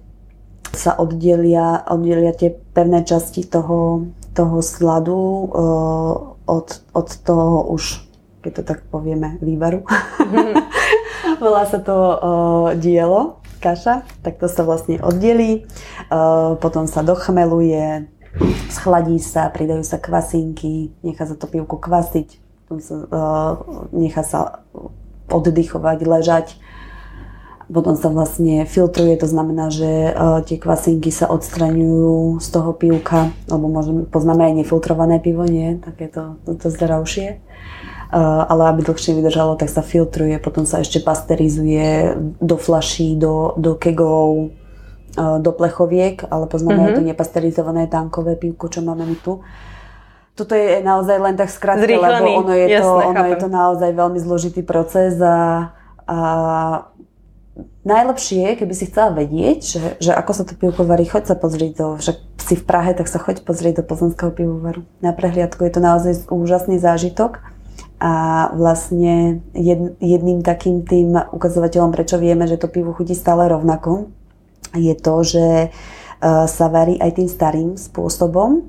sa 0.75 0.97
oddelia, 0.99 1.87
oddelia 1.87 2.35
tie 2.35 2.51
pevné 2.51 3.07
časti 3.07 3.47
toho, 3.47 4.09
toho 4.35 4.59
sladu 4.59 5.49
od, 6.45 6.67
od 6.91 7.07
toho 7.23 7.69
už, 7.71 8.03
keď 8.43 8.51
to 8.59 8.63
tak 8.67 8.79
povieme, 8.91 9.39
vývaru. 9.39 9.87
Volá 11.43 11.63
sa 11.65 11.79
to 11.79 11.95
dielo, 12.77 13.39
kaša, 13.63 14.05
tak 14.21 14.37
to 14.37 14.45
sa 14.45 14.61
vlastne 14.61 15.01
oddelí, 15.01 15.65
potom 16.61 16.85
sa 16.85 17.01
dochmeluje, 17.01 18.05
schladí 18.69 19.17
sa, 19.17 19.49
pridajú 19.49 19.81
sa 19.81 19.97
kvasinky, 19.97 20.93
nechá 21.01 21.25
sa 21.25 21.33
to 21.33 21.47
pivko 21.47 21.79
kvasiť, 21.79 22.37
nechá 23.95 24.21
sa 24.21 24.61
oddychovať, 25.29 25.97
ležať. 26.05 26.47
Potom 27.65 27.97
sa 27.97 28.13
vlastne 28.13 28.69
filtruje, 28.69 29.17
to 29.17 29.25
znamená, 29.25 29.73
že 29.73 30.13
uh, 30.13 30.45
tie 30.45 30.61
kvasinky 30.61 31.09
sa 31.09 31.25
odstraňujú 31.33 32.37
z 32.37 32.47
toho 32.53 32.77
pivka, 32.77 33.33
alebo 33.49 33.65
môžeme, 33.65 34.05
poznáme 34.05 34.45
aj 34.45 34.53
nefiltrované 34.61 35.17
pivo, 35.17 35.49
nie? 35.49 35.81
Takéto 35.81 36.37
to, 36.45 36.53
to 36.61 36.69
zdravšie. 36.69 37.41
Uh, 38.13 38.45
ale 38.45 38.69
aby 38.69 38.85
dlhšie 38.85 39.17
vydržalo, 39.17 39.57
tak 39.57 39.73
sa 39.73 39.81
filtruje, 39.81 40.37
potom 40.37 40.69
sa 40.69 40.85
ešte 40.85 41.01
pasterizuje 41.01 42.13
do 42.37 42.53
flaší, 42.53 43.17
do, 43.17 43.57
do 43.57 43.73
kegov, 43.73 44.53
uh, 45.17 45.41
do 45.41 45.49
plechoviek, 45.49 46.21
ale 46.29 46.45
poznáme 46.45 46.77
mm-hmm. 46.77 46.93
aj 46.93 46.97
to 47.01 47.01
nepasterizované 47.01 47.89
tankové 47.89 48.37
pivko, 48.37 48.69
čo 48.69 48.85
máme 48.85 49.09
my 49.09 49.17
tu 49.25 49.41
toto 50.35 50.51
je 50.51 50.83
naozaj 50.83 51.17
len 51.17 51.35
tak 51.39 51.47
skrátke, 51.47 51.95
lebo 51.95 52.43
ono 52.43 52.51
je, 52.51 52.67
Jasné, 52.67 52.83
to, 52.83 52.91
ono 53.07 53.23
je 53.23 53.37
to 53.39 53.47
naozaj 53.47 53.89
veľmi 53.95 54.19
zložitý 54.19 54.61
proces 54.67 55.15
a, 55.23 55.71
a 56.03 56.17
najlepšie 57.87 58.39
je, 58.43 58.51
keby 58.59 58.73
si 58.75 58.91
chcela 58.91 59.15
vedieť, 59.15 59.59
že, 59.63 59.83
že 60.03 60.11
ako 60.11 60.31
sa 60.35 60.43
to 60.43 60.59
pivko 60.59 60.83
varí, 60.83 61.07
choď 61.07 61.31
sa 61.31 61.35
pozrieť 61.39 61.71
do, 61.79 61.87
však 61.95 62.17
si 62.45 62.55
v 62.59 62.63
Prahe, 62.67 62.91
tak 62.91 63.07
sa 63.07 63.17
choď 63.17 63.47
pozrieť 63.47 63.81
do 63.81 63.87
plzenského 63.87 64.35
pivovaru. 64.35 64.83
Na 64.99 65.15
prehliadku 65.15 65.63
je 65.63 65.71
to 65.71 65.81
naozaj 65.81 66.27
úžasný 66.27 66.83
zážitok 66.83 67.39
a 68.03 68.47
vlastne 68.51 69.39
jed, 69.55 69.95
jedným 70.03 70.43
takým 70.43 70.83
tým 70.83 71.15
ukazovateľom, 71.15 71.95
prečo 71.95 72.19
vieme, 72.19 72.43
že 72.43 72.59
to 72.59 72.67
pivo 72.67 72.91
chutí 72.91 73.15
stále 73.15 73.47
rovnako, 73.47 74.11
je 74.75 74.91
to, 74.99 75.15
že 75.23 75.47
uh, 75.71 76.45
sa 76.45 76.67
varí 76.67 76.99
aj 76.99 77.23
tým 77.23 77.29
starým 77.31 77.69
spôsobom, 77.79 78.67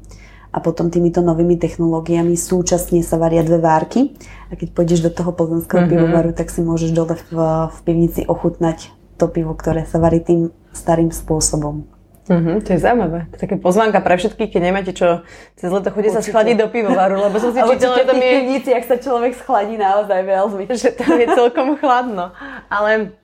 a 0.57 0.59
potom 0.64 0.88
týmito 0.88 1.20
novými 1.20 1.61
technológiami 1.61 2.32
súčasne 2.32 3.04
sa 3.04 3.20
varia 3.20 3.44
dve 3.44 3.61
várky 3.61 4.16
a 4.48 4.57
keď 4.57 4.72
pôjdeš 4.72 5.04
do 5.04 5.12
toho 5.12 5.36
plzenského 5.36 5.84
mm-hmm. 5.84 5.92
pivovaru, 5.92 6.30
tak 6.32 6.48
si 6.48 6.64
môžeš 6.64 6.96
dole 6.96 7.12
v, 7.28 7.36
v 7.68 7.78
pivnici 7.84 8.24
ochutnať 8.24 8.88
to 9.20 9.28
pivo, 9.28 9.52
ktoré 9.52 9.84
sa 9.84 10.00
varí 10.00 10.24
tým 10.24 10.48
starým 10.72 11.12
spôsobom. 11.12 11.84
Mm-hmm, 12.26 12.57
to 12.66 12.68
je 12.74 12.80
zaujímavé. 12.82 13.18
To 13.30 13.34
je 13.38 13.42
také 13.46 13.57
pozvánka 13.61 14.02
pre 14.02 14.18
všetkých, 14.18 14.50
keď 14.50 14.62
nemáte 14.64 14.92
čo 14.96 15.22
cez 15.54 15.68
leto 15.70 15.94
chodí 15.94 16.11
sa 16.11 16.24
schladiť 16.24 16.57
do 16.59 16.66
pivovaru, 16.72 17.22
lebo 17.22 17.36
som 17.38 17.54
si 17.54 17.62
čítala, 17.62 18.02
že 18.02 18.09
tam 18.09 18.18
je... 18.18 18.32
pivnici, 18.34 18.70
ak 18.74 18.84
sa 18.88 18.96
človek 18.98 19.32
schladí 19.38 19.78
naozaj 19.78 20.26
veľmi. 20.26 20.64
Že 20.66 20.90
tam 20.98 21.14
je 21.22 21.26
celkom 21.36 21.68
chladno. 21.78 22.34
Ale 22.66 23.14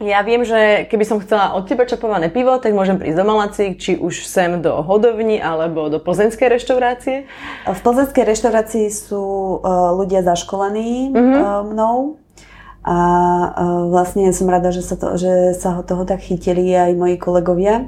ja 0.00 0.24
viem, 0.24 0.42
že 0.42 0.88
keby 0.88 1.04
som 1.04 1.20
chcela 1.20 1.52
od 1.52 1.68
teba 1.68 1.84
čapované 1.84 2.32
pivo, 2.32 2.56
tak 2.56 2.72
môžem 2.72 2.96
prísť 2.96 3.18
do 3.20 3.28
Malacík, 3.28 3.72
či 3.76 3.92
už 4.00 4.24
sem 4.24 4.58
do 4.58 4.80
Hodovni 4.80 5.36
alebo 5.38 5.92
do 5.92 6.00
plzeňskej 6.00 6.48
reštaurácie. 6.48 7.16
V 7.68 7.80
plzeňskej 7.84 8.24
reštaurácii 8.24 8.86
sú 8.88 9.22
uh, 9.60 9.92
ľudia 9.94 10.26
zaškolení 10.26 11.12
mm-hmm. 11.12 11.38
uh, 11.38 11.62
mnou 11.68 12.22
A 12.82 12.98
vlastne 13.94 14.34
som 14.34 14.50
rada, 14.50 14.74
že 14.74 14.82
sa, 14.82 14.98
to, 14.98 15.14
že 15.14 15.54
sa 15.54 15.78
ho 15.78 15.86
toho 15.86 16.02
tak 16.02 16.18
chytili 16.18 16.66
aj 16.74 16.98
moji 16.98 17.14
kolegovia. 17.14 17.86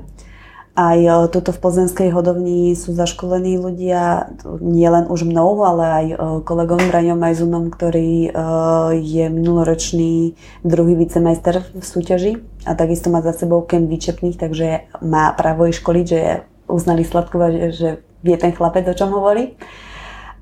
Aj 0.75 0.99
tuto 1.31 1.55
v 1.55 1.63
Plzenskej 1.63 2.11
hodovni 2.11 2.75
sú 2.75 2.99
zaškolení 2.99 3.63
ľudia, 3.63 4.35
nie 4.59 4.91
len 4.91 5.07
už 5.07 5.23
mnou, 5.23 5.63
ale 5.63 5.85
aj 5.87 6.07
kolegom 6.43 6.91
Braňom 6.91 7.15
Majzunom, 7.15 7.71
ktorý 7.71 8.35
je 8.99 9.25
minuloročný 9.31 10.35
druhý 10.67 10.99
vicemajster 10.99 11.63
v 11.79 11.85
súťaži 11.85 12.33
a 12.67 12.75
takisto 12.75 13.07
má 13.07 13.23
za 13.23 13.31
sebou 13.39 13.63
kem 13.63 13.87
výčepných, 13.87 14.35
takže 14.35 14.91
má 14.99 15.31
právo 15.39 15.71
ich 15.71 15.79
školiť, 15.79 16.07
že 16.11 16.43
uznali 16.67 17.07
Sladkova, 17.07 17.71
že 17.71 18.03
vie 18.27 18.35
ten 18.35 18.51
chlapec, 18.51 18.83
o 18.91 18.99
čom 18.99 19.15
hovorí. 19.15 19.55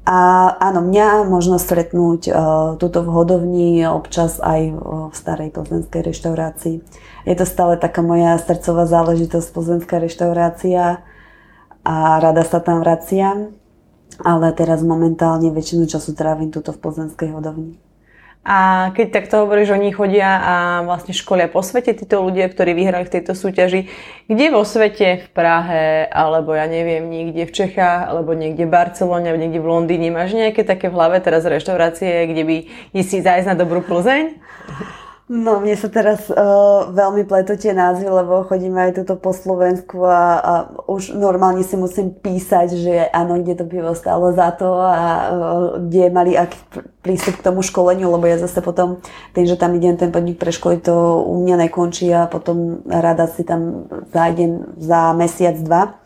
A 0.03 0.51
áno, 0.59 0.83
mňa 0.83 1.31
možno 1.31 1.63
stretnúť 1.63 2.27
uh, 2.27 2.35
tuto 2.75 3.07
v 3.07 3.13
hodovni, 3.15 3.87
občas 3.87 4.43
aj 4.43 4.75
v 4.75 5.15
starej 5.15 5.55
plzenskej 5.55 6.03
reštaurácii. 6.11 6.77
Je 7.23 7.35
to 7.39 7.47
stále 7.47 7.79
taká 7.79 8.03
moja 8.03 8.35
srdcová 8.43 8.91
záležitosť, 8.91 9.55
plzenská 9.55 10.03
reštaurácia 10.03 11.07
a 11.87 11.95
rada 12.19 12.43
sa 12.43 12.59
tam 12.59 12.83
vraciam, 12.83 13.55
ale 14.19 14.51
teraz 14.59 14.83
momentálne 14.83 15.55
väčšinu 15.55 15.87
času 15.87 16.19
trávim 16.19 16.51
tuto 16.51 16.75
v 16.75 16.83
plzenskej 16.83 17.31
hodovni. 17.31 17.79
A 18.43 18.91
keď 18.99 19.23
takto 19.23 19.47
hovoríš, 19.47 19.71
oni 19.71 19.95
chodia 19.95 20.43
a 20.43 20.55
vlastne 20.83 21.15
školia 21.15 21.47
po 21.47 21.63
svete, 21.63 21.95
títo 21.95 22.27
ľudia, 22.27 22.51
ktorí 22.51 22.75
vyhrali 22.75 23.07
v 23.07 23.15
tejto 23.15 23.39
súťaži, 23.39 23.87
kde 24.27 24.47
vo 24.51 24.67
svete, 24.67 25.23
v 25.23 25.29
Prahe, 25.31 26.11
alebo 26.11 26.51
ja 26.51 26.67
neviem, 26.67 27.07
niekde 27.07 27.47
v 27.47 27.55
Čechách, 27.55 28.11
alebo 28.11 28.35
niekde 28.35 28.67
v 28.67 28.75
Barcelone, 28.75 29.31
alebo 29.31 29.47
niekde 29.47 29.63
v 29.63 29.71
Londýne, 29.71 30.11
máš 30.11 30.35
nejaké 30.35 30.67
také 30.67 30.91
v 30.91 30.99
hlave 30.99 31.23
teraz 31.23 31.47
reštaurácie, 31.47 32.27
kde 32.35 32.43
by 32.43 32.57
si 32.99 33.23
zájsť 33.23 33.47
na 33.47 33.55
dobrú 33.55 33.79
Plzeň? 33.79 34.35
No, 35.31 35.63
mne 35.63 35.79
sa 35.79 35.87
teraz 35.87 36.27
uh, 36.27 36.91
veľmi 36.91 37.23
pletú 37.31 37.55
tie 37.55 37.71
názvy, 37.71 38.11
lebo 38.11 38.43
chodíme 38.43 38.91
aj 38.91 39.01
tuto 39.01 39.15
po 39.15 39.31
Slovensku 39.31 40.03
a, 40.03 40.21
a 40.43 40.53
už 40.91 41.15
normálne 41.15 41.63
si 41.63 41.79
musím 41.79 42.11
písať, 42.11 42.69
že 42.75 42.95
áno, 43.15 43.39
kde 43.39 43.63
to 43.63 43.65
pivo 43.71 43.95
stálo 43.95 44.35
za 44.35 44.51
to 44.51 44.67
a 44.83 44.99
uh, 44.99 45.23
kde 45.79 46.11
mali 46.11 46.35
aký 46.35 46.59
prístup 47.07 47.39
k 47.39 47.47
tomu 47.49 47.63
školeniu, 47.63 48.11
lebo 48.11 48.27
ja 48.27 48.43
zase 48.43 48.59
potom, 48.67 48.99
tým, 49.31 49.47
že 49.47 49.55
tam 49.55 49.79
idem 49.79 49.95
ten 49.95 50.11
podnik 50.11 50.43
preškoliť, 50.43 50.91
to 50.91 51.23
u 51.23 51.39
mňa 51.47 51.71
nekončí 51.71 52.11
a 52.11 52.27
potom 52.27 52.83
rada 52.91 53.31
si 53.31 53.47
tam 53.47 53.87
zájdem 54.11 54.75
za 54.83 55.15
mesiac, 55.15 55.55
dva 55.63 56.03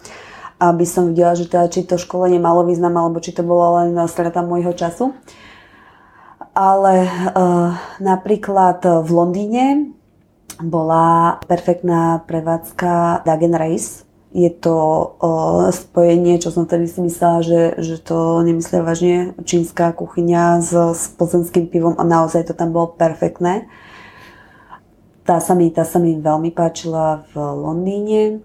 aby 0.57 0.89
som 0.89 1.13
videla, 1.13 1.37
že 1.37 1.53
teda, 1.53 1.69
či 1.69 1.85
to 1.85 2.01
školenie 2.01 2.41
malo 2.41 2.65
význam, 2.65 2.97
alebo 2.97 3.21
či 3.21 3.37
to 3.37 3.45
bolo 3.45 3.77
len 3.77 3.93
strata 4.09 4.41
môjho 4.41 4.73
času 4.73 5.13
ale 6.57 7.05
uh, 7.05 7.77
napríklad 8.01 8.81
v 9.05 9.11
Londýne 9.13 9.67
bola 10.57 11.37
perfektná 11.45 12.25
prevádzka 12.25 13.21
Dagen 13.29 13.53
Race. 13.53 14.09
Je 14.33 14.49
to 14.49 14.73
uh, 14.73 15.69
spojenie, 15.69 16.41
čo 16.41 16.49
som 16.49 16.65
tedy 16.65 16.89
si 16.89 17.05
myslela, 17.05 17.45
že, 17.45 17.61
že 17.77 17.97
to 18.01 18.41
nemyslia 18.41 18.81
vážne, 18.81 19.37
čínska 19.45 19.93
kuchyňa 19.93 20.65
s, 20.65 20.73
s 20.73 21.03
plzenským 21.13 21.69
pivom 21.69 21.97
a 22.01 22.05
naozaj 22.09 22.49
to 22.49 22.57
tam 22.57 22.73
bolo 22.73 22.97
perfektné. 22.97 23.69
Tá 25.29 25.45
sa 25.45 25.53
mi, 25.53 25.69
tá 25.69 25.85
sa 25.85 26.01
mi 26.01 26.17
veľmi 26.17 26.57
páčila 26.57 27.29
v 27.33 27.35
Londýne. 27.37 28.41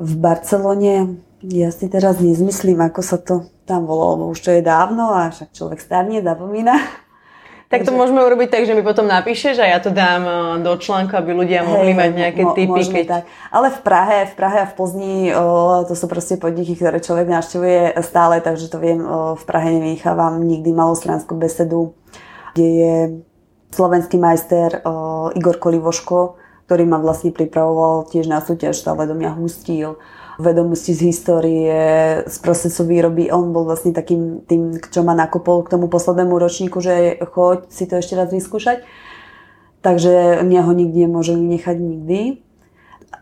V 0.00 0.12
Barcelone 0.16 1.20
ja 1.44 1.68
si 1.72 1.88
teraz 1.88 2.20
nezmyslím, 2.20 2.80
ako 2.80 3.00
sa 3.00 3.16
to 3.16 3.48
tam 3.64 3.88
volalo, 3.88 4.16
lebo 4.16 4.24
už 4.32 4.40
to 4.40 4.50
je 4.52 4.62
dávno 4.64 5.12
a 5.12 5.32
však 5.32 5.56
človek 5.56 5.80
starne, 5.80 6.20
zapomína. 6.20 6.76
Tak 7.70 7.86
to 7.86 7.94
môžeme 7.94 8.18
urobiť 8.18 8.50
tak, 8.50 8.66
že 8.66 8.74
mi 8.74 8.82
potom 8.82 9.06
napíšeš 9.06 9.62
a 9.62 9.70
ja 9.70 9.78
to 9.78 9.94
dám 9.94 10.22
eh, 10.26 10.36
do 10.66 10.74
článku, 10.74 11.14
aby 11.14 11.30
ľudia 11.30 11.62
mohli 11.62 11.94
hey, 11.94 11.98
mať 12.02 12.10
nejaké 12.18 12.42
mo- 12.42 12.50
typy. 12.50 12.82
Keď... 12.82 13.06
Tak. 13.06 13.24
Ale 13.54 13.70
v 13.70 13.80
Prahe, 13.86 14.18
v 14.26 14.34
Prahe 14.34 14.58
a 14.58 14.66
v 14.66 14.74
Plzni 14.74 15.30
o, 15.30 15.86
to 15.86 15.94
sú 15.94 16.10
proste 16.10 16.34
podniky, 16.34 16.74
ktoré 16.74 16.98
človek 16.98 17.30
navštevuje 17.30 17.94
stále, 18.02 18.42
takže 18.42 18.66
to 18.66 18.82
viem, 18.82 18.98
o, 19.06 19.38
v 19.38 19.44
Prahe 19.46 19.70
nevynechávam 19.70 20.42
nikdy 20.42 20.74
malostranskú 20.74 21.38
besedu, 21.38 21.94
kde 22.58 22.66
je 22.66 22.94
slovenský 23.70 24.18
majster 24.18 24.82
o, 24.82 25.30
Igor 25.38 25.62
Kolivoško, 25.62 26.42
ktorý 26.66 26.90
ma 26.90 26.98
vlastne 26.98 27.30
pripravoval 27.30 28.10
tiež 28.10 28.26
na 28.26 28.42
súťaž, 28.42 28.82
stále 28.82 29.06
do 29.06 29.14
mňa 29.14 29.30
hustil 29.38 30.02
vedomosti 30.40 30.96
z 30.96 31.12
histórie, 31.12 31.80
z 32.24 32.36
procesu 32.40 32.88
výroby. 32.88 33.28
On 33.30 33.52
bol 33.52 33.68
vlastne 33.68 33.92
takým 33.92 34.42
tým, 34.48 34.80
čo 34.80 35.04
ma 35.04 35.12
nakopol 35.12 35.62
k 35.62 35.76
tomu 35.76 35.86
poslednému 35.86 36.34
ročníku, 36.34 36.80
že 36.80 37.20
choď 37.20 37.68
si 37.68 37.84
to 37.84 38.00
ešte 38.00 38.16
raz 38.16 38.32
vyskúšať. 38.32 38.82
Takže 39.80 40.44
mňa 40.44 40.60
ho 40.64 40.72
nikdy 40.72 40.98
nemôže 41.08 41.36
nechať 41.36 41.76
nikdy. 41.76 42.20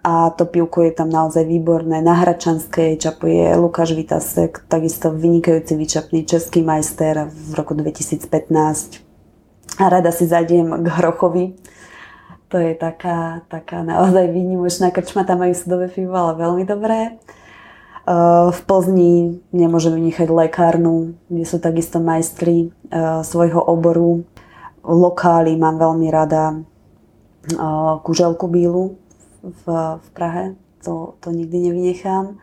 A 0.05 0.31
to 0.31 0.47
pivko 0.47 0.83
je 0.87 0.93
tam 0.95 1.11
naozaj 1.11 1.45
výborné. 1.45 2.01
Na 2.01 2.15
Hračanskej 2.15 2.97
čapuje 2.97 3.51
Lukáš 3.57 3.93
Vitasek, 3.93 4.65
takisto 4.71 5.11
vynikajúci 5.11 5.75
vyčapný 5.75 6.23
český 6.25 6.63
majster 6.63 7.29
v 7.29 7.51
roku 7.57 7.75
2015. 7.75 8.25
A 9.79 9.85
rada 9.89 10.11
si 10.11 10.27
zajdem 10.27 10.83
k 10.83 10.87
Hrochovi, 10.87 11.55
to 12.49 12.57
je 12.57 12.73
taká, 12.75 13.45
taká 13.53 13.85
naozaj 13.85 14.33
výnimočná 14.33 14.89
krčma, 14.89 15.29
tam 15.29 15.45
majú 15.45 15.53
sudové 15.53 15.93
pivo, 15.93 16.17
ale 16.17 16.41
veľmi 16.41 16.65
dobré. 16.65 17.21
V 18.49 18.61
Plzni 18.65 19.45
nemôžem 19.53 19.93
vynechať 19.93 20.33
lekárnu, 20.33 21.13
kde 21.29 21.45
sú 21.45 21.61
takisto 21.61 22.01
majstri 22.01 22.73
svojho 23.21 23.61
oboru. 23.61 24.25
Lokály 24.81 25.61
mám 25.61 25.77
veľmi 25.77 26.09
rada. 26.09 26.57
Kuželku 28.01 28.49
bílu 28.49 28.97
v, 29.45 29.65
v 30.01 30.09
Prahe, 30.17 30.57
to, 30.81 31.21
to 31.21 31.37
nikdy 31.37 31.69
nevynechám. 31.69 32.41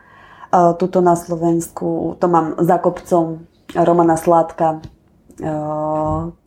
Tuto 0.77 1.01
na 1.01 1.17
Slovensku, 1.17 2.13
to 2.21 2.29
mám 2.29 2.61
za 2.61 2.77
kopcom 2.77 3.49
Romana 3.73 4.21
Sládka, 4.21 4.85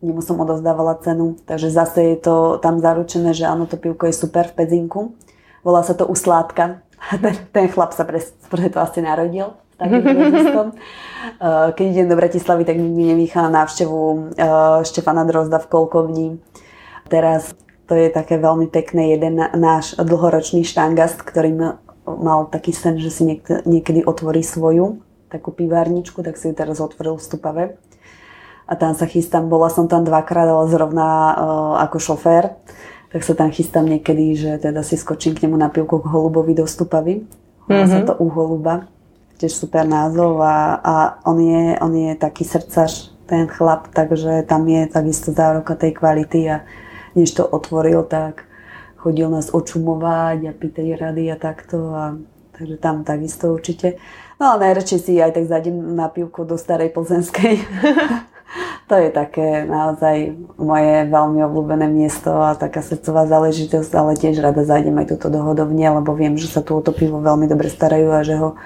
nemu 0.01 0.21
som 0.25 0.41
odozdávala 0.41 0.97
cenu, 1.05 1.37
takže 1.45 1.69
zase 1.69 2.15
je 2.15 2.17
to 2.17 2.35
tam 2.57 2.81
zaručené, 2.81 3.37
že 3.37 3.45
áno, 3.45 3.69
to 3.69 3.77
pivko 3.77 4.09
je 4.09 4.15
super 4.17 4.49
v 4.49 4.57
pedzinku. 4.65 5.13
Volá 5.61 5.85
sa 5.85 5.93
to 5.93 6.09
usládka. 6.09 6.81
Ten, 7.23 7.35
ten 7.55 7.65
chlap 7.71 7.95
sa 7.95 8.03
pre, 8.03 8.19
pre 8.51 8.67
to 8.67 8.83
asi 8.83 8.99
narodil 8.99 9.55
takým 9.79 10.03
Keď 11.79 11.85
idem 11.87 12.11
do 12.11 12.19
Bratislavy, 12.19 12.67
tak 12.67 12.75
mi 12.75 13.07
nevýchá 13.07 13.47
na 13.47 13.63
návštevu 13.63 14.35
Štefana 14.83 15.23
Drozda 15.23 15.63
v 15.63 15.69
Kolkovni. 15.71 16.27
Teraz 17.07 17.55
to 17.87 17.95
je 17.95 18.11
také 18.11 18.35
veľmi 18.35 18.67
pekné, 18.67 19.15
jeden 19.15 19.39
náš 19.39 19.95
dlhoročný 19.95 20.67
štangast, 20.67 21.23
ktorý 21.23 21.79
mal 22.05 22.51
taký 22.51 22.75
sen, 22.75 22.99
že 22.99 23.09
si 23.09 23.23
niekedy 23.63 24.03
otvorí 24.03 24.43
svoju 24.43 24.99
takú 25.31 25.55
pivárničku, 25.55 26.19
tak 26.21 26.35
si 26.35 26.51
ju 26.51 26.53
teraz 26.53 26.83
otvoril 26.83 27.15
v 27.15 27.23
Stupave 27.23 27.65
a 28.69 28.73
tam 28.77 28.93
sa 28.93 29.09
chystám, 29.09 29.49
bola 29.49 29.73
som 29.73 29.89
tam 29.89 30.05
dvakrát, 30.05 30.45
ale 30.45 30.69
zrovna 30.69 31.09
uh, 31.33 31.35
ako 31.81 31.97
šofér, 31.97 32.53
tak 33.09 33.25
sa 33.25 33.33
tam 33.33 33.49
chystám 33.49 33.89
niekedy, 33.89 34.37
že 34.37 34.51
teda 34.61 34.85
si 34.85 34.93
skočím 34.93 35.33
k 35.33 35.49
nemu 35.49 35.57
na 35.57 35.73
pivku 35.73 35.97
k 35.97 36.05
holubovi 36.05 36.53
do 36.53 36.69
Stupavy. 36.69 37.25
Mm-hmm. 37.69 37.89
sa 37.89 38.01
to 38.01 38.13
u 38.17 38.33
holuba, 38.33 38.89
tiež 39.37 39.53
super 39.53 39.85
názov 39.85 40.41
a, 40.41 40.81
a 40.81 40.93
on, 41.29 41.37
je, 41.37 41.77
on 41.77 41.93
je 41.93 42.17
taký 42.17 42.41
srdcař, 42.41 43.13
ten 43.29 43.45
chlap, 43.45 43.93
takže 43.93 44.41
tam 44.49 44.65
je 44.65 44.89
takisto 44.89 45.29
zároka 45.29 45.77
tej 45.77 45.93
kvality 45.93 46.49
a 46.49 46.65
než 47.13 47.37
to 47.37 47.45
otvoril, 47.45 48.01
tak 48.09 48.41
chodil 48.97 49.29
nás 49.29 49.53
očumovať 49.53 50.49
a 50.49 50.51
pýtať 50.51 50.97
rady 50.97 51.29
a 51.29 51.37
takto 51.37 51.77
a 51.93 52.17
takže 52.57 52.81
tam 52.81 53.05
takisto 53.05 53.53
určite. 53.53 54.01
No 54.41 54.51
ale 54.51 54.73
najradšej 54.73 54.99
si 54.99 55.21
aj 55.21 55.37
tak 55.37 55.45
zajdem 55.45 55.95
na 55.95 56.09
pivku 56.09 56.43
do 56.43 56.57
starej 56.57 56.89
plzenskej. 56.89 57.61
to 58.89 58.95
je 58.97 59.09
také 59.13 59.69
naozaj 59.69 60.33
moje 60.57 61.05
veľmi 61.05 61.39
obľúbené 61.45 61.85
miesto 61.85 62.33
a 62.33 62.57
taká 62.57 62.81
srdcová 62.81 63.29
záležitosť, 63.29 63.91
ale 63.93 64.17
tiež 64.17 64.41
rada 64.41 64.65
zájdem 64.65 64.97
aj 64.97 65.13
túto 65.13 65.29
dohodovne, 65.29 65.85
lebo 66.01 66.17
viem, 66.17 66.33
že 66.35 66.49
sa 66.49 66.65
tu 66.65 66.73
o 66.73 66.81
to 66.81 66.89
pivo 66.89 67.21
veľmi 67.21 67.45
dobre 67.45 67.69
starajú 67.69 68.09
a 68.09 68.25
že 68.25 68.35
ho 68.41 68.57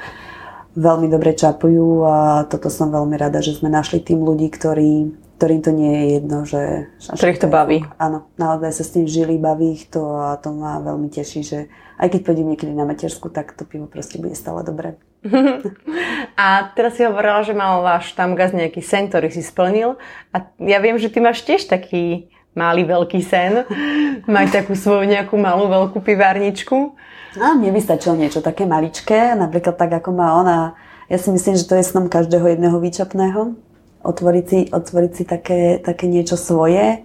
veľmi 0.73 1.11
dobre 1.11 1.37
čapujú 1.37 2.07
a 2.07 2.47
toto 2.49 2.71
som 2.71 2.89
veľmi 2.89 3.19
rada, 3.19 3.43
že 3.43 3.59
sme 3.59 3.69
našli 3.69 4.01
tým 4.01 4.25
ľudí, 4.25 4.49
ktorí, 4.49 5.13
ktorým 5.37 5.61
to 5.61 5.71
nie 5.75 5.91
je 5.91 6.05
jedno, 6.17 6.37
že... 6.47 6.61
Ktorých 7.03 7.43
to 7.43 7.49
baví. 7.51 7.85
Áno, 8.01 8.25
naozaj 8.41 8.71
sa 8.73 8.83
s 8.87 8.93
tým 8.95 9.05
žili, 9.05 9.37
baví 9.37 9.77
ich 9.77 9.91
to 9.91 10.01
a 10.17 10.39
to 10.41 10.49
ma 10.55 10.81
veľmi 10.81 11.13
teší, 11.13 11.41
že 11.45 11.59
aj 12.01 12.09
keď 12.09 12.19
pôjdem 12.25 12.47
niekedy 12.55 12.73
na 12.73 12.89
matersku, 12.89 13.29
tak 13.29 13.53
to 13.53 13.67
pivo 13.67 13.85
proste 13.85 14.17
bude 14.17 14.33
stále 14.33 14.65
dobré. 14.65 14.97
A 16.39 16.71
teraz 16.75 16.99
si 16.99 17.07
hovorila, 17.07 17.43
že 17.47 17.55
mal 17.55 17.79
váš 17.79 18.11
tam 18.13 18.35
gaz 18.35 18.51
nejaký 18.51 18.83
sen, 18.83 19.07
ktorý 19.07 19.31
si 19.31 19.39
splnil. 19.39 19.95
A 20.35 20.47
ja 20.59 20.83
viem, 20.83 20.99
že 20.99 21.07
ty 21.07 21.23
máš 21.23 21.43
tiež 21.47 21.71
taký 21.71 22.27
malý 22.53 22.83
veľký 22.85 23.19
sen. 23.23 23.63
Mať 24.29 24.63
takú 24.63 24.73
svoju 24.75 25.07
nejakú 25.07 25.35
malú 25.39 25.71
veľkú 25.71 26.03
pivárničku. 26.03 26.95
No, 27.33 27.47
mne 27.57 27.73
by 27.73 27.81
stačilo 27.81 28.13
niečo 28.13 28.45
také 28.45 28.69
maličké, 28.69 29.33
napríklad 29.33 29.73
tak, 29.73 29.89
ako 29.89 30.13
má 30.13 30.37
ona. 30.37 30.77
Ja 31.09 31.17
si 31.17 31.33
myslím, 31.33 31.57
že 31.57 31.65
to 31.65 31.73
je 31.73 31.85
snom 31.85 32.05
každého 32.05 32.45
jedného 32.45 32.77
výčapného. 32.77 33.57
Otvoriť 34.05 34.45
si, 34.45 34.59
otvoriť 34.69 35.11
si 35.17 35.23
také, 35.25 35.81
také 35.81 36.05
niečo 36.05 36.37
svoje. 36.37 37.01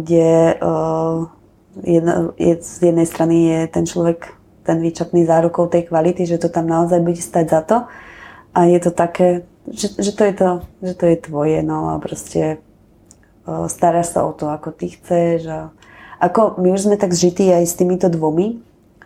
kde 0.00 0.56
jedna, 1.84 2.14
je, 2.40 2.54
z 2.62 2.74
jednej 2.80 3.06
strany 3.06 3.36
je 3.44 3.58
ten 3.68 3.84
človek 3.84 4.32
ten 4.64 4.80
výčapný 4.80 5.28
zárukou 5.28 5.68
tej 5.68 5.92
kvality, 5.92 6.24
že 6.24 6.40
to 6.40 6.48
tam 6.48 6.66
naozaj 6.66 7.04
bude 7.04 7.20
stať 7.20 7.46
za 7.52 7.60
to. 7.60 7.76
A 8.56 8.66
je 8.66 8.78
to 8.80 8.90
také, 8.90 9.44
že, 9.68 9.92
že, 10.00 10.12
to, 10.16 10.22
je 10.24 10.34
to, 10.34 10.50
že 10.80 10.94
to 10.96 11.04
je 11.06 11.16
tvoje, 11.20 11.58
no 11.60 11.92
a 11.92 12.00
proste 12.00 12.58
staráš 13.68 14.16
sa 14.16 14.24
o 14.24 14.32
to, 14.32 14.48
ako 14.48 14.72
ty 14.72 14.88
chceš. 14.96 15.44
A 15.46 15.60
ako 16.22 16.56
my 16.56 16.72
už 16.72 16.88
sme 16.88 16.96
tak 16.96 17.12
zžití 17.12 17.52
aj 17.52 17.68
s 17.68 17.76
týmito 17.76 18.08
dvomi 18.08 18.64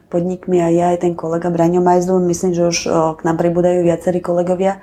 podnikmi, 0.08 0.62
aj 0.62 0.72
ja, 0.72 0.86
aj 0.94 0.98
ten 1.04 1.12
kolega 1.12 1.52
Braňo 1.52 1.84
Majzlun, 1.84 2.24
myslím, 2.30 2.56
že 2.56 2.70
už 2.70 2.78
k 3.18 3.20
nám 3.28 3.36
pribúdajú 3.36 3.84
viacerí 3.84 4.24
kolegovia, 4.24 4.80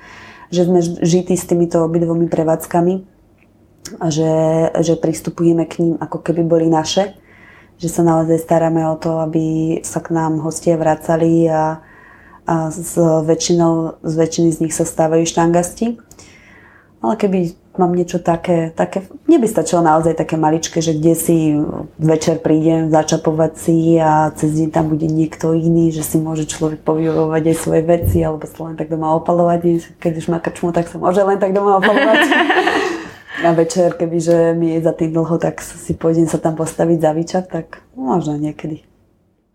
že 0.53 0.69
sme 0.69 0.84
žití 0.84 1.34
s 1.34 1.49
týmito 1.49 1.82
obidvomi 1.82 2.30
prevádzkami 2.30 2.93
a 4.01 4.05
že, 4.13 4.34
že 4.82 4.93
pristupujeme 4.97 5.65
k 5.65 5.82
ním 5.82 5.93
ako 5.97 6.21
keby 6.21 6.45
boli 6.45 6.67
naše 6.69 7.17
že 7.76 7.89
sa 7.91 8.01
naozaj 8.01 8.39
staráme 8.39 8.88
o 8.88 8.95
to, 8.95 9.19
aby 9.19 9.78
sa 9.84 9.99
k 9.99 10.15
nám 10.15 10.39
hostia 10.39 10.80
vracali 10.80 11.47
a, 11.51 11.84
a 12.47 12.55
s, 12.71 12.95
väčšinou, 12.99 13.99
z 13.99 14.13
väčšiny 14.15 14.49
z 14.55 14.57
nich 14.67 14.73
sa 14.73 14.88
stávajú 14.88 15.28
štangasti. 15.28 15.99
Ale 17.03 17.13
keby 17.19 17.53
mám 17.78 17.91
niečo 17.91 18.23
také, 18.23 18.71
také, 18.71 19.03
mne 19.28 19.43
by 19.43 19.47
stačilo 19.51 19.84
naozaj 19.84 20.15
také 20.15 20.39
maličké, 20.39 20.80
že 20.80 20.95
kde 20.95 21.13
si 21.13 21.38
večer 21.99 22.39
prídem 22.39 22.88
začapovať 22.89 23.51
si 23.59 23.99
a 23.99 24.32
cez 24.32 24.55
deň 24.55 24.69
tam 24.71 24.89
bude 24.89 25.05
niekto 25.05 25.51
iný, 25.51 25.91
že 25.91 26.01
si 26.01 26.17
môže 26.17 26.47
človek 26.47 26.82
povyrovať 26.82 27.43
aj 27.51 27.57
svoje 27.59 27.84
veci 27.84 28.23
alebo 28.23 28.47
sa 28.47 28.71
len 28.71 28.80
tak 28.80 28.88
doma 28.88 29.11
opalovať. 29.19 29.91
Keď 29.99 30.13
už 30.17 30.28
má 30.32 30.39
krčmu, 30.39 30.71
tak 30.71 30.88
sa 30.88 30.97
môže 30.97 31.21
len 31.21 31.38
tak 31.38 31.51
doma 31.51 31.78
opalovať. 31.84 32.19
na 33.43 33.51
večer, 33.51 33.93
kebyže 33.93 34.53
mi 34.53 34.75
je 34.75 34.81
za 34.81 34.93
tým 34.95 35.11
dlho, 35.11 35.36
tak 35.38 35.59
si 35.61 35.93
pôjdem 35.97 36.27
sa 36.27 36.39
tam 36.39 36.55
postaviť 36.55 36.97
za 37.01 37.11
výčap, 37.11 37.43
tak 37.51 37.83
možno 37.95 38.39
niekedy. 38.39 38.95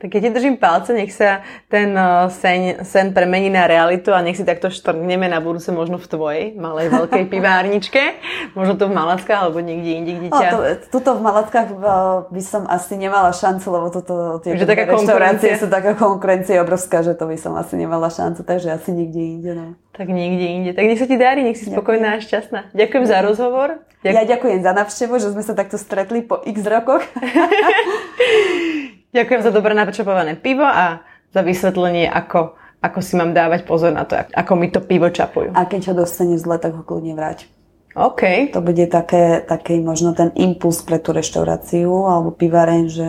Tak 0.01 0.17
ja 0.17 0.21
ti 0.25 0.33
držím 0.33 0.57
palce, 0.57 0.97
nech 0.97 1.13
sa 1.13 1.45
ten 1.69 1.93
uh, 1.93 2.33
sen, 2.33 2.81
sen 2.89 3.13
premení 3.13 3.53
na 3.53 3.69
realitu 3.69 4.17
a 4.17 4.25
nech 4.25 4.33
si 4.33 4.49
takto 4.49 4.73
štrngneme 4.73 5.29
na 5.29 5.45
budúce 5.45 5.69
možno 5.77 6.01
v 6.01 6.09
tvojej 6.09 6.45
malej 6.57 6.89
veľkej 6.89 7.29
pivárničke. 7.37 8.17
Možno 8.57 8.81
to 8.81 8.89
v 8.89 8.97
Malackách 8.97 9.45
alebo 9.45 9.61
niekde 9.61 10.01
inde, 10.01 10.13
kde 10.17 10.29
ťa... 10.33 10.49
No, 10.57 10.59
tuto 10.89 11.11
v 11.15 11.21
Malackách 11.21 11.69
uh, 11.77 11.85
by 12.33 12.41
som 12.41 12.65
asi 12.65 12.97
nemala 12.97 13.29
šancu, 13.29 13.67
lebo 13.69 13.93
toto, 13.93 14.41
tie 14.41 14.57
taká 14.57 14.89
reštaurácie 14.89 15.61
sú 15.61 15.69
taká 15.69 15.93
konkurencia 15.93 16.65
obrovská, 16.65 17.05
že 17.05 17.13
to 17.13 17.29
by 17.29 17.37
som 17.37 17.53
asi 17.61 17.77
nemala 17.77 18.09
šancu, 18.09 18.41
takže 18.41 18.73
asi 18.73 18.97
niekde 18.97 19.21
inde. 19.21 19.53
No. 19.53 19.67
Tak 19.93 20.09
niekde 20.09 20.47
inde. 20.49 20.71
Tak 20.73 20.89
nech 20.89 20.97
sa 20.97 21.05
ti 21.05 21.21
darí, 21.21 21.45
nech 21.45 21.61
si 21.61 21.69
spokojná 21.69 22.17
a 22.17 22.25
šťastná. 22.25 22.73
Ďakujem 22.73 23.05
za 23.05 23.21
rozhovor. 23.21 23.85
Ďakujem. 24.01 24.17
Ja 24.17 24.23
ďakujem 24.25 24.59
za 24.65 24.73
navštevu, 24.73 25.15
že 25.21 25.29
sme 25.37 25.45
sa 25.45 25.53
takto 25.53 25.77
stretli 25.77 26.25
po 26.25 26.41
x 26.41 26.65
rokoch. 26.65 27.05
Ďakujem 29.11 29.43
za 29.43 29.51
dobre 29.51 29.75
načapované 29.75 30.39
pivo 30.39 30.63
a 30.63 31.03
za 31.35 31.43
vysvetlenie, 31.43 32.07
ako, 32.07 32.55
ako 32.83 32.99
si 33.03 33.15
mám 33.19 33.35
dávať 33.35 33.67
pozor 33.67 33.91
na 33.91 34.07
to, 34.07 34.19
ako 34.19 34.53
mi 34.55 34.71
to 34.71 34.83
pivo 34.83 35.11
čapujú. 35.11 35.55
A 35.55 35.67
keď 35.67 35.91
ho 35.91 36.07
dostane 36.07 36.39
zle, 36.39 36.59
tak 36.59 36.75
ho 36.75 36.83
kľudne 36.87 37.19
vráť. 37.19 37.51
OK. 37.99 38.55
To 38.55 38.63
bude 38.63 38.87
také, 38.87 39.43
také 39.43 39.83
možno 39.83 40.15
ten 40.15 40.31
impuls 40.39 40.79
pre 40.87 41.03
tú 41.03 41.11
reštauráciu 41.11 41.91
alebo 42.07 42.31
pivareň, 42.31 42.83
že 42.87 43.07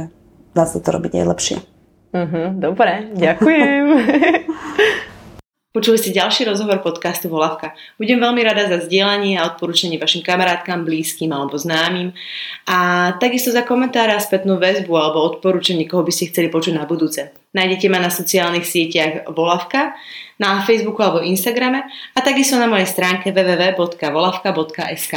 dá 0.58 0.66
sa 0.66 0.82
to 0.82 0.90
robiť 0.90 1.22
aj 1.22 1.26
lepšie. 1.30 1.58
Uh-huh, 2.12 2.52
dobre, 2.58 3.14
ďakujem. 3.16 3.86
Počuli 5.72 5.96
ste 5.96 6.12
ďalší 6.12 6.44
rozhovor 6.52 6.84
podcastu 6.84 7.32
Volavka. 7.32 7.72
Budem 7.96 8.20
veľmi 8.20 8.44
rada 8.44 8.68
za 8.68 8.84
zdieľanie 8.84 9.40
a 9.40 9.48
odporúčanie 9.56 9.96
vašim 9.96 10.20
kamarátkam, 10.20 10.84
blízkym 10.84 11.32
alebo 11.32 11.56
známym. 11.56 12.12
A 12.68 13.12
takisto 13.24 13.56
za 13.56 13.64
komentára, 13.64 14.20
spätnú 14.20 14.60
väzbu 14.60 14.92
alebo 14.92 15.24
odporúčanie, 15.24 15.88
koho 15.88 16.04
by 16.04 16.12
ste 16.12 16.28
chceli 16.28 16.52
počuť 16.52 16.76
na 16.76 16.84
budúce. 16.84 17.32
Nájdete 17.56 17.88
ma 17.88 18.04
na 18.04 18.12
sociálnych 18.12 18.68
sieťach 18.68 19.32
Volavka, 19.32 19.96
na 20.44 20.60
Facebooku 20.60 21.00
alebo 21.08 21.24
Instagrame 21.24 21.88
a 21.88 22.20
takisto 22.20 22.60
na 22.60 22.68
mojej 22.68 22.92
stránke 22.92 23.32
www.volavka.sk. 23.32 25.14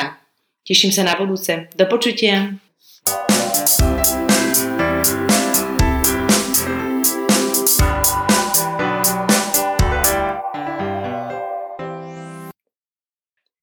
Teším 0.62 0.94
sa 0.94 1.02
na 1.02 1.18
budúce. 1.18 1.66
Do 1.74 1.90
počutia. 1.90 2.55